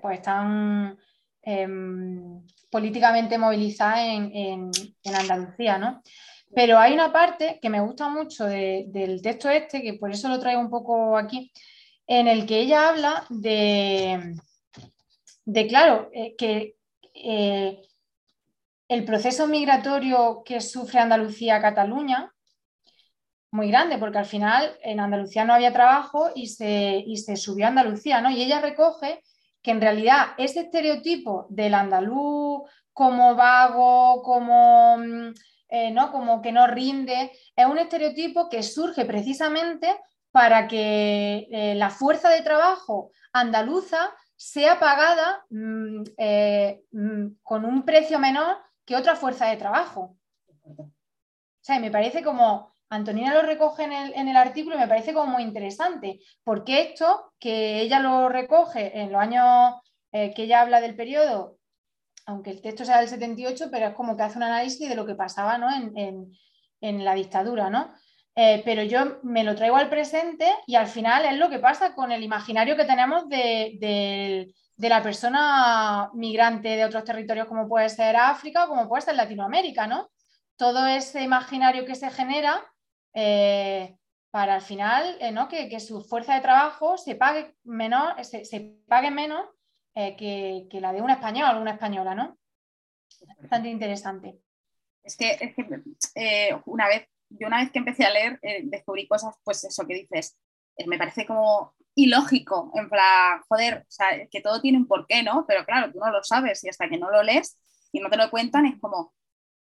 pues 0.00 0.18
están 0.18 0.98
em, 1.42 2.42
políticamente 2.70 3.38
movilizada 3.38 4.04
en, 4.04 4.70
Andalucía, 5.04 5.78
¿no? 5.78 6.02
Pero 6.54 6.78
hay 6.78 6.92
una 6.92 7.12
parte 7.12 7.58
que 7.60 7.70
me 7.70 7.80
gusta 7.80 8.08
mucho 8.08 8.44
del 8.46 9.20
texto 9.22 9.48
este, 9.50 9.82
que 9.82 9.94
por 9.94 10.10
eso 10.10 10.28
lo 10.28 10.38
traigo 10.40 10.60
un 10.60 10.70
poco 10.70 11.16
aquí, 11.16 11.52
en 12.06 12.28
el 12.28 12.46
que 12.46 12.60
ella 12.60 12.88
habla 12.88 13.24
de, 13.28 14.34
de 15.44 15.66
claro, 15.66 16.10
eh, 16.12 16.34
que 16.36 16.76
eh, 17.14 17.82
el 18.88 19.04
proceso 19.04 19.46
migratorio 19.46 20.42
que 20.44 20.60
sufre 20.60 21.00
Andalucía-Cataluña, 21.00 22.32
muy 23.50 23.68
grande, 23.68 23.98
porque 23.98 24.18
al 24.18 24.26
final 24.26 24.76
en 24.82 25.00
Andalucía 25.00 25.44
no 25.44 25.54
había 25.54 25.72
trabajo 25.72 26.30
y 26.34 26.48
se, 26.48 27.02
y 27.06 27.16
se 27.16 27.36
subió 27.36 27.66
a 27.66 27.68
Andalucía, 27.68 28.20
¿no? 28.20 28.30
Y 28.30 28.42
ella 28.42 28.60
recoge 28.60 29.22
que 29.62 29.70
en 29.72 29.80
realidad 29.80 30.28
ese 30.38 30.60
estereotipo 30.60 31.46
del 31.50 31.74
andaluz 31.74 32.62
como 32.92 33.34
vago, 33.34 34.22
como, 34.22 34.96
mm, 34.98 35.34
eh, 35.68 35.90
¿no? 35.90 36.12
como 36.12 36.40
que 36.40 36.52
no 36.52 36.66
rinde, 36.66 37.32
es 37.54 37.66
un 37.66 37.78
estereotipo 37.78 38.48
que 38.48 38.62
surge 38.62 39.04
precisamente 39.04 39.94
para 40.30 40.68
que 40.68 41.48
eh, 41.50 41.74
la 41.74 41.90
fuerza 41.90 42.28
de 42.30 42.42
trabajo 42.42 43.10
andaluza 43.32 44.12
sea 44.36 44.78
pagada 44.78 45.44
mm, 45.50 46.02
eh, 46.16 46.82
mm, 46.92 47.26
con 47.42 47.64
un 47.64 47.84
precio 47.84 48.18
menor 48.18 48.56
que 48.86 48.96
otra 48.96 49.16
fuerza 49.16 49.46
de 49.48 49.56
trabajo. 49.56 50.16
O 50.64 50.90
sea, 51.60 51.80
me 51.80 51.90
parece 51.90 52.22
como 52.22 52.72
Antonina 52.88 53.34
lo 53.34 53.42
recoge 53.42 53.84
en 53.84 54.28
el, 54.28 54.36
artículo 54.36 54.76
y 54.76 54.78
me 54.78 54.88
parece 54.88 55.12
como 55.12 55.32
muy 55.32 55.42
interesante, 55.42 56.20
porque 56.44 56.80
esto 56.80 57.32
que 57.40 57.80
ella 57.80 57.98
lo 57.98 58.28
recoge 58.28 59.00
en 59.00 59.10
los 59.10 59.20
años 59.20 59.74
eh, 60.12 60.32
que 60.34 60.44
ella 60.44 60.60
habla 60.60 60.80
del 60.80 60.94
periodo, 60.94 61.58
aunque 62.26 62.50
el 62.50 62.62
texto 62.62 62.84
sea 62.84 63.00
del 63.00 63.08
78, 63.08 63.68
pero 63.72 63.88
es 63.88 63.94
como 63.94 64.16
que 64.16 64.22
hace 64.22 64.38
un 64.38 64.44
análisis 64.44 64.88
de 64.88 64.94
lo 64.94 65.04
que 65.04 65.16
pasaba 65.16 65.56
en, 65.56 67.04
la 67.04 67.14
dictadura, 67.14 67.70
¿no? 67.70 67.92
Eh, 68.36 68.62
pero 68.64 68.82
yo 68.84 69.18
me 69.22 69.42
lo 69.42 69.56
traigo 69.56 69.76
al 69.76 69.88
presente 69.88 70.46
y 70.66 70.76
al 70.76 70.86
final 70.86 71.24
es 71.24 71.38
lo 71.38 71.48
que 71.50 71.58
pasa 71.58 71.94
con 71.94 72.12
el 72.12 72.22
imaginario 72.22 72.76
que 72.76 72.84
tenemos 72.84 73.28
de, 73.28 73.76
de 73.80 74.54
la 74.78 75.02
persona 75.02 76.10
migrante 76.14 76.68
de 76.68 76.84
otros 76.84 77.04
territorios 77.04 77.48
como 77.48 77.68
puede 77.68 77.88
ser 77.88 78.16
África 78.16 78.64
o 78.64 78.68
como 78.68 78.88
puede 78.88 79.02
ser 79.02 79.16
Latinoamérica, 79.16 79.86
¿no? 79.86 80.10
Todo 80.56 80.86
ese 80.86 81.22
imaginario 81.22 81.84
que 81.84 81.94
se 81.94 82.10
genera 82.10 82.62
eh, 83.14 83.96
para 84.30 84.54
al 84.54 84.62
final 84.62 85.16
eh, 85.20 85.68
que, 85.70 85.80
su 85.80 86.02
fuerza 86.02 86.34
de 86.34 86.42
trabajo 86.42 86.98
se 86.98 87.14
pague, 87.14 87.54
menor, 87.64 88.22
se, 88.22 88.76
pague 88.86 89.10
menos 89.10 89.46
eh, 89.94 90.14
que, 90.16 90.80
la 90.80 90.92
de 90.92 91.00
un 91.00 91.10
español 91.10 91.56
o 91.56 91.60
una 91.60 91.72
española, 91.72 92.14
¿no? 92.14 92.36
Bastante 93.40 93.68
interesante. 93.70 94.38
Es 95.02 95.16
que, 95.16 95.38
es 95.40 95.54
que 95.54 96.60
una 96.66 96.88
vez, 96.88 97.08
yo 97.30 97.46
una 97.46 97.58
vez 97.62 97.70
que 97.70 97.78
empecé 97.78 98.04
a 98.04 98.10
leer, 98.10 98.38
descubrí 98.64 99.08
cosas, 99.08 99.34
pues 99.42 99.64
eso 99.64 99.86
que 99.86 99.94
dices, 99.94 100.36
me 100.86 100.98
parece 100.98 101.24
como 101.24 101.75
ilógico, 101.96 102.70
en 102.74 102.88
plan, 102.88 103.40
joder, 103.48 103.78
o 103.88 103.90
sea, 103.90 104.06
que 104.30 104.40
todo 104.40 104.60
tiene 104.60 104.78
un 104.78 104.86
porqué, 104.86 105.22
¿no? 105.24 105.44
Pero 105.48 105.64
claro, 105.64 105.92
tú 105.92 105.98
no 105.98 106.10
lo 106.12 106.22
sabes 106.22 106.62
y 106.62 106.68
hasta 106.68 106.88
que 106.88 106.98
no 106.98 107.10
lo 107.10 107.22
lees 107.24 107.58
y 107.90 108.00
no 108.00 108.08
te 108.10 108.16
lo 108.16 108.30
cuentan 108.30 108.66
es 108.66 108.78
como, 108.78 109.14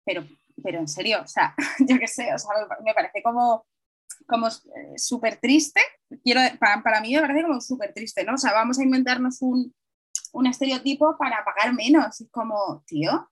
pero 0.05 0.27
pero 0.63 0.79
en 0.79 0.89
serio, 0.89 1.21
o 1.23 1.27
sea, 1.27 1.55
yo 1.89 1.99
qué 1.99 2.07
sé, 2.09 2.33
o 2.35 2.39
sea, 2.39 2.51
me 2.85 2.95
parece 2.95 3.23
como, 3.23 3.67
como 4.27 4.49
eh, 4.49 4.97
súper 4.97 5.37
triste, 5.37 5.81
quiero, 6.23 6.41
para, 6.59 7.01
mí 7.01 7.15
me 7.15 7.21
parece 7.21 7.43
como 7.43 7.61
súper 7.61 7.93
triste, 7.93 8.25
¿no? 8.25 8.35
O 8.35 8.39
sea, 8.39 8.53
vamos 8.53 8.79
a 8.79 8.83
inventarnos 8.83 9.43
un, 9.43 9.75
un 10.33 10.47
estereotipo 10.47 11.17
para 11.19 11.45
pagar 11.45 11.75
menos, 11.75 12.21
y 12.21 12.29
como, 12.29 12.83
tío. 12.87 13.31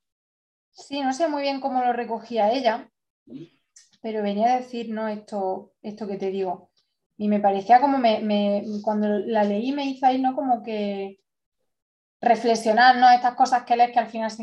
Sí, 0.73 1.01
no 1.01 1.13
sé 1.13 1.29
muy 1.29 1.43
bien 1.43 1.61
cómo 1.61 1.83
lo 1.83 1.93
recogía 1.93 2.53
ella, 2.53 2.91
pero 4.03 4.23
venía 4.23 4.55
a 4.55 4.61
decir, 4.61 4.91
¿no? 4.91 5.09
Esto, 5.09 5.73
esto 5.83 6.07
que 6.07 6.17
te 6.17 6.31
digo. 6.31 6.71
Y 7.17 7.29
me 7.29 7.41
parecía 7.41 7.81
como, 7.81 7.99
me, 7.99 8.65
cuando 8.83 9.09
la 9.09 9.45
leí 9.45 9.73
me 9.73 9.87
hizo 9.87 10.07
ahí, 10.07 10.21
¿no? 10.21 10.35
Como 10.35 10.63
que 10.63 11.21
reflexionar, 12.21 12.97
¿no? 12.97 13.09
Estas 13.11 13.35
cosas 13.35 13.65
que 13.65 13.77
lees 13.77 13.93
que 13.93 14.01
al 14.01 14.09
final 14.09 14.31
se, 14.31 14.43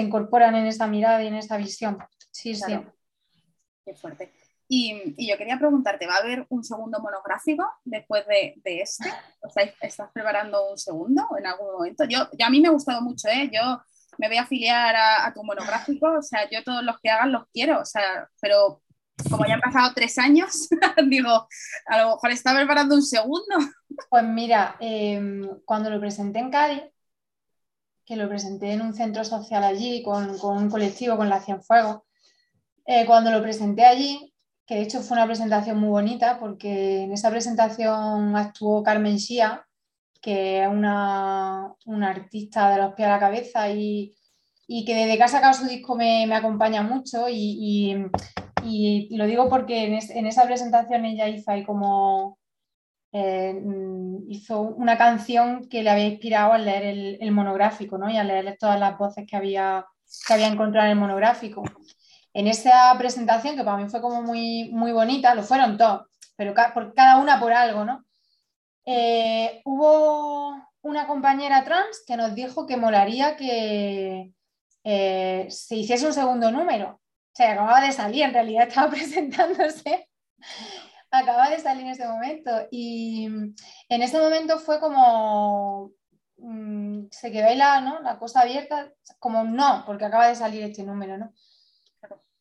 incorporan 0.00 0.56
en 0.56 0.66
esa 0.66 0.86
mirada 0.86 1.22
y 1.22 1.28
en 1.28 1.34
esa 1.34 1.56
visión. 1.56 1.98
Sí, 2.30 2.54
sí. 2.54 2.78
Qué 3.84 3.94
fuerte. 3.94 4.32
Y, 4.70 5.26
yo 5.26 5.38
quería 5.38 5.58
preguntarte, 5.58 6.06
¿va 6.06 6.16
a 6.16 6.18
haber 6.18 6.44
un 6.50 6.62
segundo 6.62 7.00
monográfico 7.00 7.64
después 7.84 8.26
de, 8.26 8.60
este? 8.64 9.08
O 9.40 9.48
¿Estás 9.80 10.10
preparando 10.12 10.70
un 10.70 10.76
segundo 10.76 11.26
en 11.38 11.46
algún 11.46 11.72
momento? 11.72 12.04
Yo, 12.04 12.20
a 12.20 12.50
mí 12.50 12.60
me 12.60 12.68
ha 12.68 12.72
gustado 12.72 13.00
mucho, 13.00 13.28
¿eh? 13.28 13.50
Yo 13.52 13.80
me 14.18 14.28
voy 14.28 14.36
a 14.36 14.42
afiliar 14.42 14.94
a, 14.94 15.32
tu 15.32 15.42
monográfico, 15.42 16.18
o 16.18 16.22
sea, 16.22 16.48
yo 16.50 16.62
todos 16.64 16.82
los 16.82 17.00
que 17.00 17.08
hagan 17.08 17.32
los 17.32 17.46
quiero, 17.52 17.80
o 17.80 17.84
sea, 17.84 18.28
pero 18.40 18.82
como 19.30 19.46
ya 19.46 19.54
han 19.54 19.60
pasado 19.60 19.92
tres 19.94 20.18
años, 20.18 20.68
digo, 21.08 21.48
a 21.86 21.98
lo 22.02 22.10
mejor 22.10 22.30
está 22.30 22.54
preparando 22.54 22.94
un 22.94 23.02
segundo. 23.02 23.56
Pues 24.08 24.24
mira, 24.24 24.76
em, 24.80 25.48
cuando 25.64 25.90
lo 25.90 25.98
presenté 26.00 26.38
en 26.38 26.50
Cádiz, 26.50 26.82
que 28.04 28.16
lo 28.16 28.28
presenté 28.28 28.72
en 28.72 28.82
un 28.82 28.94
centro 28.94 29.24
social 29.24 29.64
allí 29.64 30.02
con, 30.02 30.38
con 30.38 30.56
un 30.56 30.70
colectivo, 30.70 31.16
con 31.16 31.28
la 31.28 31.40
Cienfuegos, 31.40 32.02
eh, 32.86 33.04
cuando 33.04 33.30
lo 33.30 33.42
presenté 33.42 33.84
allí, 33.84 34.34
que 34.66 34.76
de 34.76 34.82
hecho 34.82 35.00
fue 35.00 35.16
una 35.16 35.26
presentación 35.26 35.78
muy 35.78 35.90
bonita 35.90 36.38
porque 36.38 37.02
en 37.02 37.12
esa 37.12 37.30
presentación 37.30 38.34
actuó 38.36 38.82
Carmen 38.82 39.16
Shia, 39.16 39.66
que 40.20 40.62
es 40.62 40.68
una, 40.68 41.74
artista 42.02 42.70
de 42.70 42.78
los 42.78 42.94
pies 42.94 43.08
a 43.08 43.12
la 43.12 43.20
cabeza 43.20 43.70
y, 43.70 44.14
que 44.86 44.94
desde 44.94 45.16
que 45.16 45.22
ha 45.22 45.28
sacado 45.28 45.54
su 45.54 45.66
disco 45.66 45.96
me, 45.96 46.32
acompaña 46.34 46.82
mucho 46.82 47.28
y, 47.28 47.34
y 47.36 47.96
lo 48.62 49.26
digo 49.26 49.48
porque 49.48 49.86
en, 49.86 50.26
esa 50.26 50.44
presentación 50.44 51.04
ella 51.04 51.28
hizo 51.28 51.52
como 51.66 52.38
eh, 53.12 53.54
mm, 53.54 54.30
hizo 54.30 54.60
una 54.60 54.98
canción 54.98 55.68
que 55.68 55.82
le 55.82 55.90
había 55.90 56.06
inspirado 56.06 56.52
al 56.52 56.64
leer 56.64 57.18
el, 57.20 57.32
monográfico 57.32 57.96
¿no? 57.98 58.10
y 58.10 58.16
a 58.16 58.24
leer 58.24 58.56
todas 58.58 58.78
las 58.78 58.98
voces 58.98 59.26
que 59.26 59.36
había, 59.36 59.86
que 60.26 60.34
había 60.34 60.48
encontrado 60.48 60.86
en 60.86 60.92
el 60.92 60.98
monográfico. 60.98 61.62
En 62.34 62.46
esa 62.46 62.94
presentación, 62.98 63.56
que 63.56 63.64
para 63.64 63.78
mí 63.78 63.88
fue 63.88 64.00
como 64.00 64.22
muy, 64.22 64.70
muy 64.72 64.92
bonita, 64.92 65.34
lo 65.34 65.42
fueron 65.42 65.78
todos, 65.78 66.06
pero 66.36 66.54
por, 66.74 66.94
cada 66.94 67.16
una 67.18 67.40
por 67.40 67.52
algo, 67.52 67.84
¿no? 67.84 68.04
Eh, 68.84 69.60
hubo 69.64 70.54
una 70.82 71.06
compañera 71.06 71.64
trans 71.64 72.02
que 72.06 72.16
nos 72.16 72.34
dijo 72.34 72.66
que 72.66 72.76
molaría 72.76 73.36
que 73.36 74.32
eh, 74.84 75.46
se 75.50 75.76
hiciese 75.76 76.06
un 76.06 76.12
segundo 76.12 76.50
número. 76.50 77.00
Sea, 77.38 77.52
acababa 77.52 77.80
de 77.80 77.92
salir, 77.92 78.24
en 78.24 78.32
realidad 78.32 78.66
estaba 78.66 78.90
presentándose. 78.90 80.08
acaba 81.08 81.48
de 81.50 81.60
salir 81.60 81.84
en 81.84 81.90
ese 81.90 82.08
momento. 82.08 82.50
Y 82.72 83.26
en 83.88 84.02
ese 84.02 84.18
momento 84.18 84.58
fue 84.58 84.80
como. 84.80 85.92
Mm, 86.38 87.06
se 87.12 87.30
quedó 87.30 87.46
ahí 87.46 87.56
la, 87.56 87.80
¿no? 87.80 88.00
la 88.00 88.18
cosa 88.18 88.40
abierta, 88.40 88.92
como 89.20 89.44
no, 89.44 89.84
porque 89.86 90.06
acaba 90.06 90.26
de 90.26 90.34
salir 90.34 90.64
este 90.64 90.82
número, 90.82 91.16
¿no? 91.16 91.32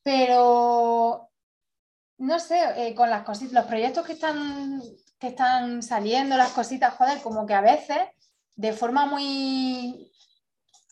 Pero 0.02 1.30
no 2.18 2.40
sé, 2.40 2.60
eh, 2.78 2.96
con 2.96 3.12
las 3.12 3.22
cositas, 3.22 3.54
los 3.54 3.66
proyectos 3.66 4.04
que 4.04 4.14
están, 4.14 4.82
que 5.20 5.28
están 5.28 5.84
saliendo, 5.84 6.38
las 6.38 6.54
cositas, 6.54 6.96
joder, 6.96 7.22
como 7.22 7.46
que 7.46 7.54
a 7.54 7.62
veces, 7.62 8.00
de 8.56 8.74
forma 8.74 9.06
muy 9.06 10.12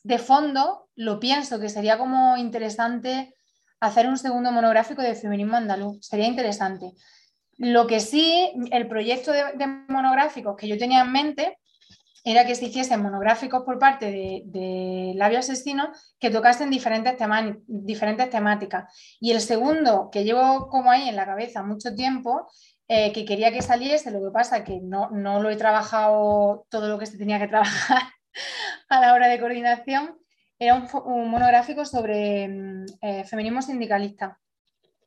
de 0.04 0.20
fondo, 0.20 0.90
lo 0.94 1.20
pienso 1.20 1.60
que 1.60 1.70
sería 1.70 1.98
como 1.98 2.38
interesante 2.38 3.36
hacer 3.80 4.08
un 4.08 4.18
segundo 4.18 4.52
monográfico 4.52 5.02
de 5.02 5.16
feminismo 5.16 5.58
andaluz. 5.58 6.06
Sería 6.06 6.28
interesante. 6.28 6.94
Lo 7.58 7.88
que 7.88 8.00
sí, 8.00 8.52
el 8.72 8.88
proyecto 8.88 9.32
de, 9.32 9.68
monográficos 9.88 10.56
que 10.58 10.68
yo 10.68 10.78
tenía 10.78 11.02
en 11.02 11.12
mente 11.12 11.58
era 12.24 12.46
que 12.46 12.56
se 12.56 12.66
hiciesen 12.66 13.04
monográficos 13.04 13.64
por 13.64 13.78
parte 13.78 14.12
de, 14.12 14.42
de 14.46 15.14
Labio 15.16 15.40
Asesino 15.40 15.92
que 16.20 16.32
tocasen 16.32 16.72
diferentes, 16.72 17.16
diferentes 17.68 18.30
temáticas. 18.30 19.18
Y 19.20 19.32
el 19.32 19.42
segundo, 19.42 20.10
que 20.12 20.24
llevo 20.24 20.68
como 20.70 20.90
ahí 20.90 21.08
en 21.08 21.16
la 21.16 21.28
cabeza 21.28 21.62
mucho 21.62 21.94
tiempo, 21.94 22.48
eh, 22.88 23.12
que 23.14 23.26
quería 23.26 23.52
que 23.52 23.64
saliese, 23.64 24.12
lo 24.12 24.22
que 24.24 24.32
pasa 24.32 24.64
que 24.64 24.80
no, 24.80 25.10
no 25.10 25.42
lo 25.42 25.50
he 25.50 25.56
trabajado 25.56 26.68
todo 26.70 26.88
lo 26.88 27.00
que 27.00 27.08
se 27.08 27.18
tenía 27.18 27.40
que 27.40 27.48
trabajar 27.48 28.04
a 28.90 29.00
la 29.00 29.14
hora 29.14 29.28
de 29.28 29.40
coordinación, 29.40 30.20
era 30.60 30.76
un, 30.76 31.30
monográfico 31.30 31.86
sobre 31.86 32.48
mm, 32.48 32.86
eh, 33.02 33.24
feminismo 33.26 33.62
sindicalista. 33.62 34.40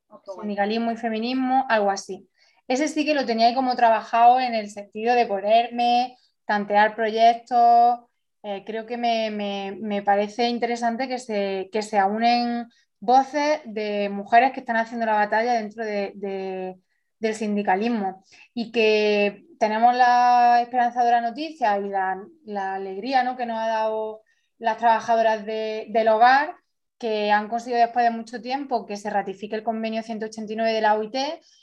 Oh, 0.08 0.22
Sindicalismo 0.40 0.90
y 0.92 0.96
feminismo, 0.96 1.66
algo 1.68 1.90
así. 1.90 2.28
Ese 2.66 2.88
sí 2.88 3.04
que 3.04 3.14
lo 3.14 3.26
tenía 3.26 3.48
ahí 3.48 3.54
como 3.54 3.76
trabajado 3.76 4.40
en 4.40 4.54
el 4.54 4.70
sentido 4.70 5.14
de 5.14 5.26
ponerme, 5.26 6.16
tantear 6.44 6.94
proyectos. 6.94 8.00
Eh, 8.42 8.62
creo 8.66 8.86
que 8.86 8.96
me, 8.96 10.02
parece 10.02 10.48
interesante 10.48 11.08
que 11.08 11.18
se, 11.18 11.68
que 11.72 11.82
se 11.82 11.98
aunen 11.98 12.68
voces 13.00 13.60
de 13.64 14.08
mujeres 14.08 14.52
que 14.52 14.60
están 14.60 14.76
haciendo 14.76 15.06
la 15.06 15.14
batalla 15.14 15.54
dentro 15.54 15.84
de, 15.84 16.76
del 17.18 17.34
sindicalismo 17.34 18.24
y 18.54 18.70
que 18.72 19.44
tenemos 19.58 19.94
la 19.94 20.60
esperanzadora 20.62 21.20
noticia 21.20 21.78
y 21.78 21.88
la, 21.88 22.74
alegría 22.74 23.24
¿no? 23.24 23.36
que 23.36 23.46
nos 23.46 23.58
ha 23.58 23.66
dado 23.66 24.22
las 24.58 24.76
trabajadoras 24.76 25.44
del 25.44 26.08
hogar 26.08 26.56
que 26.98 27.30
han 27.30 27.48
conseguido 27.48 27.80
después 27.80 28.04
de 28.04 28.10
mucho 28.10 28.40
tiempo 28.42 28.84
que 28.84 28.96
se 28.96 29.08
ratifique 29.08 29.54
el 29.54 29.62
convenio 29.62 30.02
189 30.02 30.72
de 30.72 30.80
la 30.80 30.94
OIT, 30.96 31.16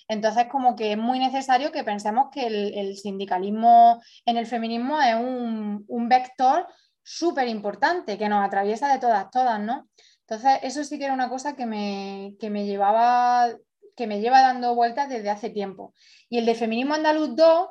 entonces 0.07 0.45
como 0.49 0.75
que 0.75 0.93
es 0.93 0.97
muy 0.97 1.19
necesario 1.19 1.71
que 1.71 1.83
pensemos 1.83 2.29
que 2.31 2.47
el, 2.47 2.95
sindicalismo 2.95 4.01
en 4.25 4.37
el 4.37 4.45
feminismo 4.45 5.01
es 5.01 5.15
un, 5.15 6.09
vector 6.09 6.67
súper 7.03 7.47
importante 7.49 8.17
que 8.17 8.29
nos 8.29 8.45
atraviesa 8.45 8.91
de 8.91 8.99
todas, 8.99 9.29
todas, 9.29 9.59
¿no? 9.59 9.89
Entonces 10.21 10.59
eso 10.63 10.83
sí 10.83 10.97
que 10.97 11.05
era 11.05 11.13
una 11.13 11.29
cosa 11.29 11.55
que 11.55 11.65
me, 11.65 12.35
que 12.39 12.49
me 12.49 12.65
llevaba 12.65 13.49
que 13.95 14.07
me 14.07 14.19
lleva 14.19 14.41
dando 14.41 14.75
vueltas 14.75 15.09
desde 15.09 15.29
hace 15.29 15.49
tiempo. 15.49 15.93
Y 16.29 16.37
el 16.37 16.45
de 16.45 16.55
Feminismo 16.55 16.95
Andaluz 16.95 17.35
2, 17.35 17.69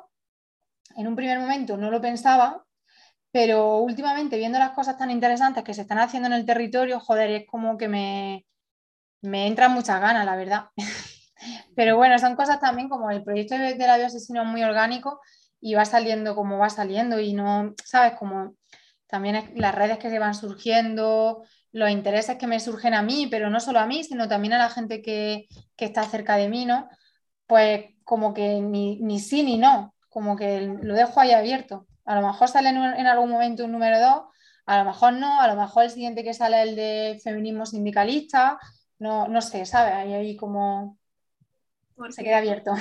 en 0.97 1.07
un 1.07 1.15
primer 1.15 1.39
momento 1.39 1.77
no 1.77 1.91
lo 1.91 2.01
pensaba, 2.01 2.64
pero 3.35 3.79
últimamente 3.79 4.37
viendo 4.37 4.57
las 4.59 4.71
cosas 4.71 4.97
tan 4.97 5.11
interesantes 5.11 5.65
que 5.65 5.73
se 5.73 5.81
están 5.81 5.99
haciendo 5.99 6.27
en 6.27 6.33
el 6.33 6.45
territorio, 6.45 7.01
joder, 7.01 7.31
es 7.31 7.45
como 7.45 7.77
que 7.77 7.89
me, 7.89 8.45
me 9.21 9.47
entran 9.47 9.73
muchas 9.73 9.99
ganas, 9.99 10.25
la 10.25 10.37
verdad. 10.37 10.69
pero 11.75 11.97
bueno, 11.97 12.17
son 12.17 12.37
cosas 12.37 12.61
también 12.61 12.87
como 12.87 13.11
el 13.11 13.25
proyecto 13.25 13.55
de 13.55 13.75
la 13.77 13.95
asesino 13.95 14.43
es 14.43 14.47
muy 14.47 14.63
orgánico 14.63 15.19
y 15.59 15.75
va 15.75 15.83
saliendo 15.83 16.33
como 16.33 16.59
va 16.59 16.69
saliendo 16.69 17.19
y 17.19 17.33
no, 17.33 17.73
¿sabes? 17.83 18.13
Como 18.17 18.55
también 19.05 19.51
las 19.57 19.75
redes 19.75 19.97
que 19.97 20.09
se 20.09 20.19
van 20.19 20.33
surgiendo, 20.33 21.43
los 21.73 21.89
intereses 21.89 22.37
que 22.37 22.47
me 22.47 22.61
surgen 22.61 22.93
a 22.93 23.01
mí, 23.01 23.27
pero 23.29 23.49
no 23.49 23.59
solo 23.59 23.81
a 23.81 23.85
mí, 23.85 24.05
sino 24.05 24.29
también 24.29 24.53
a 24.53 24.59
la 24.59 24.69
gente 24.69 25.01
que, 25.01 25.47
está 25.77 26.03
cerca 26.03 26.37
de 26.37 26.47
mí, 26.47 26.65
¿no? 26.65 26.87
Pues 27.47 27.87
como 28.05 28.33
que 28.33 28.61
ni, 28.61 29.19
sí 29.19 29.43
ni 29.43 29.57
no, 29.57 29.93
como 30.07 30.37
que 30.37 30.61
lo 30.81 30.93
dejo 30.93 31.19
ahí 31.19 31.31
abierto. 31.33 31.85
A 32.05 32.19
lo 32.19 32.27
mejor 32.27 32.47
sale 32.47 32.69
en, 32.69 33.07
algún 33.07 33.31
momento 33.31 33.65
un 33.65 33.71
número 33.71 33.99
2, 33.99 34.23
a 34.65 34.79
lo 34.79 34.85
mejor 34.85 35.13
no, 35.13 35.41
a 35.41 35.47
lo 35.47 35.55
mejor 35.55 35.85
el 35.85 35.91
siguiente 35.91 36.23
que 36.23 36.33
sale 36.33 36.61
el 36.61 36.75
de 36.75 37.19
feminismo 37.23 37.65
sindicalista, 37.65 38.59
no, 38.99 39.27
no 39.27 39.41
sé, 39.41 39.65
¿sabes? 39.65 39.93
Ahí, 39.93 40.13
ahí 40.13 40.35
como 40.35 40.97
se 42.09 42.23
queda 42.23 42.37
abierto. 42.37 42.73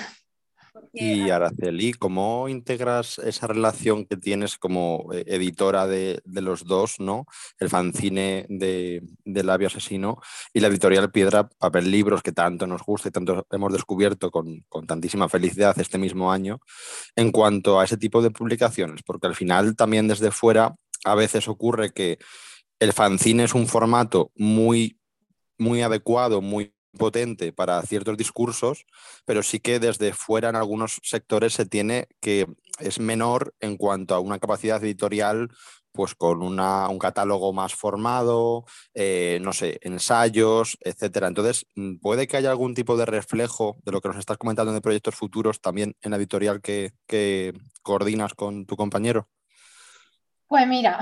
Y 0.92 1.30
Araceli, 1.30 1.92
¿cómo 1.92 2.48
integras 2.48 3.18
esa 3.18 3.46
relación 3.46 4.06
que 4.06 4.16
tienes 4.16 4.58
como 4.58 5.08
eh, 5.12 5.24
editora 5.26 5.86
de, 5.86 6.20
los 6.24 6.64
dos, 6.64 7.00
¿no? 7.00 7.26
El 7.58 7.68
fanzine 7.68 8.46
de, 8.48 9.02
Labio 9.24 9.68
Asesino 9.68 10.20
y 10.52 10.60
la 10.60 10.68
editorial 10.68 11.10
Piedra 11.10 11.48
Papel 11.48 11.90
Libros, 11.90 12.22
que 12.22 12.32
tanto 12.32 12.66
nos 12.66 12.82
gusta 12.82 13.08
y 13.08 13.12
tanto 13.12 13.46
hemos 13.50 13.72
descubierto 13.72 14.30
con, 14.30 14.64
tantísima 14.86 15.28
felicidad 15.28 15.78
este 15.78 15.98
mismo 15.98 16.32
año, 16.32 16.58
en 17.14 17.30
cuanto 17.30 17.78
a 17.78 17.84
ese 17.84 17.96
tipo 17.96 18.20
de 18.22 18.30
publicaciones, 18.30 19.02
porque 19.04 19.28
al 19.28 19.34
final 19.34 19.76
también 19.76 20.08
desde 20.08 20.30
fuera 20.30 20.74
a 21.04 21.14
veces 21.14 21.48
ocurre 21.48 21.92
que 21.92 22.18
el 22.80 22.92
fanzine 22.92 23.44
es 23.44 23.54
un 23.54 23.68
formato 23.68 24.32
muy, 24.34 24.98
muy 25.58 25.82
adecuado, 25.82 26.40
muy 26.40 26.73
potente 26.96 27.52
para 27.52 27.82
ciertos 27.82 28.16
discursos, 28.16 28.86
pero 29.24 29.42
sí 29.42 29.60
que 29.60 29.78
desde 29.78 30.12
fuera 30.12 30.48
en 30.48 30.56
algunos 30.56 31.00
sectores 31.02 31.54
se 31.54 31.66
tiene 31.66 32.08
que 32.20 32.46
es 32.78 32.98
menor 32.98 33.54
en 33.60 33.76
cuanto 33.76 34.14
a 34.14 34.20
una 34.20 34.38
capacidad 34.38 34.82
editorial 34.82 35.50
pues 35.94 36.16
con 36.16 36.42
una, 36.42 36.88
un 36.88 36.98
catálogo 36.98 37.52
más 37.52 37.72
formado, 37.72 38.64
eh, 38.94 39.38
no 39.42 39.52
sé, 39.52 39.78
ensayos, 39.82 40.76
etcétera. 40.80 41.28
Entonces, 41.28 41.66
mm, 41.76 41.98
¿puede 41.98 42.26
que 42.26 42.36
haya 42.36 42.50
algún 42.50 42.74
tipo 42.74 42.96
de 42.96 43.06
reflejo 43.06 43.76
de 43.84 43.92
lo 43.92 44.00
que 44.00 44.08
nos 44.08 44.18
estás 44.18 44.36
comentando 44.36 44.72
de 44.72 44.80
proyectos 44.80 45.14
futuros 45.14 45.60
también 45.60 45.94
en 46.02 46.10
la 46.10 46.16
editorial 46.16 46.60
que, 46.60 46.90
que 47.06 47.52
coordinas 47.82 48.34
con 48.34 48.66
tu 48.66 48.74
compañero? 48.74 49.28
Pues 50.48 50.66
mira, 50.66 50.98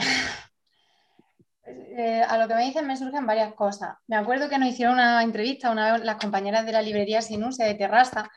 eh, 1.96 2.22
a 2.26 2.38
lo 2.38 2.48
que 2.48 2.54
me 2.54 2.64
dicen 2.64 2.86
me 2.86 2.96
surgen 2.96 3.26
varias 3.26 3.54
cosas. 3.54 3.96
Me 4.06 4.16
acuerdo 4.16 4.48
que 4.48 4.58
nos 4.58 4.68
hicieron 4.68 4.94
una 4.94 5.22
entrevista 5.22 5.70
una 5.70 5.92
vez 5.92 6.04
las 6.04 6.16
compañeras 6.16 6.64
de 6.66 6.72
la 6.72 6.82
librería 6.82 7.22
Sinuse 7.22 7.64
de 7.64 7.74
Terrassa 7.74 8.30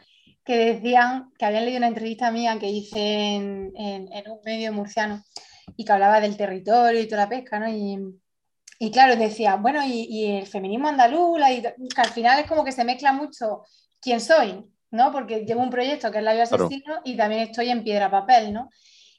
que 0.45 0.57
decían 0.57 1.31
que 1.37 1.45
habían 1.45 1.65
leído 1.65 1.79
una 1.79 1.87
entrevista 1.87 2.31
mía 2.31 2.57
que 2.59 2.69
hice 2.69 3.35
en, 3.35 3.73
un 3.75 4.39
medio 4.45 4.71
murciano 4.71 5.23
y 5.75 5.83
que 5.83 5.91
hablaba 5.91 6.21
del 6.21 6.37
territorio 6.37 7.01
y 7.01 7.07
toda 7.07 7.23
la 7.23 7.29
pesca, 7.29 7.59
¿no? 7.59 7.67
Y, 8.77 8.91
claro, 8.91 9.15
decía, 9.15 9.55
bueno, 9.55 9.81
y, 9.83 10.37
el 10.37 10.45
feminismo 10.45 10.87
andaluz, 10.87 11.39
que 11.39 12.01
al 12.01 12.09
final 12.09 12.39
es 12.39 12.47
como 12.47 12.63
que 12.63 12.71
se 12.71 12.83
mezcla 12.83 13.11
mucho 13.11 13.63
quién 13.99 14.21
soy, 14.21 14.63
¿no? 14.91 15.11
Porque 15.11 15.45
llevo 15.45 15.61
un 15.61 15.71
proyecto 15.71 16.11
que 16.11 16.19
es 16.19 16.23
La 16.23 16.33
Vida 16.33 16.43
Asesino 16.43 17.01
y 17.03 17.17
también 17.17 17.41
estoy 17.41 17.69
en 17.69 17.83
Piedra 17.83 18.11
Papel, 18.11 18.53
¿no? 18.53 18.69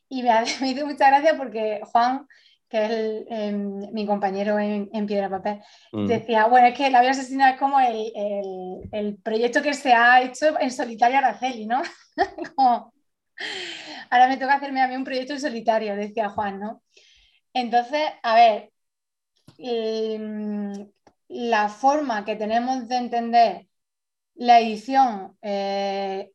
Y 0.09 0.23
me, 0.23 0.31
me 0.61 0.71
hizo 0.71 0.87
mucha 0.87 1.09
gracia 1.09 1.37
porque 1.37 1.81
Juan 1.91 2.27
que 2.69 2.85
es 2.85 3.27
em, 3.31 3.93
mi 3.93 4.07
compañero 4.07 4.59
en, 4.59 5.07
Piedra 5.07 5.31
Papel, 5.31 5.61
mm. 5.93 6.07
decía, 6.07 6.47
bueno, 6.47 6.69
es 6.69 6.77
que 6.77 6.91
La 6.91 7.01
vida 7.01 7.12
asesina 7.12 7.51
es 7.51 7.59
como 7.59 7.79
el, 7.81 9.19
proyecto 9.23 9.62
que 9.62 9.75
se 9.75 9.93
ha 9.93 10.23
hecho 10.23 10.59
en 10.61 10.71
solitario 10.71 11.19
Araceli, 11.19 11.67
¿no? 11.67 11.83
ahora 14.11 14.29
me 14.29 14.37
toca 14.37 14.55
hacerme 14.55 14.81
a 14.81 14.89
mí 14.89 14.97
un 14.97 15.05
proyecto 15.05 15.35
en 15.35 15.41
solitario, 15.41 15.97
decía 15.97 16.29
Juan, 16.31 16.59
¿no? 16.61 16.83
Entonces, 17.53 18.03
a 18.23 18.35
ver, 18.35 18.73
em, 19.59 20.91
la 21.29 21.69
forma 21.69 22.25
que 22.25 22.37
tenemos 22.37 22.89
de 22.89 22.97
entender 22.97 23.67
la 24.35 24.61
edición, 24.61 25.37
eh, 25.43 26.31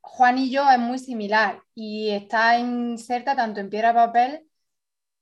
Juan 0.00 0.38
y 0.38 0.50
yo 0.50 0.68
es 0.70 0.78
muy 0.78 0.98
similar 0.98 1.62
y 1.74 2.10
está 2.10 2.58
inserta 2.58 3.36
tanto 3.36 3.60
en 3.60 3.70
Piedra 3.70 3.94
Papel 3.94 4.46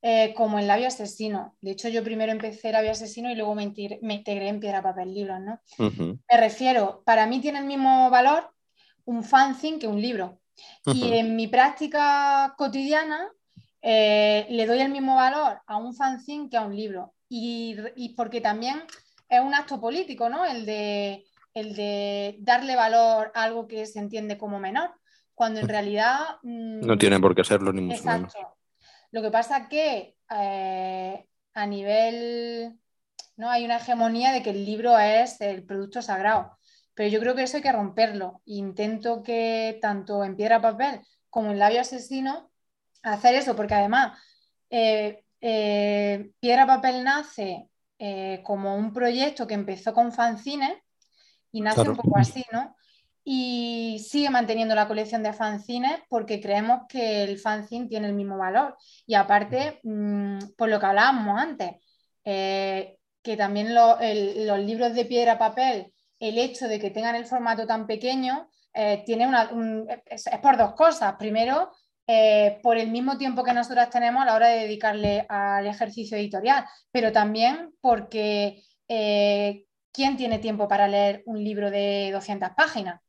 eh, 0.05 0.35
como 0.35 0.59
en 0.59 0.67
Labio 0.67 0.89
Asesino. 0.89 1.55
De 1.61 1.71
hecho, 1.71 1.89
yo 1.89 2.03
primero 2.03 2.33
empecé 2.33 2.73
Labio 2.73 2.91
Asesino 2.91 3.31
y 3.31 3.37
luego 3.37 3.55
me, 3.55 3.63
integré 3.63 4.49
en 4.49 4.59
Piedra, 4.59 4.83
Papel, 4.83 5.15
Libros, 5.15 5.41
¿no? 5.41 5.61
Me 5.79 6.37
refiero, 6.37 7.05
para 7.07 7.25
mí 7.27 7.41
tiene 7.41 7.61
el 7.61 7.67
mismo 7.67 8.11
valor 8.11 8.53
un 9.05 9.23
fanzine 9.23 9.79
que 9.79 9.87
un 9.87 10.03
libro. 10.03 10.41
Y 10.87 11.13
en 11.13 11.37
mi 11.37 11.47
práctica 11.47 12.55
cotidiana 12.59 13.31
eh, 13.81 14.47
le 14.51 14.67
doy 14.67 14.81
el 14.81 14.91
mismo 14.91 15.15
valor 15.15 15.61
a 15.67 15.77
un 15.77 15.95
fanzine 15.95 16.51
que 16.51 16.57
a 16.57 16.63
un 16.63 16.75
libro. 16.75 17.15
Y, 17.29 18.15
porque 18.17 18.41
también 18.41 18.83
es 19.29 19.41
un 19.41 19.55
acto 19.55 19.81
político, 19.81 20.29
¿no? 20.29 20.45
El 20.45 20.67
de, 20.67 21.25
el 21.55 21.77
de 21.77 22.37
darle 22.41 22.75
valor 22.75 23.31
a 23.37 23.45
algo 23.45 23.69
que 23.69 23.87
se 23.87 24.01
entiende 24.01 24.37
como 24.37 24.59
menor, 24.59 24.91
cuando 25.33 25.61
en 25.61 25.69
realidad... 25.69 26.19
Mm, 26.43 26.85
no 26.85 26.99
tiene 26.99 27.21
por 27.21 27.37
qué 27.37 27.45
serlo, 27.45 27.73
ni 27.73 27.83
mucho 27.83 28.05
menos. 28.05 28.35
Lo 29.13 29.23
que 29.23 29.31
pasa 29.31 29.59
es 29.59 29.69
que 29.69 30.17
eh, 30.31 31.27
a 31.55 31.67
nivel, 31.67 32.79
¿no? 33.37 33.51
Hay 33.51 33.65
una 33.65 33.77
hegemonía 33.77 34.33
de 34.33 34.43
que 34.43 34.51
el 34.51 34.65
libro 34.65 34.99
es 34.99 35.41
el 35.41 35.65
producto 35.65 36.01
sagrado, 36.03 36.59
pero 36.95 37.09
yo 37.11 37.21
creo 37.21 37.35
que 37.35 37.43
eso 37.43 37.59
hay 37.59 37.63
que 37.63 37.73
romperlo. 37.73 38.41
Intento 38.47 39.23
que 39.23 39.79
tanto 39.81 40.25
en 40.25 40.35
piedra 40.35 40.61
papel 40.61 41.01
como 41.29 41.51
en 41.51 41.59
labio 41.59 41.83
asesino 41.83 42.51
hacer 43.03 43.35
eso, 43.35 43.55
porque 43.55 43.75
además 43.75 44.19
eh, 44.71 45.25
eh, 45.41 46.31
piedra 46.41 46.67
papel 46.67 47.05
nace 47.05 47.69
como 48.43 48.75
un 48.75 48.93
proyecto 48.93 49.47
que 49.47 49.55
empezó 49.55 49.95
con 49.95 50.11
fanzines 50.11 50.77
y 51.53 51.61
nace 51.61 51.83
un 51.83 51.95
poco 51.95 52.19
así, 52.19 52.45
¿no? 52.51 52.75
Y 53.25 54.05
sigue 54.05 54.31
manteniendo 54.31 54.75
la 54.75 54.89
colección 54.89 55.23
de 55.23 55.33
fanzines 55.33 56.01
porque 56.09 56.41
creemos 56.41 56.83
que 56.89 57.23
el 57.23 57.39
fanzine 57.39 57.89
tiene 57.89 58.09
el 58.09 58.15
mismo 58.15 58.37
valor. 58.37 58.77
Y 59.07 59.15
aparte, 59.15 59.81
mm, 59.85 60.55
por 60.57 60.69
lo 60.69 60.81
que 60.81 60.87
hablábamos 60.87 61.41
antes, 61.41 61.77
eh, 62.25 62.99
que 63.23 63.37
también 63.37 63.75
los 63.75 64.59
libros 64.59 64.95
de 64.95 65.05
piedra 65.05 65.39
papel, 65.39 65.93
el 66.19 66.39
hecho 66.39 66.69
de 66.69 66.79
que 66.81 66.91
tengan 66.91 67.15
el 67.15 67.27
formato 67.27 67.67
tan 67.67 67.87
pequeño, 67.87 68.49
eh, 68.75 69.03
tiene 69.07 69.27
una, 69.27 69.51
es, 70.07 70.25
por 70.43 70.57
dos 70.57 70.75
cosas. 70.75 71.15
Primero, 71.17 71.71
eh, 72.07 72.59
por 72.63 72.77
el 72.79 72.91
mismo 72.91 73.17
tiempo 73.19 73.45
que 73.45 73.53
nosotras 73.53 73.91
tenemos 73.91 74.23
a 74.23 74.27
la 74.27 74.35
hora 74.35 74.49
de 74.49 74.61
dedicarle 74.61 75.27
al 75.29 75.67
ejercicio 75.67 76.17
editorial, 76.17 76.65
pero 76.91 77.13
también 77.13 77.73
porque 77.81 78.63
¿quién 79.93 80.17
tiene 80.17 80.39
tiempo 80.39 80.69
para 80.69 80.89
leer 80.89 81.23
un 81.27 81.43
libro 81.43 81.71
de 81.71 82.11
200 82.13 82.51
páginas? 82.57 83.01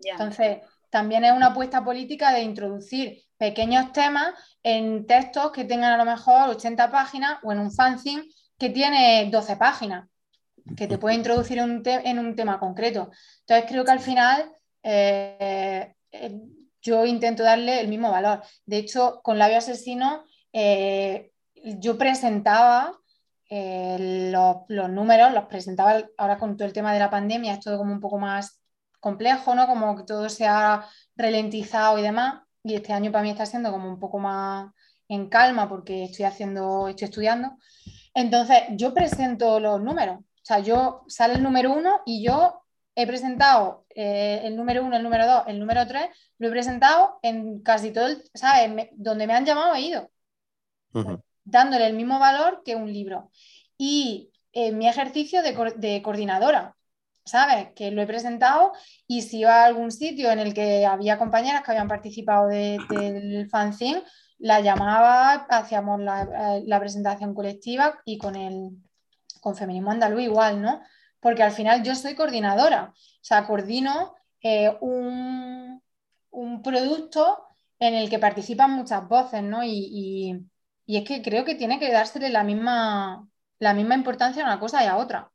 Entonces, 0.00 0.58
también 0.90 1.24
es 1.24 1.32
una 1.32 1.48
apuesta 1.48 1.84
política 1.84 2.32
de 2.32 2.42
introducir 2.42 3.22
pequeños 3.36 3.92
temas 3.92 4.34
en 4.62 5.06
textos 5.06 5.52
que 5.52 5.64
tengan 5.64 5.92
a 5.92 5.96
lo 5.96 6.04
mejor 6.04 6.50
80 6.50 6.90
páginas 6.90 7.38
o 7.42 7.52
en 7.52 7.60
un 7.60 7.72
fanzine 7.72 8.24
que 8.58 8.70
tiene 8.70 9.28
12 9.30 9.56
páginas, 9.56 10.08
que 10.76 10.86
te 10.86 10.98
puede 10.98 11.16
introducir 11.16 11.58
en 11.58 12.18
un, 12.18 12.34
tema 12.34 12.58
concreto. 12.58 13.10
Entonces, 13.40 13.70
creo 13.70 13.84
que 13.84 13.90
al 13.90 14.00
final 14.00 14.50
eh, 14.82 15.94
eh, 16.10 16.40
yo 16.82 17.06
intento 17.06 17.42
darle 17.42 17.80
el 17.80 17.88
mismo 17.88 18.10
valor. 18.10 18.42
De 18.66 18.78
hecho, 18.78 19.20
con 19.22 19.38
Labio 19.38 19.58
Asesino 19.58 20.24
eh, 20.52 21.30
yo 21.54 21.96
presentaba 21.96 22.92
los, 23.50 24.56
los, 24.68 24.90
números, 24.90 25.32
los 25.32 25.46
presentaba 25.46 26.02
ahora 26.18 26.36
con 26.36 26.56
todo 26.56 26.66
el 26.66 26.74
tema 26.74 26.92
de 26.92 26.98
la 26.98 27.08
pandemia, 27.08 27.54
es 27.54 27.60
todo 27.60 27.78
como 27.78 27.92
un 27.92 28.00
poco 28.00 28.18
más 28.18 28.57
complejo, 29.00 29.54
¿no? 29.54 29.66
Como 29.66 29.96
que 29.96 30.04
todo 30.04 30.28
se 30.28 30.46
ha 30.46 30.86
ralentizado 31.16 31.98
y 31.98 32.02
demás. 32.02 32.42
Y 32.62 32.74
este 32.74 32.92
año 32.92 33.12
para 33.12 33.22
mí 33.22 33.30
está 33.30 33.46
siendo 33.46 33.70
como 33.70 33.88
un 33.88 33.98
poco 33.98 34.18
más 34.18 34.72
en 35.08 35.28
calma 35.28 35.68
porque 35.68 36.04
estoy 36.04 36.24
haciendo, 36.26 36.88
estoy 36.88 37.06
estudiando. 37.06 37.56
Entonces, 38.14 38.62
yo 38.70 38.94
presento 38.94 39.60
los 39.60 39.80
números. 39.80 40.18
O 40.18 40.44
sea, 40.48 40.60
yo 40.60 41.02
sale 41.08 41.34
el 41.34 41.42
número 41.42 41.72
uno 41.72 42.00
y 42.06 42.24
yo 42.24 42.62
he 42.94 43.06
presentado 43.06 43.86
eh, 43.94 44.40
el 44.44 44.56
número 44.56 44.84
uno, 44.84 44.96
el 44.96 45.02
número 45.02 45.26
dos, 45.26 45.44
el 45.46 45.60
número 45.60 45.86
tres, 45.86 46.08
lo 46.38 46.48
he 46.48 46.50
presentado 46.50 47.18
en 47.22 47.62
casi 47.62 47.92
todo, 47.92 48.06
el, 48.08 48.24
¿sabes? 48.34 48.88
donde 48.92 49.26
me 49.26 49.34
han 49.34 49.46
llamado 49.46 49.74
he 49.74 49.82
ido, 49.82 50.10
dándole 51.44 51.86
el 51.86 51.94
mismo 51.94 52.18
valor 52.18 52.62
que 52.64 52.74
un 52.74 52.92
libro. 52.92 53.30
Y 53.76 54.32
en 54.52 54.78
mi 54.78 54.88
ejercicio 54.88 55.42
de, 55.42 55.54
de 55.76 56.02
coordinadora, 56.02 56.76
¿sabes? 57.28 57.68
Que 57.76 57.90
lo 57.90 58.02
he 58.02 58.06
presentado 58.06 58.72
y 59.06 59.22
si 59.22 59.40
iba 59.40 59.62
a 59.62 59.66
algún 59.66 59.92
sitio 59.92 60.30
en 60.30 60.38
el 60.40 60.54
que 60.54 60.86
había 60.86 61.18
compañeras 61.18 61.62
que 61.62 61.70
habían 61.70 61.88
participado 61.88 62.48
del 62.48 63.48
fanzine, 63.50 64.02
la 64.38 64.60
llamaba, 64.60 65.46
hacíamos 65.50 66.00
eh, 66.00 66.62
la, 66.66 66.80
presentación 66.80 67.34
colectiva 67.34 68.00
y 68.04 68.18
con 68.18 68.36
el 68.36 68.70
con 69.40 69.56
Feminismo 69.56 69.90
Andaluz 69.90 70.22
igual, 70.22 70.62
¿no? 70.62 70.80
Porque 71.20 71.42
al 71.42 71.52
final 71.52 71.82
yo 71.82 71.94
soy 71.94 72.14
coordinadora, 72.14 72.92
o 72.94 73.24
sea, 73.24 73.46
coordino 73.46 74.14
eh, 74.42 74.76
un, 74.80 75.82
producto 76.62 77.44
en 77.78 77.94
el 77.94 78.10
que 78.10 78.18
participan 78.18 78.72
muchas 78.72 79.08
voces, 79.08 79.42
¿no? 79.42 79.64
Y, 79.64 80.44
es 80.86 81.04
que 81.04 81.22
creo 81.22 81.44
que 81.44 81.54
tiene 81.54 81.78
que 81.78 81.92
dársele 81.92 82.30
la 82.30 82.44
misma, 82.44 83.28
la 83.58 83.74
misma 83.74 83.94
importancia 83.94 84.42
a 84.42 84.46
una 84.46 84.60
cosa 84.60 84.84
y 84.84 84.86
a 84.86 84.96
otra. 84.96 85.30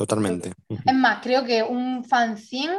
Totalmente. 0.00 0.54
Es 0.86 0.94
más, 0.94 1.22
creo 1.22 1.44
que 1.44 1.62
un 1.62 2.06
fanzine 2.06 2.74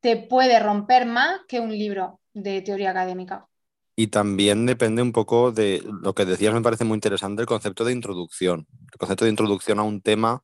te 0.00 0.18
puede 0.18 0.60
romper 0.60 1.06
más 1.06 1.40
que 1.48 1.58
un 1.58 1.70
libro 1.70 2.20
de 2.34 2.60
teoría 2.60 2.90
académica. 2.90 3.46
Y 3.96 4.08
también 4.08 4.66
depende 4.66 5.00
un 5.00 5.10
poco 5.10 5.52
de 5.52 5.82
lo 6.02 6.14
que 6.14 6.26
decías, 6.26 6.52
me 6.52 6.60
parece 6.60 6.84
muy 6.84 6.96
interesante 6.96 7.40
el 7.40 7.48
concepto 7.48 7.82
de 7.82 7.94
introducción. 7.94 8.66
El 8.92 8.98
concepto 8.98 9.24
de 9.24 9.30
introducción 9.30 9.78
a 9.78 9.84
un 9.84 10.02
tema, 10.02 10.42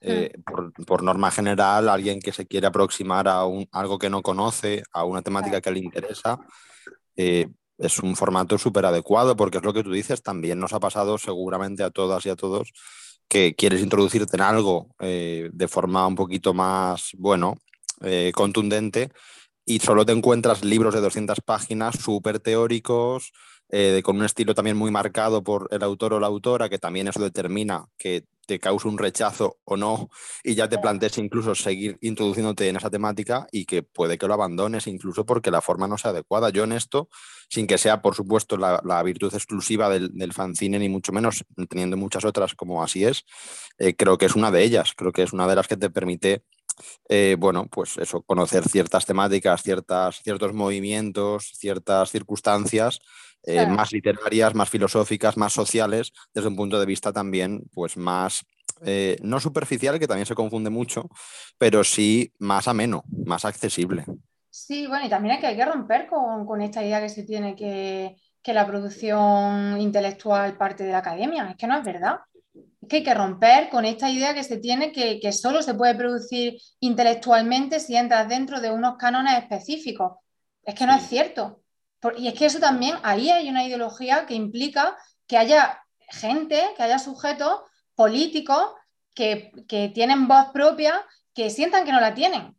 eh, 0.00 0.32
mm. 0.36 0.82
por, 0.82 1.04
norma 1.04 1.30
general, 1.30 1.88
alguien 1.88 2.18
que 2.18 2.32
se 2.32 2.48
quiere 2.48 2.66
aproximar 2.66 3.28
a 3.28 3.44
un, 3.44 3.68
algo 3.70 4.00
que 4.00 4.10
no 4.10 4.20
conoce, 4.20 4.82
a 4.92 5.04
una 5.04 5.22
temática 5.22 5.60
que 5.60 5.70
le 5.70 5.78
interesa, 5.78 6.40
eh, 7.14 7.46
es 7.78 8.00
un 8.00 8.16
formato 8.16 8.58
súper 8.58 8.84
adecuado 8.84 9.36
porque 9.36 9.58
es 9.58 9.64
lo 9.64 9.72
que 9.72 9.84
tú 9.84 9.92
dices, 9.92 10.24
también 10.24 10.58
nos 10.58 10.72
ha 10.72 10.80
pasado 10.80 11.18
seguramente 11.18 11.84
a 11.84 11.90
todas 11.90 12.26
y 12.26 12.30
a 12.30 12.34
todos 12.34 12.72
que 13.28 13.54
quieres 13.54 13.82
introducirte 13.82 14.36
en 14.36 14.42
algo 14.42 14.94
eh, 15.00 15.50
de 15.52 15.68
forma 15.68 16.06
un 16.06 16.14
poquito 16.14 16.54
más, 16.54 17.10
bueno, 17.18 17.56
eh, 18.00 18.32
contundente 18.34 19.10
y 19.66 19.80
solo 19.80 20.06
te 20.06 20.12
encuentras 20.12 20.64
libros 20.64 20.94
de 20.94 21.00
200 21.00 21.40
páginas 21.42 21.96
súper 21.96 22.40
teóricos, 22.40 23.32
eh, 23.70 24.00
con 24.02 24.16
un 24.16 24.24
estilo 24.24 24.54
también 24.54 24.78
muy 24.78 24.90
marcado 24.90 25.42
por 25.42 25.68
el 25.70 25.82
autor 25.82 26.14
o 26.14 26.20
la 26.20 26.26
autora, 26.26 26.70
que 26.70 26.78
también 26.78 27.08
eso 27.08 27.20
determina 27.20 27.84
que 27.98 28.24
te 28.48 28.58
cause 28.58 28.88
un 28.88 28.96
rechazo 28.96 29.58
o 29.64 29.76
no, 29.76 30.08
y 30.42 30.54
ya 30.54 30.70
te 30.70 30.78
plantees 30.78 31.18
incluso 31.18 31.54
seguir 31.54 31.98
introduciéndote 32.00 32.66
en 32.66 32.76
esa 32.76 32.88
temática 32.88 33.46
y 33.52 33.66
que 33.66 33.82
puede 33.82 34.16
que 34.16 34.26
lo 34.26 34.32
abandones 34.32 34.86
incluso 34.86 35.26
porque 35.26 35.50
la 35.50 35.60
forma 35.60 35.86
no 35.86 35.98
sea 35.98 36.12
adecuada. 36.12 36.48
Yo 36.48 36.64
en 36.64 36.72
esto, 36.72 37.10
sin 37.50 37.66
que 37.66 37.76
sea, 37.76 38.00
por 38.00 38.14
supuesto, 38.14 38.56
la, 38.56 39.02
virtud 39.02 39.34
exclusiva 39.34 39.90
del, 39.90 40.10
del, 40.14 40.32
fanzine, 40.32 40.78
ni 40.78 40.88
mucho 40.88 41.12
menos, 41.12 41.44
teniendo 41.68 41.98
muchas 41.98 42.24
otras 42.24 42.54
como 42.54 42.82
así 42.82 43.04
es, 43.04 43.26
eh, 43.76 43.94
creo 43.94 44.16
que 44.16 44.24
es 44.24 44.34
una 44.34 44.50
de 44.50 44.64
ellas, 44.64 44.94
creo 44.96 45.12
que 45.12 45.24
es 45.24 45.34
una 45.34 45.46
de 45.46 45.54
las 45.54 45.68
que 45.68 45.76
te 45.76 45.90
permite 45.90 46.42
eh, 47.08 47.36
bueno, 47.38 47.66
pues 47.70 47.96
eso, 47.98 48.22
conocer 48.22 48.68
ciertas 48.68 49.04
temáticas, 49.04 49.62
ciertas, 49.62 50.22
ciertos 50.22 50.54
movimientos, 50.54 51.50
ciertas 51.54 52.10
circunstancias 52.10 53.00
eh, 53.44 53.66
más 53.66 53.92
literarias, 53.92 54.54
más 54.54 54.68
filosóficas, 54.68 55.36
más 55.36 55.52
sociales, 55.52 56.12
desde 56.34 56.48
un 56.48 56.56
punto 56.56 56.78
de 56.78 56.86
vista 56.86 57.12
también, 57.12 57.62
pues 57.72 57.96
más, 57.96 58.44
eh, 58.84 59.16
no 59.22 59.40
superficial, 59.40 59.98
que 59.98 60.06
también 60.06 60.26
se 60.26 60.34
confunde 60.34 60.70
mucho, 60.70 61.08
pero 61.56 61.84
sí 61.84 62.32
más 62.38 62.68
ameno, 62.68 63.04
más 63.24 63.44
accesible. 63.44 64.04
Sí, 64.50 64.86
bueno, 64.86 65.06
y 65.06 65.08
también 65.08 65.36
hay 65.36 65.40
que, 65.40 65.46
hay 65.46 65.56
que 65.56 65.64
romper 65.64 66.08
con, 66.08 66.60
esta 66.60 66.82
idea 66.82 67.00
que 67.00 67.08
se 67.08 67.22
tiene 67.22 67.54
que, 67.54 68.16
que 68.42 68.52
la 68.52 68.66
producción 68.66 69.80
intelectual 69.80 70.56
parte 70.56 70.84
de 70.84 70.92
la 70.92 70.98
academia. 70.98 71.50
Es 71.50 71.56
que 71.56 71.66
no 71.66 71.78
es 71.78 71.84
verdad. 71.84 72.16
Es 72.54 72.88
que 72.88 72.96
hay 72.96 73.04
que 73.04 73.14
romper 73.14 73.68
con 73.68 73.84
esta 73.84 74.10
idea 74.10 74.34
que 74.34 74.42
se 74.42 74.58
tiene 74.58 74.92
que, 74.92 75.20
que, 75.20 75.32
solo 75.32 75.62
se 75.62 75.74
puede 75.74 75.94
producir 75.94 76.58
intelectualmente 76.80 77.78
si 77.78 77.96
entras 77.96 78.28
dentro 78.28 78.60
de 78.60 78.70
unos 78.70 78.96
cánones 78.96 79.38
específicos. 79.38 80.18
Es 80.64 80.74
que 80.74 80.86
no 80.86 80.94
es 80.94 81.06
cierto 81.06 81.60
y 82.16 82.28
es 82.28 82.34
que 82.34 82.46
eso 82.46 82.60
también, 82.60 82.96
ahí 83.02 83.30
hay 83.30 83.48
una 83.48 83.64
ideología 83.64 84.26
que 84.26 84.34
implica 84.34 84.96
que 85.26 85.36
haya 85.36 85.82
gente, 86.10 86.62
que 86.76 86.82
haya 86.82 86.98
sujetos 86.98 87.62
políticos 87.94 88.74
que, 89.14 89.52
tienen 89.92 90.28
voz 90.28 90.50
propia, 90.52 91.04
que 91.34 91.50
sientan 91.50 91.84
que 91.84 91.92
no 91.92 92.00
la 92.00 92.14
tienen. 92.14 92.56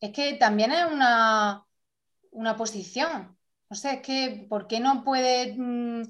Es 0.00 0.10
que 0.12 0.34
también 0.34 0.72
es 0.72 0.90
una, 0.90 1.64
una 2.32 2.56
posición. 2.56 3.38
No 3.70 3.76
sé, 3.76 3.94
es 3.94 4.02
que, 4.02 4.46
¿por 4.48 4.66
qué 4.66 4.80
no 4.80 5.04
puede 5.04 5.54
mm, 5.56 6.02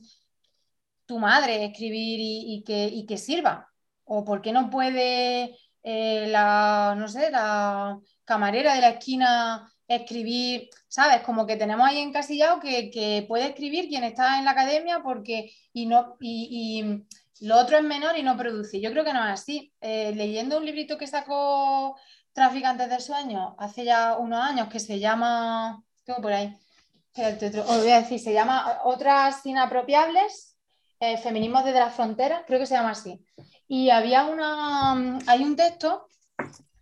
tu 1.04 1.18
madre 1.18 1.66
escribir 1.66 2.18
y, 2.20 2.64
que, 2.64 3.04
que, 3.06 3.18
sirva? 3.18 3.70
¿O 4.04 4.24
por 4.24 4.40
qué 4.40 4.50
no 4.50 4.70
puede 4.70 5.58
eh, 5.82 6.26
la, 6.28 6.94
no 6.96 7.06
sé, 7.08 7.30
la 7.30 7.98
camarera 8.24 8.74
de 8.74 8.80
la 8.80 8.88
esquina 8.90 9.70
escribir, 9.96 10.68
¿sabes? 10.88 11.22
Como 11.22 11.46
que 11.46 11.56
tenemos 11.56 11.86
ahí 11.86 11.98
encasillado 11.98 12.60
que, 12.60 12.90
que 12.90 13.24
puede 13.28 13.46
escribir 13.46 13.88
quien 13.88 14.04
está 14.04 14.38
en 14.38 14.44
la 14.44 14.52
academia 14.52 15.00
porque 15.02 15.52
y 15.72 15.86
no 15.86 16.16
y, 16.20 17.04
lo 17.40 17.58
otro 17.58 17.76
es 17.76 17.82
menor 17.82 18.16
y 18.16 18.22
no 18.22 18.36
produce. 18.36 18.80
Yo 18.80 18.92
creo 18.92 19.04
que 19.04 19.12
no 19.12 19.24
es 19.24 19.32
así. 19.40 19.72
Eh, 19.80 20.12
leyendo 20.14 20.58
un 20.58 20.64
librito 20.64 20.96
que 20.96 21.08
sacó 21.08 21.96
Traficantes 22.32 22.88
del 22.88 23.00
Sueño 23.00 23.56
hace 23.58 23.84
ya 23.84 24.16
unos 24.16 24.40
años 24.40 24.68
que 24.68 24.78
se 24.78 25.00
llama, 25.00 25.82
tengo 26.04 26.22
por 26.22 26.32
ahí, 26.32 26.56
os 27.14 27.78
voy 27.78 27.90
a 27.90 28.00
decir, 28.00 28.18
se 28.18 28.32
llama 28.32 28.80
Otras 28.84 29.44
Inapropiables, 29.44 30.56
eh, 31.00 31.18
Feminismos 31.18 31.64
desde 31.64 31.80
la 31.80 31.90
Frontera, 31.90 32.44
creo 32.46 32.60
que 32.60 32.66
se 32.66 32.74
llama 32.74 32.92
así. 32.92 33.22
Y 33.68 33.90
había 33.90 34.24
una, 34.24 35.18
hay 35.26 35.42
un 35.42 35.56
texto 35.56 36.06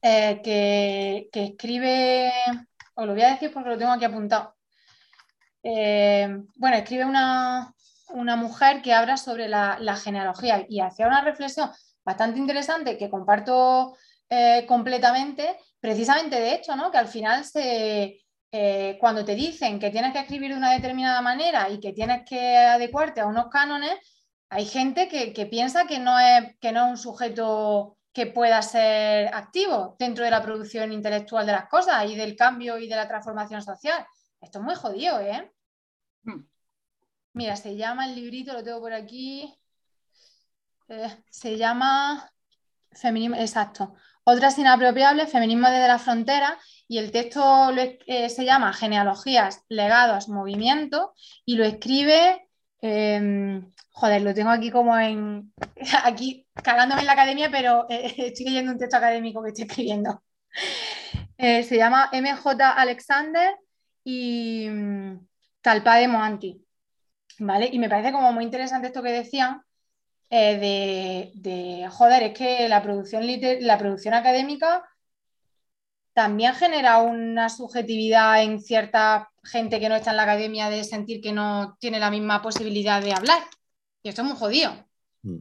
eh, 0.03 0.41
que, 0.45 1.31
escribe, 1.33 2.33
os 3.01 3.07
lo 3.07 3.15
voy 3.15 3.23
a 3.23 3.31
decir 3.31 3.53
porque 3.53 3.71
lo 3.71 3.79
tengo 3.79 3.93
aquí 3.93 4.05
apuntado. 4.05 4.55
Eh, 5.63 6.29
bueno, 6.57 6.77
escribe 6.77 7.05
una, 7.05 7.75
mujer 8.37 8.83
que 8.83 8.93
habla 8.95 9.17
sobre 9.17 9.49
la, 9.49 9.97
genealogía 9.97 10.65
y 10.69 10.81
hacía 10.81 11.07
una 11.07 11.21
reflexión 11.21 11.71
bastante 12.05 12.39
interesante 12.39 12.97
que 12.97 13.11
comparto 13.11 13.97
completamente, 14.69 15.57
precisamente 15.81 16.37
de 16.37 16.55
hecho, 16.55 16.77
¿no? 16.77 16.93
que 16.93 16.99
al 16.99 17.09
final 17.09 17.45
se, 17.45 18.21
eh, 18.53 18.97
cuando 18.99 19.25
te 19.25 19.37
dicen 19.37 19.79
que 19.79 19.91
tienes 19.91 20.13
que 20.13 20.19
escribir 20.19 20.51
de 20.51 20.57
una 20.57 20.73
determinada 20.73 21.21
manera 21.23 21.71
y 21.71 21.79
que 21.79 21.93
tienes 21.93 22.25
que 22.29 22.57
adecuarte 22.57 23.21
a 23.21 23.27
unos 23.27 23.49
cánones, 23.49 23.95
hay 24.49 24.65
gente 24.67 25.09
que, 25.09 25.47
piensa 25.47 25.87
que 25.87 26.01
no, 26.01 26.19
es, 26.19 26.57
que 26.59 26.73
no 26.73 26.87
es 26.87 26.91
un 26.91 26.99
sujeto 26.99 27.97
que 28.13 28.27
pueda 28.27 28.61
ser 28.63 29.33
activo 29.35 29.97
dentro 29.99 30.25
de 30.25 30.31
la 30.31 30.43
producción 30.43 30.93
intelectual 30.93 31.47
de 31.47 31.53
las 31.53 31.69
cosas 31.69 32.05
y 32.11 32.17
del 32.17 32.37
cambio 32.37 32.79
y 32.79 32.89
de 32.89 32.97
la 32.97 33.09
transformación 33.09 33.63
social. 33.63 34.05
Esto 34.41 34.59
es 34.59 34.65
muy 34.65 34.75
jodido, 34.75 35.21
¿eh? 35.21 35.53
Hmm. 36.25 36.45
Mira, 37.33 37.57
se 37.57 37.77
llama 37.77 38.07
el 38.07 38.17
librito, 38.17 38.53
lo 38.53 38.65
tengo 38.65 38.81
por 38.81 38.93
aquí. 38.93 39.55
Eh, 40.89 41.25
se 41.31 41.57
llama 41.57 42.31
Feminismo, 42.93 43.37
exacto. 43.37 43.95
Otras 44.25 44.59
inapropiables, 44.59 45.31
Feminismo 45.31 45.69
desde 45.69 45.89
la 45.89 45.99
frontera, 45.99 46.59
y 46.89 46.99
el 46.99 47.13
texto 47.13 47.71
eh, 47.77 48.29
se 48.29 48.45
llama 48.45 48.73
Genealogías, 48.73 49.65
Legados, 49.69 50.29
Movimiento, 50.29 51.15
y 51.45 51.57
lo 51.57 51.65
escribe, 51.65 52.50
em, 52.81 53.71
joder, 53.91 54.23
lo 54.23 54.35
tengo 54.35 54.51
aquí 54.51 54.71
como 54.71 54.97
en, 54.99 55.53
aquí 56.05 56.47
cagándome 56.63 57.03
en 57.03 57.07
la 57.07 57.13
academia, 57.13 57.51
pero 57.51 57.87
eh, 57.89 58.15
estoy 58.19 58.47
leyendo 58.47 58.73
un 58.73 58.79
texto 58.79 58.97
académico 58.97 59.43
que 59.43 59.49
estoy 59.51 59.65
escribiendo. 59.65 60.23
Eh, 61.43 61.63
se 61.63 61.79
llama 61.79 62.11
MJ 62.13 62.61
Alexander 62.77 63.57
y 64.05 64.69
um, 64.69 65.27
Talpa 65.63 66.07
Moanti, 66.07 66.63
¿vale? 67.39 67.71
Y 67.73 67.79
me 67.79 67.89
parece 67.89 68.13
como 68.13 68.31
muy 68.31 68.45
interesante 68.45 68.89
esto 68.89 69.03
que 69.03 69.11
decían, 69.11 69.63
de, 70.29 71.33
de, 71.35 71.89
joder, 71.91 72.25
es 72.25 72.35
que 72.35 72.69
la 72.69 72.83
producción, 72.83 73.25
la 73.61 73.79
producción 73.79 74.13
académica 74.13 74.85
también 76.21 76.55
genera 76.55 76.99
una 76.99 77.49
subjetividad 77.49 78.43
en 78.43 78.61
cierta 78.61 79.31
gente 79.43 79.81
que 79.81 79.89
no 79.89 79.97
está 79.97 80.11
en 80.11 80.19
la 80.19 80.25
academia 80.25 80.69
de 80.69 80.85
sentir 80.85 81.23
que 81.23 81.33
no 81.33 81.79
tiene 81.81 81.99
la 81.99 82.11
misma 82.11 82.43
posibilidad 82.43 83.01
de 83.03 83.15
hablar. 83.15 83.43
Y 84.03 84.11
esto 84.11 84.21
es 84.21 84.29
muy 84.29 84.37
jodido. 84.37 84.71
Mm. 85.23 85.39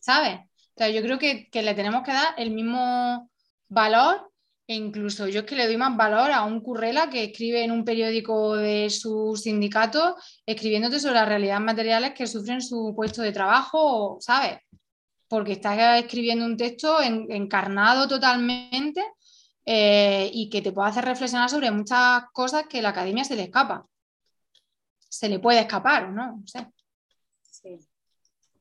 ¿Sabes? 0.00 0.40
yo 0.76 1.02
creo 1.02 1.20
que, 1.20 1.48
le 1.52 1.74
tenemos 1.74 2.02
que 2.02 2.12
dar 2.12 2.34
el 2.36 2.50
mismo 2.50 3.30
valor 3.68 4.32
e 4.66 4.74
incluso 4.74 5.28
yo 5.28 5.40
es 5.40 5.46
que 5.46 5.54
le 5.54 5.66
doy 5.66 5.76
más 5.76 5.96
valor 5.96 6.32
a 6.32 6.42
un 6.42 6.60
currela 6.62 7.08
que 7.08 7.22
escribe 7.22 7.62
en 7.62 7.70
un 7.70 7.84
periódico 7.84 8.56
de 8.56 8.90
su 8.90 9.36
sindicato 9.40 10.16
escribiéndote 10.46 10.98
sobre 10.98 11.14
las 11.14 11.28
realidades 11.28 11.62
materiales 11.62 12.14
que 12.14 12.26
sufren 12.26 12.60
su 12.60 12.92
puesto 12.96 13.22
de 13.22 13.30
trabajo, 13.30 14.18
¿sabes? 14.20 14.58
Porque 15.28 15.52
está 15.52 15.96
escribiendo 15.96 16.44
un 16.44 16.56
texto 16.56 17.00
encarnado 17.00 18.08
totalmente 18.08 19.04
eh, 19.66 20.30
y 20.32 20.48
que 20.48 20.62
te 20.62 20.72
puede 20.72 20.88
hacer 20.88 21.04
reflexionar 21.04 21.50
sobre 21.50 21.70
muchas 21.70 22.24
cosas 22.32 22.66
que 22.66 22.82
la 22.82 22.90
academia 22.90 23.24
se 23.24 23.36
le 23.36 23.44
escapa. 23.44 23.86
Se 25.08 25.28
le 25.28 25.38
puede 25.38 25.60
escapar 25.60 26.04
o 26.04 26.12
no, 26.12 26.36
no 26.36 26.46
sé. 26.46 26.66
Sí. 27.42 27.78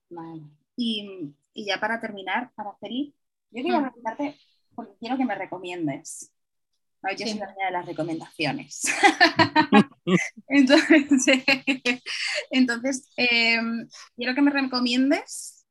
Vale. 0.10 0.42
Y, 0.76 1.34
ya 1.54 1.80
para 1.80 2.00
terminar, 2.00 2.52
para 2.56 2.74
feliz, 2.78 3.14
yo 3.52 3.64
quería 3.64 3.80
hmm. 3.80 3.84
preguntarte, 3.84 4.38
porque 4.76 4.94
quiero 5.00 5.18
que 5.18 5.26
me 5.26 5.36
recomiendes. 5.36 6.32
yo 7.18 7.28
soy 7.28 7.40
la 7.40 7.48
de 7.48 7.72
las 7.72 7.86
recomendaciones. 7.86 8.84
entonces, 10.48 11.26
entonces 12.52 13.10
em, 13.18 13.88
quiero 14.16 14.36
que 14.36 14.42
me 14.42 14.52
recomiendes 14.52 15.66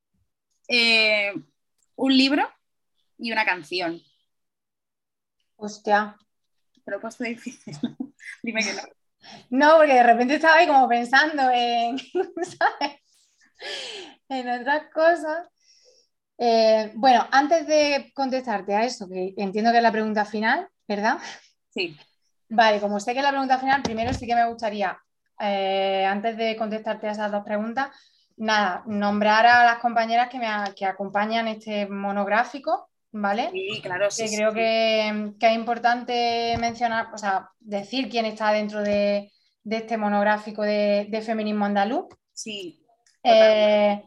eh, 0.68 1.32
un 1.96 2.16
libro 2.16 2.48
y 3.18 3.32
una 3.32 3.44
canción. 3.44 4.00
Hostia. 5.58 6.16
Puesto 7.00 7.24
difícil. 7.24 7.76
Dime 8.42 8.62
que 8.62 8.72
no. 8.72 8.82
No, 9.50 9.76
porque 9.76 9.94
de 9.94 10.02
repente 10.02 10.34
estaba 10.36 10.56
ahí 10.56 10.66
como 10.66 10.88
pensando 10.88 11.50
en, 11.52 11.98
¿sabes? 12.42 13.02
En 14.28 14.48
otras 14.48 14.84
cosas. 14.92 15.48
Eh, 16.38 16.92
bueno, 16.94 17.26
antes 17.32 17.66
de 17.66 18.12
contestarte 18.14 18.74
a 18.74 18.84
eso, 18.84 19.08
que 19.08 19.34
entiendo 19.36 19.70
que 19.72 19.78
es 19.78 19.82
la 19.82 19.92
pregunta 19.92 20.24
final, 20.24 20.68
¿verdad? 20.86 21.18
Sí. 21.70 21.98
Vale, 22.48 22.80
como 22.80 23.00
sé 23.00 23.12
que 23.12 23.18
es 23.18 23.24
la 23.24 23.30
pregunta 23.30 23.58
final, 23.58 23.82
primero 23.82 24.14
sí 24.14 24.26
que 24.26 24.36
me 24.36 24.46
gustaría, 24.48 24.96
eh, 25.40 26.06
antes 26.06 26.36
de 26.36 26.56
contestarte 26.56 27.08
a 27.08 27.12
esas 27.12 27.32
dos 27.32 27.44
preguntas, 27.44 27.88
nada, 28.36 28.84
nombrar 28.86 29.44
a 29.46 29.64
las 29.64 29.78
compañeras 29.80 30.28
que 30.28 30.38
me 30.38 30.46
que 30.76 30.86
acompañan 30.86 31.48
este 31.48 31.86
monográfico, 31.88 32.87
¿vale? 33.12 33.50
Sí, 33.50 33.80
claro, 33.82 34.10
sí. 34.10 34.28
Que 34.28 34.36
creo 34.36 34.52
Que, 34.52 35.08
es 35.40 35.54
importante 35.54 36.56
mencionar, 36.58 37.08
o 37.12 37.18
sea, 37.18 37.50
decir 37.58 38.08
quién 38.08 38.26
está 38.26 38.52
dentro 38.52 38.82
de, 38.82 39.30
este 39.64 39.96
monográfico 39.96 40.62
de, 40.62 41.22
feminismo 41.24 41.64
andaluz. 41.64 42.06
Sí. 42.32 42.84
Eh, 43.22 44.02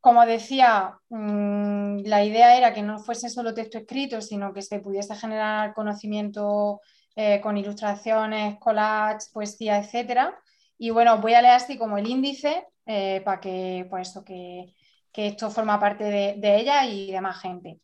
como 0.00 0.26
decía, 0.26 0.98
mm, 1.08 2.00
la 2.04 2.22
idea 2.22 2.56
era 2.56 2.74
que 2.74 2.82
no 2.82 2.98
fuese 2.98 3.30
solo 3.30 3.54
texto 3.54 3.78
escrito, 3.78 4.20
sino 4.20 4.52
que 4.52 4.60
se 4.60 4.80
pudiese 4.80 5.14
generar 5.16 5.72
conocimiento 5.72 6.80
eh, 7.16 7.40
con 7.40 7.56
ilustraciones, 7.56 8.58
collages, 8.58 9.30
poesía, 9.32 9.78
etcétera. 9.78 10.38
Y 10.76 10.90
bueno, 10.90 11.18
voy 11.22 11.34
a 11.34 11.40
leer 11.40 11.54
así 11.54 11.78
como 11.78 11.96
el 11.96 12.06
índice 12.06 12.66
eh, 12.84 13.22
para 13.24 13.40
que, 13.40 13.86
pues 13.88 14.10
eso, 14.10 14.24
que, 14.24 14.74
que 15.14 15.28
esto 15.28 15.48
forma 15.48 15.78
parte 15.78 16.04
de, 16.04 16.56
ella 16.56 16.84
y 16.84 17.12
de 17.12 17.20
más 17.20 17.40
gente. 17.40 17.78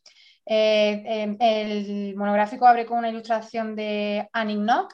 Eh, 0.45 1.01
em, 1.05 1.37
el 1.39 2.15
monográfico 2.15 2.67
abre 2.67 2.85
con 2.85 2.97
una 2.99 3.09
ilustración 3.09 3.73
de 3.73 4.29
Annie 4.33 4.57
Nock, 4.57 4.93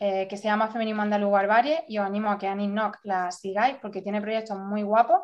eh, 0.00 0.26
que 0.28 0.36
se 0.36 0.44
llama 0.44 0.68
Feminismo 0.68 1.02
Andaluz 1.02 1.30
Barbarie, 1.30 1.84
y 1.88 1.98
os 1.98 2.04
animo 2.04 2.30
a 2.32 2.38
que 2.38 2.48
Annie 2.48 2.66
Nock 2.66 2.98
la 3.04 3.30
sigáis 3.30 3.76
porque 3.80 4.02
tiene 4.02 4.20
proyectos 4.20 4.58
muy 4.58 4.82
guapos. 4.82 5.20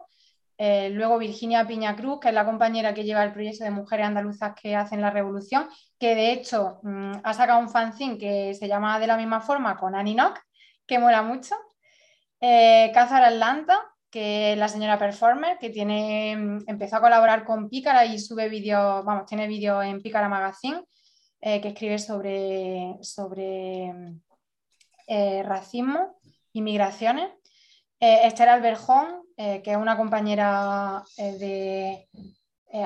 Eh, 0.56 0.90
luego 0.90 1.18
Virginia 1.18 1.66
Piña 1.66 1.96
Cruz, 1.96 2.20
que 2.20 2.28
es 2.28 2.34
la 2.34 2.44
compañera 2.44 2.94
que 2.94 3.02
lleva 3.02 3.24
el 3.24 3.32
proyecto 3.32 3.64
de 3.64 3.72
mujeres 3.72 4.06
andaluzas 4.06 4.54
que 4.54 4.76
hacen 4.76 5.00
la 5.00 5.10
revolución, 5.10 5.68
que 5.98 6.14
de 6.14 6.30
hecho 6.32 6.78
mm, 6.84 7.14
ha 7.24 7.34
sacado 7.34 7.58
un 7.58 7.68
fanzine 7.68 8.16
que 8.16 8.54
se 8.54 8.68
llama 8.68 9.00
de 9.00 9.08
la 9.08 9.16
misma 9.16 9.40
forma 9.40 9.76
con 9.76 9.96
Annie 9.96 10.14
Nock, 10.14 10.38
que 10.86 11.00
mola 11.00 11.22
mucho. 11.22 11.56
Cázar 12.40 13.24
Atlanta, 13.24 13.93
que 14.14 14.52
es 14.52 14.58
la 14.58 14.68
señora 14.68 14.96
Performer, 14.96 15.58
que 15.58 15.70
tiene, 15.70 16.36
mm, 16.36 16.58
empezó 16.68 16.96
a 16.96 17.00
colaborar 17.00 17.44
con 17.44 17.68
Pícara 17.68 18.06
y 18.06 18.20
sube 18.20 18.48
vídeos, 18.48 19.04
vamos, 19.04 19.26
tiene 19.26 19.48
vídeos 19.48 19.84
en 19.84 20.00
Pícara 20.00 20.28
Magazine, 20.28 20.84
eh, 21.40 21.60
que 21.60 21.68
escribe 21.70 21.98
sobre, 21.98 22.94
sobre 23.02 23.92
mm, 23.92 24.20
eh, 25.08 25.42
racismo 25.42 26.20
y 26.52 26.62
migraciones. 26.62 27.28
Eh, 27.98 28.20
Esther 28.28 28.50
Alberjón, 28.50 29.22
que 29.36 29.72
es 29.72 29.76
una 29.76 29.96
compañera 29.96 31.02
de 31.16 32.06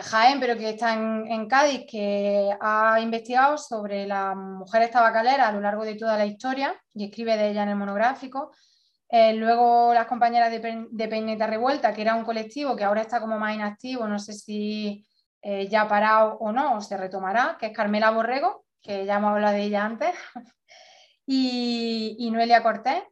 Jaén, 0.01 0.41
pero 0.41 0.57
que 0.57 0.71
está 0.71 0.95
en, 0.95 1.31
en, 1.31 1.47
Cádiz, 1.47 1.85
que 1.87 2.57
ha 2.59 2.99
investigado 3.03 3.59
sobre 3.59 4.07
las 4.07 4.35
mujeres 4.35 4.91
tabacaleras 4.91 5.49
a 5.49 5.53
lo 5.53 5.61
largo 5.61 5.85
de 5.85 5.97
toda 5.97 6.17
la 6.17 6.25
historia 6.25 6.75
y 6.95 7.05
escribe 7.05 7.37
de 7.37 7.51
ella 7.51 7.65
en 7.65 7.69
el 7.69 7.77
monográfico. 7.77 8.51
Eh, 9.11 9.33
luego 9.35 9.95
las 9.95 10.07
compañeras 10.07 10.51
de, 10.51 10.87
de, 10.91 11.09
Peineta 11.09 11.47
Revuelta, 11.47 11.95
que 11.95 12.03
era 12.03 12.15
un 12.15 12.25
colectivo 12.25 12.77
que 12.77 12.85
ahora 12.85 13.01
está 13.01 13.21
como 13.21 13.39
más 13.39 13.55
inactivo, 13.55 14.07
no 14.07 14.19
sé 14.19 14.35
si 14.35 15.07
eh, 15.41 15.67
ya 15.69 15.83
ha 15.83 15.89
parado 15.89 16.37
o 16.39 16.53
no, 16.53 16.77
o 16.77 16.81
se 16.83 16.97
retomará, 16.97 17.57
que 17.59 17.67
es 17.67 17.73
Carmela 17.73 18.11
Borrego, 18.11 18.67
que 18.83 19.07
ya 19.07 19.17
hemos 19.17 19.31
hablado 19.31 19.55
de 19.55 19.63
ella 19.63 19.85
antes, 19.85 20.15
y, 21.27 22.29
Noelia 22.31 22.63
Cortés. 22.63 23.03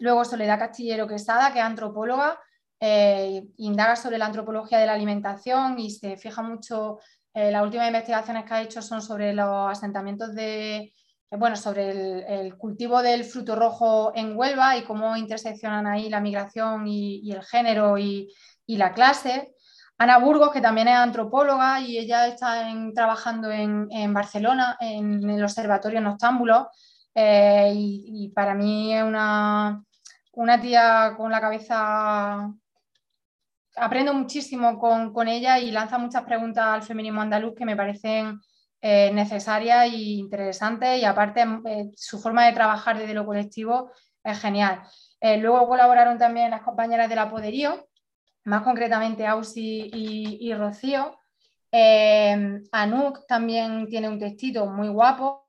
Luego 0.00 0.24
Soledad 0.24 0.58
Castillero 0.58 1.08
Quesada, 1.08 1.52
que 1.52 1.58
es 1.58 1.64
antropóloga, 1.64 2.38
eh, 2.78 3.42
indaga 3.56 3.96
sobre 3.96 4.18
la 4.18 4.26
antropología 4.26 4.78
de 4.78 4.86
la 4.86 4.92
alimentación 4.92 5.78
y 5.80 5.90
se 5.90 6.16
fija 6.16 6.42
mucho, 6.42 7.00
las 7.34 7.62
últimas 7.62 7.86
investigaciones 7.86 8.44
que 8.44 8.54
ha 8.54 8.62
hecho 8.62 8.82
son 8.82 9.00
sobre 9.00 9.32
los 9.32 9.70
asentamientos 9.70 10.34
de 10.34 10.92
bueno, 11.30 11.56
sobre 11.56 12.40
el, 12.40 12.56
cultivo 12.56 13.02
del 13.02 13.24
fruto 13.24 13.54
rojo 13.54 14.12
en 14.14 14.36
Huelva 14.36 14.76
y 14.76 14.84
cómo 14.84 15.16
interseccionan 15.16 15.86
ahí 15.86 16.08
la 16.08 16.20
migración 16.20 16.86
y, 16.86 17.30
el 17.30 17.42
género 17.44 17.98
y, 17.98 18.32
la 18.66 18.92
clase. 18.92 19.54
Ana 19.98 20.18
Burgos, 20.18 20.52
que 20.52 20.60
también 20.60 20.88
es 20.88 20.94
antropóloga 20.94 21.80
y 21.80 21.98
ella 21.98 22.26
está 22.28 22.64
trabajando 22.94 23.50
en, 23.50 24.14
Barcelona, 24.14 24.76
en 24.80 25.28
el 25.28 25.42
Observatorio 25.42 26.00
Noctámbulo, 26.00 26.70
eh, 27.14 27.72
y, 27.74 28.28
para 28.34 28.54
mí 28.54 28.94
es 28.94 29.02
una, 29.02 29.82
una 30.32 30.60
tía 30.60 31.14
con 31.16 31.30
la 31.30 31.40
cabeza 31.40 32.52
aprendo 33.80 34.14
muchísimo 34.14 34.78
con, 34.78 35.28
ella 35.28 35.58
y 35.58 35.70
lanza 35.70 35.98
muchas 35.98 36.24
preguntas 36.24 36.64
al 36.66 36.82
feminismo 36.82 37.20
andaluz 37.20 37.54
que 37.54 37.64
me 37.64 37.76
parecen 37.76 38.40
eh, 38.80 39.10
necesarias 39.12 39.86
e 39.86 39.96
interesantes 39.96 41.00
y 41.00 41.04
aparte 41.04 41.44
eh, 41.64 41.90
su 41.96 42.18
forma 42.18 42.46
de 42.46 42.52
trabajar 42.52 42.98
desde 42.98 43.14
lo 43.14 43.26
colectivo 43.26 43.90
es 44.22 44.38
genial. 44.40 44.82
Eh, 45.20 45.38
luego 45.38 45.68
colaboraron 45.68 46.18
también 46.18 46.50
las 46.50 46.62
compañeras 46.62 47.08
del 47.08 47.18
Apoderío, 47.18 47.88
más 48.44 48.62
concretamente 48.62 49.26
Ausi 49.26 49.90
y, 49.92 50.54
Rocío. 50.54 51.18
Anuk 52.72 53.26
también 53.26 53.88
tiene 53.88 54.08
un 54.08 54.18
textito 54.18 54.66
muy 54.66 54.88
guapo. 54.88 55.48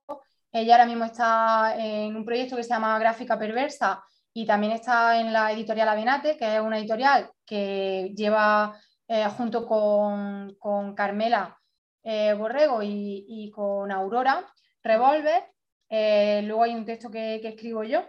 Ella 0.51 0.75
ahora 0.75 0.86
mismo 0.86 1.05
está 1.05 1.75
en 1.77 2.15
un 2.15 2.25
proyecto 2.25 2.55
que 2.55 2.63
se 2.63 2.69
llama 2.69 2.97
Gráfica 2.99 3.38
Perversa, 3.38 4.03
y 4.34 4.45
también 4.45 4.73
está 4.73 5.19
en 5.19 5.34
la 5.34 5.51
editorial 5.51 5.89
Avenate, 5.89 6.38
que 6.38 6.55
es 6.55 6.61
una 6.61 6.77
editorial 6.77 7.32
que 7.45 8.13
lleva 8.15 8.80
eh, 9.07 9.25
junto 9.36 9.65
con, 9.65 10.55
Carmela 10.95 11.59
eh, 12.04 12.34
Borrego 12.34 12.82
y, 12.84 13.52
con 13.54 13.91
Aurora 13.91 14.45
Revolver. 14.84 15.43
Eh, 15.89 16.41
luego 16.43 16.64
hay 16.64 16.76
un 16.76 16.86
texto 16.86 17.10
que, 17.10 17.36
escribo 17.36 17.84
yo, 17.84 18.04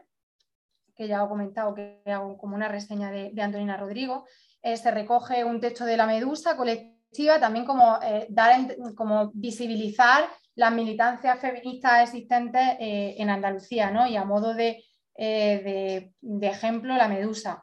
que 0.94 1.08
ya 1.08 1.24
he 1.24 1.28
comentado, 1.28 1.74
que 1.74 2.02
hago 2.06 2.36
como 2.36 2.56
una 2.56 2.68
reseña 2.68 3.10
de, 3.10 3.32
Antonina 3.40 3.76
Rodrigo. 3.76 4.26
se 4.62 4.90
recoge 4.90 5.44
un 5.44 5.60
texto 5.60 5.84
de 5.84 5.96
la 5.96 6.06
Medusa 6.06 6.56
colectiva, 6.56 7.40
también 7.40 7.64
como, 7.64 7.98
dar, 8.28 8.76
como 8.94 9.30
visibilizar 9.34 10.28
las 10.54 10.72
militancias 10.72 11.38
feministas 11.40 12.02
existentes 12.02 12.76
en 12.78 13.30
Andalucía, 13.30 13.90
¿no? 13.90 14.06
y 14.06 14.16
a 14.16 14.24
modo 14.24 14.54
de 14.54 14.84
eh, 15.22 16.12
de, 16.22 16.46
ejemplo 16.46 16.96
la 16.96 17.06
medusa. 17.06 17.62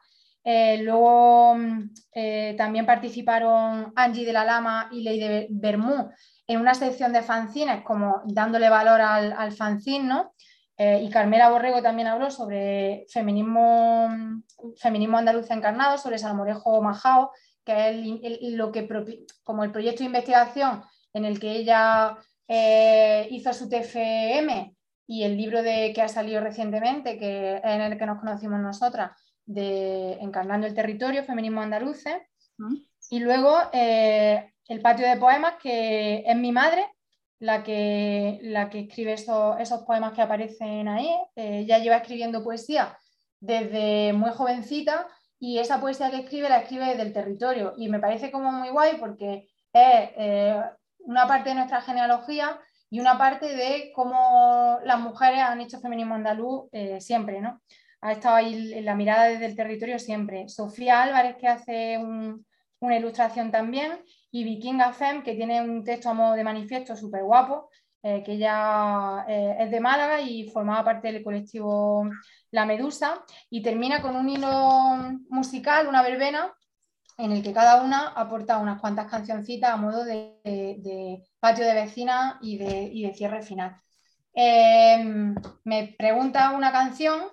Eh, 0.49 0.77
luego 0.81 1.55
mm, 1.55 1.89
eh, 2.13 2.55
también 2.57 2.85
participaron 2.85 3.91
Angie 3.97 4.25
de 4.25 4.31
la 4.31 4.45
Lama 4.45 4.87
y 4.93 5.01
Ley 5.01 5.19
de 5.19 5.47
Bermú 5.49 6.09
en 6.47 6.61
una 6.61 6.73
sección 6.73 7.11
de 7.11 7.21
fanzines, 7.21 7.83
como 7.83 8.21
dándole 8.23 8.69
valor 8.69 9.01
al, 9.01 9.33
al 9.33 9.51
fanzine, 9.51 10.23
y 10.79 11.09
Carmela 11.09 11.49
Borrego 11.49 11.81
también 11.81 12.07
habló 12.07 12.29
sobre 12.29 13.07
feminismo, 13.11 14.09
feminismo 14.77 15.17
andaluz 15.17 15.49
encarnado, 15.49 15.97
sobre 15.97 16.19
Salmorejo 16.19 16.83
Majao, 16.83 17.31
que 17.65 17.89
es 17.89 18.51
lo 18.53 18.71
que, 18.71 18.87
como 19.43 19.63
el 19.63 19.71
proyecto 19.71 19.99
de 19.99 20.05
investigación 20.05 20.83
en 21.13 21.25
el 21.25 21.39
que 21.39 21.51
ella 21.51 22.15
hizo 23.31 23.53
su 23.53 23.67
TFM 23.67 24.75
y 25.07 25.23
el 25.23 25.35
libro 25.35 25.63
de, 25.63 25.91
que 25.95 26.03
ha 26.03 26.07
salido 26.07 26.41
recientemente, 26.41 27.17
que 27.17 27.59
en 27.63 27.81
el 27.81 27.97
que 27.97 28.05
nos 28.05 28.19
conocimos 28.19 28.59
nosotras, 28.59 29.11
de 29.47 30.13
Encarnando 30.21 30.67
el 30.67 30.75
Territorio, 30.75 31.23
Feminismo 31.23 31.61
Andaluce. 31.61 32.27
Mm. 32.57 32.75
Y 33.09 33.19
luego 33.19 33.57
eh, 33.73 34.53
el 34.67 34.81
patio 34.81 35.07
de 35.07 35.17
poemas, 35.17 35.55
que 35.61 36.23
es 36.27 36.35
mi 36.35 36.51
madre, 36.51 36.85
la 37.39 37.63
que, 37.63 38.39
la 38.43 38.69
que 38.69 38.81
escribe 38.81 39.13
esos, 39.13 39.59
esos 39.59 39.83
poemas 39.83 40.13
que 40.13 40.21
aparecen 40.21 40.87
ahí. 40.87 41.09
Eh, 41.35 41.59
ella 41.59 41.79
lleva 41.79 41.97
escribiendo 41.97 42.43
poesía 42.43 42.97
desde 43.39 44.13
muy 44.13 44.31
jovencita 44.31 45.07
y 45.39 45.59
esa 45.59 45.79
poesía 45.79 46.09
que 46.09 46.17
escribe 46.17 46.49
la 46.49 46.59
escribe 46.59 46.85
desde 46.85 47.03
el 47.03 47.13
territorio. 47.13 47.73
Y 47.77 47.89
me 47.89 47.99
parece 47.99 48.31
como 48.31 48.51
muy 48.51 48.69
guay 48.69 48.97
porque 48.99 49.47
es 49.73 50.09
eh, 50.17 50.61
una 50.99 51.27
parte 51.27 51.49
de 51.49 51.55
nuestra 51.55 51.81
genealogía 51.81 52.59
y 52.89 52.99
una 52.99 53.17
parte 53.17 53.55
de 53.55 53.91
cómo 53.93 54.79
las 54.83 54.99
mujeres 54.99 55.39
han 55.39 55.61
hecho 55.61 55.79
feminismo 55.79 56.15
andaluz 56.15 56.69
eh, 56.71 56.99
siempre, 57.01 57.41
¿no? 57.41 57.61
Ha 58.01 58.11
estado 58.11 58.35
ahí 58.35 58.73
en 58.73 58.85
la 58.85 58.95
mirada 58.95 59.25
desde 59.25 59.45
el 59.45 59.55
territorio 59.55 59.99
siempre. 59.99 60.47
Sofía 60.49 61.01
Álvarez, 61.01 61.35
que 61.37 61.47
hace 61.47 61.97
una 62.79 62.97
ilustración 62.97 63.51
también, 63.51 63.99
y 64.31 64.43
Vikinga 64.43 64.93
Fem, 64.93 65.23
que 65.23 65.35
tiene 65.35 65.61
un 65.61 65.83
texto 65.83 66.09
a 66.09 66.13
modo 66.13 66.33
de 66.33 66.43
manifiesto 66.43 66.95
súper 66.95 67.23
guapo, 67.23 67.69
eh, 68.03 68.23
que 68.23 68.37
ya 68.37 69.25
eh, 69.27 69.57
es 69.59 69.71
de 69.71 69.79
Málaga 69.79 70.21
y 70.21 70.49
formaba 70.49 70.83
parte 70.83 71.11
del 71.11 71.23
colectivo 71.23 72.09
La 72.51 72.65
Medusa, 72.65 73.23
y 73.49 73.61
termina 73.61 74.01
con 74.01 74.15
un 74.15 74.29
hilo 74.29 74.49
musical, 75.29 75.87
una 75.87 76.03
verbena, 76.03 76.53
en 77.17 77.31
el 77.31 77.41
que 77.43 77.53
cada 77.53 77.81
una 77.83 78.09
aporta 78.09 78.59
unas 78.59 78.79
cuantas 78.79 79.09
cancioncitas 79.09 79.71
a 79.71 79.77
modo 79.77 80.05
de, 80.05 81.23
patio 81.39 81.65
de 81.65 81.73
vecina 81.73 82.37
y 82.41 82.57
de, 82.57 83.13
cierre 83.15 83.41
final. 83.41 83.75
Em, 84.33 85.33
me 85.63 85.95
pregunta 85.97 86.51
una 86.51 86.71
canción, 86.71 87.23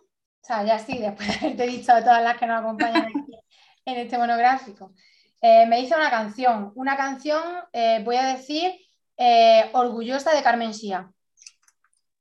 o 0.45 0.47
sea, 0.47 0.63
ya 0.65 0.79
sí, 0.79 0.99
después 0.99 1.29
de 1.29 1.35
haberte 1.35 1.67
dicho 1.67 1.93
todas 2.01 2.23
las 2.23 2.37
que 2.37 2.47
nos 2.47 2.61
acompañan 2.61 3.07
en 3.87 3.97
este 3.97 4.19
monográfico. 4.19 4.93
Eh, 5.41 5.67
me 5.67 5.81
dice 5.81 5.97
una 5.97 6.11
canción, 6.11 6.73
una 6.75 6.97
canción, 6.97 7.43
eh, 7.73 8.03
voy 8.05 8.17
a 8.17 8.27
decir, 8.27 8.73
eh, 9.17 9.71
Orgullosa 9.73 10.35
de 10.35 10.43
Carmen 10.43 10.75
Sía. 10.75 11.11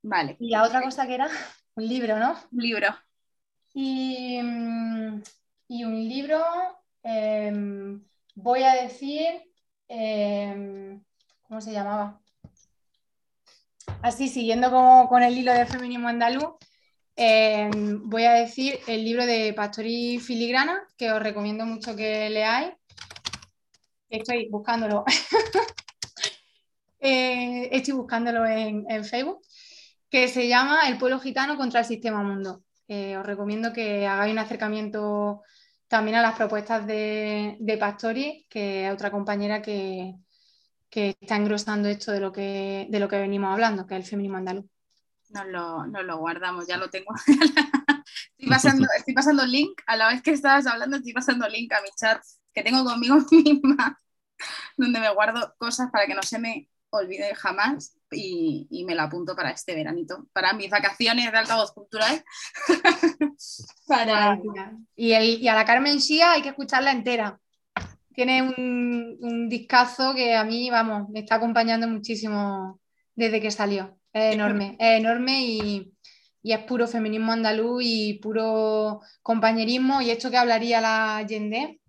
Vale. 0.02 0.36
Y 0.40 0.50
la 0.50 0.62
otra 0.62 0.82
cosa 0.82 1.06
que 1.06 1.14
era, 1.14 1.28
un 1.76 1.86
libro, 1.86 2.18
¿no? 2.18 2.36
Un 2.50 2.62
libro. 2.62 2.88
Y, 3.74 4.40
mm, 4.42 5.22
y 5.68 5.84
un 5.84 6.08
libro, 6.08 6.44
Em, 7.04 8.02
voy 8.34 8.62
a 8.62 8.74
decir, 8.82 9.26
em, 9.88 11.04
¿cómo 11.42 11.60
se 11.60 11.72
llamaba? 11.72 12.18
Así, 14.02 14.28
siguiendo 14.28 14.70
con 15.08 15.22
el 15.22 15.36
hilo 15.36 15.52
de 15.52 15.66
feminismo 15.66 16.08
andaluz, 16.08 16.54
em, 17.16 18.00
voy 18.08 18.24
a 18.24 18.32
decir 18.32 18.78
el 18.86 19.04
libro 19.04 19.26
de 19.26 19.52
Pastori 19.54 20.18
Filigrana, 20.18 20.86
que 20.96 21.12
os 21.12 21.22
recomiendo 21.22 21.64
mucho 21.66 21.96
que 21.96 22.28
leáis. 22.30 22.72
Estoy 24.08 24.48
buscándolo. 24.48 25.04
Eh, 27.06 27.68
estoy 27.70 27.92
buscándolo 27.92 28.46
en, 28.46 29.04
Facebook, 29.04 29.42
que 30.08 30.26
se 30.26 30.48
llama 30.48 30.88
El 30.88 30.96
pueblo 30.96 31.20
gitano 31.20 31.58
contra 31.58 31.80
el 31.80 31.86
sistema 31.86 32.22
mundo. 32.22 32.64
Os 32.88 33.26
recomiendo 33.26 33.74
que 33.74 34.06
hagáis 34.06 34.32
un 34.32 34.38
acercamiento 34.38 35.42
también 35.88 36.16
a 36.16 36.22
las 36.22 36.34
propuestas 36.34 36.86
de, 36.86 37.76
Pastori, 37.78 38.46
que 38.50 38.86
es 38.86 38.92
otra 38.92 39.10
compañera 39.10 39.62
que, 39.62 40.14
está 40.90 41.36
engrosando 41.36 41.88
esto 41.88 42.12
de 42.12 42.20
lo 42.20 42.32
que, 42.32 42.86
de 42.88 43.00
lo 43.00 43.08
que 43.08 43.18
venimos 43.18 43.52
hablando, 43.52 43.86
que 43.86 43.94
es 43.94 44.00
el 44.00 44.06
feminismo 44.08 44.38
andaluz. 44.38 44.64
Nos 45.34 45.46
lo, 45.46 46.02
lo 46.02 46.18
guardamos, 46.18 46.66
ya 46.66 46.76
lo 46.76 46.90
tengo. 46.90 47.12
estoy, 48.38 48.48
pasando, 48.48 48.86
estoy 48.96 49.14
pasando 49.14 49.44
link, 49.44 49.80
a 49.86 49.96
la 49.96 50.08
vez 50.08 50.22
que 50.22 50.30
estabas 50.30 50.66
hablando, 50.66 50.96
estoy 50.96 51.12
pasando 51.12 51.48
link 51.48 51.72
a 51.72 51.82
mi 51.82 51.88
chat 51.98 52.22
que 52.52 52.62
tengo 52.62 52.84
conmigo 52.84 53.16
misma, 53.30 53.98
donde 54.76 55.00
me 55.00 55.12
guardo 55.12 55.54
cosas 55.58 55.90
para 55.90 56.06
que 56.06 56.14
no 56.14 56.22
se 56.22 56.38
me 56.38 56.68
olvide 56.90 57.34
jamás 57.34 57.96
y, 58.12 58.84
me 58.86 58.94
lo 58.94 59.02
apunto 59.02 59.34
para 59.34 59.50
este 59.50 59.74
veranito, 59.74 60.28
para 60.32 60.52
mis 60.52 60.70
vacaciones 60.70 61.32
de 61.32 61.38
altavoz 61.38 61.72
cultural. 61.72 62.24
para... 63.88 64.38
y, 64.94 65.12
y, 65.12 65.48
a 65.48 65.54
la 65.56 65.64
Carmen 65.64 65.98
Shia 65.98 66.32
hay 66.32 66.42
que 66.42 66.50
escucharla 66.50 66.92
entera. 66.92 67.40
Tiene 68.14 68.42
un, 68.42 69.16
un, 69.20 69.48
discazo 69.48 70.14
que 70.14 70.36
a 70.36 70.44
mí, 70.44 70.70
vamos, 70.70 71.08
me 71.08 71.20
está 71.20 71.34
acompañando 71.34 71.88
muchísimo 71.88 72.80
desde 73.16 73.40
que 73.40 73.50
salió. 73.50 73.98
Es 74.14 74.34
enorme, 74.34 74.76
es 74.78 75.00
enorme 75.00 75.44
y, 75.44 75.92
y 76.40 76.52
es 76.52 76.60
puro 76.60 76.86
feminismo 76.86 77.32
andaluz 77.32 77.82
y 77.84 78.14
puro 78.14 79.00
compañerismo. 79.22 80.00
Y 80.00 80.10
esto 80.10 80.30
que 80.30 80.36
hablaría 80.36 80.80
la 80.80 81.26
Yende, 81.26 81.80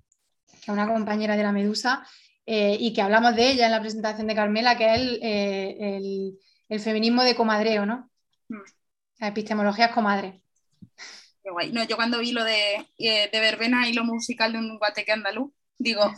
que 0.48 0.58
es 0.58 0.70
una 0.70 0.88
compañera 0.88 1.38
de 1.38 1.44
la 1.44 1.52
Medusa, 1.52 2.04
eh, 2.48 2.76
y 2.80 2.94
que 2.94 3.04
hablamos 3.04 3.36
de 3.36 3.52
ella 3.52 3.66
en 3.68 3.72
la 3.72 3.80
presentación 3.80 4.26
de 4.26 4.34
Carmela, 4.34 4.76
que 4.76 4.92
es 4.92 5.00
el, 5.22 6.40
eh, 6.70 6.80
feminismo 6.80 7.24
de 7.24 7.36
comadreo, 7.36 7.86
¿no? 7.86 8.10
Hmm. 8.50 8.62
La 9.20 9.28
epistemología 9.28 9.86
es 9.86 9.92
comadre. 9.92 10.42
Qué 11.44 11.52
guay. 11.52 11.72
No, 11.72 11.84
yo 11.84 11.96
cuando 11.96 12.18
vi 12.18 12.32
lo 12.32 12.44
de, 12.44 12.88
eh, 12.98 13.30
de 13.32 13.40
verbena 13.40 13.88
y 13.88 13.94
lo 13.94 14.04
musical 14.04 14.52
de 14.52 14.58
un 14.58 14.80
guateque 14.80 15.12
andaluz, 15.12 15.52
digo, 15.78 16.12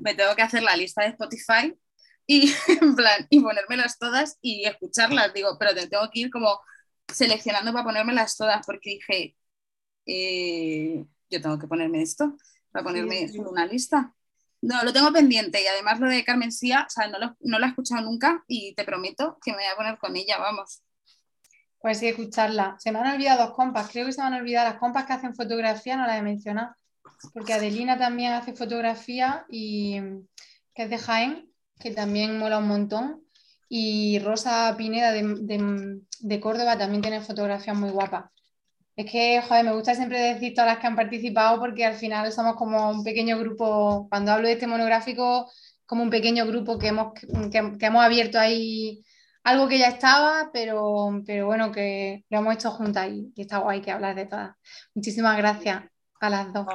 me 0.00 0.14
tengo 0.14 0.36
que 0.36 0.42
hacer 0.42 0.62
la 0.62 0.76
lista 0.76 1.02
de 1.02 1.08
Spotify 1.08 1.74
y, 2.26 2.52
en 2.80 2.96
plan, 2.96 3.26
y 3.30 3.40
ponérmelas 3.40 3.98
todas 3.98 4.38
y 4.40 4.64
escucharlas. 4.64 5.32
Digo, 5.32 5.56
pero 5.58 5.74
tengo 5.74 6.10
que 6.12 6.20
ir 6.20 6.30
como 6.30 6.60
seleccionando 7.12 7.72
para 7.72 7.84
ponérmelas 7.84 8.36
todas, 8.36 8.64
porque 8.66 8.90
dije, 8.90 9.36
yo 11.30 11.40
tengo 11.40 11.58
que 11.58 11.66
ponerme 11.66 12.02
esto, 12.02 12.36
para 12.70 12.84
ponerme 12.84 13.30
una 13.38 13.66
lista. 13.66 14.12
No, 14.62 14.82
lo 14.82 14.92
tengo 14.92 15.12
pendiente 15.12 15.62
y 15.62 15.66
además 15.66 16.00
lo 16.00 16.08
de 16.08 16.24
Carmen 16.24 16.50
Sía, 16.50 16.86
o 16.86 16.90
sea, 16.90 17.08
no 17.08 17.18
lo, 17.18 17.64
he 17.64 17.68
escuchado 17.68 18.02
nunca 18.02 18.42
y 18.48 18.74
te 18.74 18.84
prometo 18.84 19.38
que 19.44 19.52
me 19.52 19.58
voy 19.58 19.66
a 19.66 19.76
poner 19.76 19.98
con 19.98 20.16
ella, 20.16 20.38
vamos. 20.38 20.82
Pues 21.78 21.98
sí, 21.98 22.08
escucharla. 22.08 22.76
Se 22.80 22.90
me 22.90 22.98
han 22.98 23.14
olvidado 23.14 23.46
dos 23.46 23.54
compas, 23.54 23.90
creo 23.90 24.06
que 24.06 24.12
se 24.12 24.20
me 24.20 24.26
han 24.26 24.34
olvidado 24.34 24.70
las 24.70 24.78
compas 24.78 25.04
que 25.04 25.12
hacen 25.12 25.36
fotografía, 25.36 25.96
no 25.96 26.06
las 26.06 26.18
he 26.18 26.22
mencionado, 26.22 26.74
porque 27.32 27.52
Adelina 27.52 27.98
también 27.98 28.32
hace 28.32 28.54
fotografía 28.54 29.46
y 29.48 30.00
que 30.74 30.84
es 30.84 30.90
de 30.90 30.98
Jaén, 30.98 31.52
que 31.78 31.90
también 31.92 32.38
mola 32.38 32.58
un 32.58 32.68
montón. 32.68 33.22
Y 33.68 34.20
Rosa 34.20 34.74
Pineda 34.76 35.12
de, 35.12 36.00
de 36.20 36.40
Córdoba 36.40 36.78
también 36.78 37.02
tiene 37.02 37.20
fotografías 37.20 37.76
muy 37.76 37.90
guapas. 37.90 38.30
Es 38.96 39.10
que, 39.10 39.42
joder, 39.42 39.64
me 39.64 39.74
gusta 39.74 39.94
siempre 39.94 40.18
decir 40.18 40.54
todas 40.54 40.70
las 40.70 40.78
que 40.78 40.86
han 40.86 40.96
participado 40.96 41.60
porque 41.60 41.84
al 41.84 41.94
final 41.96 42.32
somos 42.32 42.56
como 42.56 42.90
un 42.90 43.04
pequeño 43.04 43.38
grupo, 43.38 44.08
cuando 44.08 44.32
hablo 44.32 44.48
de 44.48 44.54
este 44.54 44.66
monográfico, 44.66 45.50
como 45.84 46.02
un 46.02 46.10
pequeño 46.10 46.46
grupo 46.46 46.78
que 46.78 46.88
hemos, 46.88 47.12
que, 47.14 47.58
hemos 47.58 48.04
abierto 48.04 48.38
ahí 48.38 49.04
algo 49.44 49.68
que 49.68 49.78
ya 49.78 49.88
estaba, 49.88 50.50
pero, 50.52 51.22
pero 51.26 51.46
bueno, 51.46 51.72
que 51.72 52.24
lo 52.30 52.38
hemos 52.38 52.54
hecho 52.54 52.70
juntas 52.70 53.08
y, 53.10 53.32
y 53.36 53.42
está 53.42 53.58
guay 53.58 53.82
que 53.82 53.92
hablar 53.92 54.16
de 54.16 54.26
todas. 54.26 54.56
Muchísimas 54.94 55.36
gracias 55.36 55.84
a 56.20 56.30
las 56.30 56.52
dos 56.52 56.66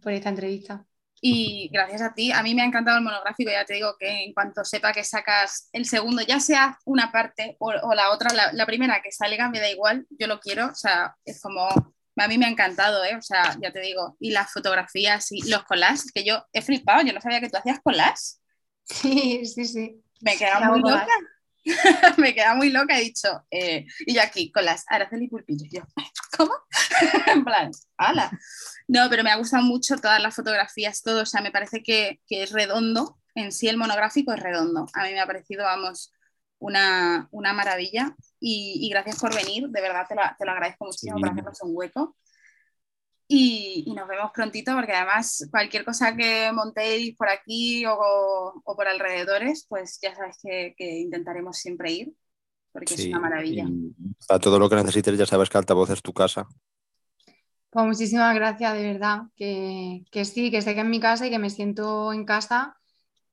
por 0.00 0.12
esta 0.12 0.28
entrevista. 0.30 0.86
Y 1.26 1.70
gracias 1.72 2.02
a 2.02 2.12
ti, 2.12 2.32
a 2.32 2.42
mí 2.42 2.54
me 2.54 2.60
ha 2.60 2.66
encantado 2.66 2.98
el 2.98 3.02
monográfico, 3.02 3.50
ya 3.50 3.64
te 3.64 3.72
digo 3.72 3.96
que 3.98 4.24
en 4.24 4.34
cuanto 4.34 4.62
sepa 4.62 4.92
que 4.92 5.02
sacas 5.04 5.70
el 5.72 5.86
segundo, 5.86 6.20
ya 6.20 6.38
sea 6.38 6.78
una 6.84 7.10
parte 7.10 7.56
o, 7.60 7.72
la 7.94 8.10
otra, 8.10 8.28
la, 8.52 8.66
primera 8.66 9.00
que 9.00 9.10
salga 9.10 9.48
me 9.48 9.58
da 9.58 9.70
igual, 9.70 10.06
yo 10.10 10.26
lo 10.26 10.38
quiero, 10.38 10.66
o 10.66 10.74
sea, 10.74 11.16
es 11.24 11.40
como, 11.40 11.66
a 11.66 12.28
mí 12.28 12.36
me 12.36 12.44
ha 12.44 12.50
encantado, 12.50 13.02
¿eh? 13.04 13.16
o 13.16 13.22
sea, 13.22 13.56
ya 13.58 13.72
te 13.72 13.80
digo, 13.80 14.18
y 14.20 14.32
las 14.32 14.52
fotografías 14.52 15.32
y 15.32 15.48
los 15.48 15.64
collages, 15.64 16.12
que 16.12 16.24
yo 16.24 16.44
he 16.52 16.60
flipado, 16.60 17.00
yo 17.00 17.14
no 17.14 17.22
sabía 17.22 17.40
que 17.40 17.48
tú 17.48 17.56
hacías 17.56 17.80
collages. 17.82 18.42
Sí, 18.84 19.46
sí, 19.46 19.64
sí. 19.64 20.04
Me 20.20 20.36
queda 20.36 20.60
muy 20.60 20.80
loca. 20.80 21.08
me 22.18 22.34
queda 22.34 22.54
muy 22.54 22.70
loca, 22.70 22.98
he 22.98 23.02
dicho, 23.02 23.44
eh, 23.50 23.86
y 24.00 24.14
yo 24.14 24.22
aquí 24.22 24.52
con 24.52 24.64
las 24.64 24.84
Araceli 24.88 25.28
Pulpillo, 25.28 25.66
yo, 25.70 25.82
¿cómo? 26.36 26.52
en 27.26 27.44
plan, 27.44 27.70
¡hala! 27.96 28.30
No, 28.86 29.08
pero 29.08 29.22
me 29.22 29.30
ha 29.30 29.36
gustado 29.36 29.62
mucho 29.62 29.96
todas 29.96 30.22
las 30.22 30.34
fotografías, 30.34 31.02
todo, 31.02 31.22
o 31.22 31.26
sea, 31.26 31.40
me 31.40 31.50
parece 31.50 31.82
que, 31.82 32.20
es 32.28 32.52
redondo, 32.52 33.18
en 33.34 33.50
sí 33.50 33.68
el 33.68 33.76
monográfico 33.76 34.32
es 34.32 34.40
redondo. 34.40 34.86
A 34.92 35.04
mí 35.04 35.12
me 35.12 35.20
ha 35.20 35.26
parecido, 35.26 35.64
vamos, 35.64 36.12
una, 36.58 37.28
maravilla 37.32 38.14
y, 38.40 38.88
gracias 38.90 39.18
por 39.18 39.34
venir, 39.34 39.68
de 39.68 39.80
verdad 39.80 40.06
te 40.08 40.14
lo, 40.14 40.52
agradezco 40.52 40.84
muchísimo 40.86 41.18
por 41.18 41.30
hacernos 41.30 41.62
un 41.62 41.70
hueco. 41.74 42.16
Y, 43.36 43.92
nos 43.96 44.06
vemos 44.06 44.30
prontito 44.32 44.72
porque 44.74 44.92
además 44.92 45.48
cualquier 45.50 45.84
cosa 45.84 46.14
que 46.14 46.52
montéis 46.52 47.16
por 47.16 47.28
aquí 47.28 47.84
o, 47.84 48.62
por 48.64 48.86
alrededores, 48.86 49.66
pues 49.68 49.98
ya 50.00 50.14
sabes 50.14 50.38
que, 50.40 50.74
intentaremos 50.78 51.56
siempre 51.56 51.90
ir 51.90 52.12
porque 52.70 52.94
es 52.94 53.06
una 53.06 53.18
maravilla. 53.18 53.66
A 54.28 54.38
todo 54.38 54.58
lo 54.58 54.70
que 54.70 54.76
necesites 54.76 55.18
ya 55.18 55.26
sabes 55.26 55.48
que 55.48 55.58
Altavoz 55.58 55.90
es 55.90 56.00
tu 56.00 56.12
casa. 56.12 56.46
Pues 57.70 57.86
muchísimas 57.86 58.34
gracias, 58.36 58.72
de 58.74 58.82
verdad. 58.92 59.22
Que, 59.34 60.04
sí, 60.24 60.52
que 60.52 60.62
sé 60.62 60.74
que 60.74 60.80
es 60.80 60.86
mi 60.86 61.00
casa 61.00 61.26
y 61.26 61.30
que 61.30 61.40
me 61.40 61.50
siento 61.50 62.12
en 62.12 62.24
casa, 62.24 62.76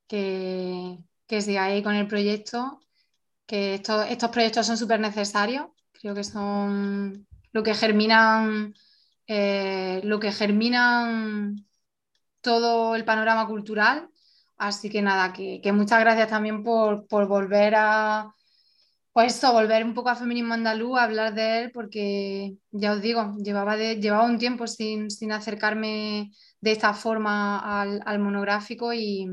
que, 0.08 0.98
que 1.28 1.42
siga 1.42 1.66
ahí 1.66 1.84
con 1.84 1.94
el 1.94 2.08
proyecto, 2.08 2.80
que 3.46 3.76
estos 3.76 4.30
proyectos 4.32 4.66
son 4.66 4.78
súper 4.78 5.00
necesarios. 5.00 5.68
Creo 5.92 6.16
que 6.16 6.24
son 6.24 7.28
lo 7.52 7.64
que 7.64 7.76
germinan, 7.76 8.74
eh, 9.34 10.02
lo 10.04 10.20
que 10.20 10.32
germinan 10.32 11.66
todo 12.42 12.96
el 12.96 13.06
panorama 13.06 13.48
cultural. 13.48 14.10
Así 14.58 14.90
que 14.90 15.02
nada, 15.02 15.34
que, 15.34 15.62
muchas 15.74 16.02
gracias 16.02 16.30
también 16.30 16.64
por 16.64 17.08
volver 17.28 17.76
a, 17.78 18.34
pues 19.14 19.36
eso, 19.36 19.52
volver 19.52 19.84
un 19.84 19.94
poco 19.94 20.10
a 20.10 20.16
feminismo 20.16 20.54
andaluz, 20.54 20.98
hablar 21.00 21.34
de 21.34 21.60
él, 21.60 21.72
porque 21.72 22.56
ya 22.72 22.94
os 22.94 23.02
digo, 23.02 23.36
llevaba, 23.44 23.76
llevaba 23.78 24.26
un 24.26 24.38
tiempo 24.38 24.68
sin, 24.68 25.10
acercarme 25.32 26.32
de 26.62 26.72
esta 26.72 26.94
forma 26.94 27.60
al, 27.82 28.20
monográfico 28.20 28.94
y, 28.94 29.28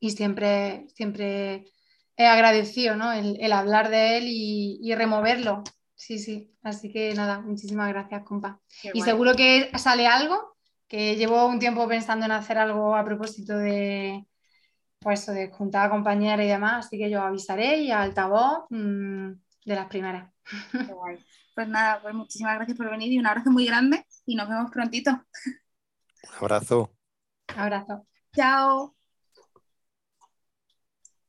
siempre, 0.00 0.86
siempre 0.94 1.64
he 2.16 2.26
agradecido 2.26 2.96
¿no? 2.96 3.12
el, 3.12 3.52
hablar 3.52 3.88
de 3.90 4.18
él 4.18 4.24
y, 4.28 4.94
removerlo. 4.94 5.62
Sí, 5.98 6.18
sí. 6.20 6.48
Así 6.62 6.92
que 6.92 7.12
nada, 7.14 7.40
muchísimas 7.40 7.88
gracias, 7.88 8.22
compa. 8.22 8.60
y 8.94 9.00
seguro 9.02 9.34
que 9.34 9.68
sale 9.76 10.06
algo, 10.06 10.56
que 10.86 11.16
llevo 11.16 11.44
un 11.46 11.58
tiempo 11.58 11.88
pensando 11.88 12.24
en 12.24 12.32
hacer 12.32 12.56
algo 12.56 12.94
a 12.94 13.04
propósito 13.04 13.58
de, 13.58 14.24
pues 15.00 15.26
de 15.26 15.50
juntar 15.50 15.86
a 15.86 15.90
compañeras 15.90 16.46
y 16.46 16.48
demás, 16.48 16.86
así 16.86 16.98
que 16.98 17.10
yo 17.10 17.20
avisaré 17.20 17.78
y 17.78 17.90
altavoz 17.90 18.66
mm, 18.70 19.32
de 19.64 19.74
las 19.74 19.86
primeras. 19.88 20.32
Qué 20.72 20.92
guay. 20.92 21.18
Pues 21.54 21.68
nada, 21.68 22.00
pues 22.00 22.14
muchísimas 22.14 22.54
gracias 22.54 22.78
por 22.78 22.88
venir 22.90 23.12
y 23.12 23.18
un 23.18 23.26
abrazo 23.26 23.50
muy 23.50 23.66
grande 23.66 24.06
y 24.24 24.36
nos 24.36 24.48
vemos 24.48 24.70
prontito. 24.70 25.10
Un 25.10 26.34
abrazo. 26.38 26.92
Abrazo. 27.48 28.06
Chao. 28.32 28.97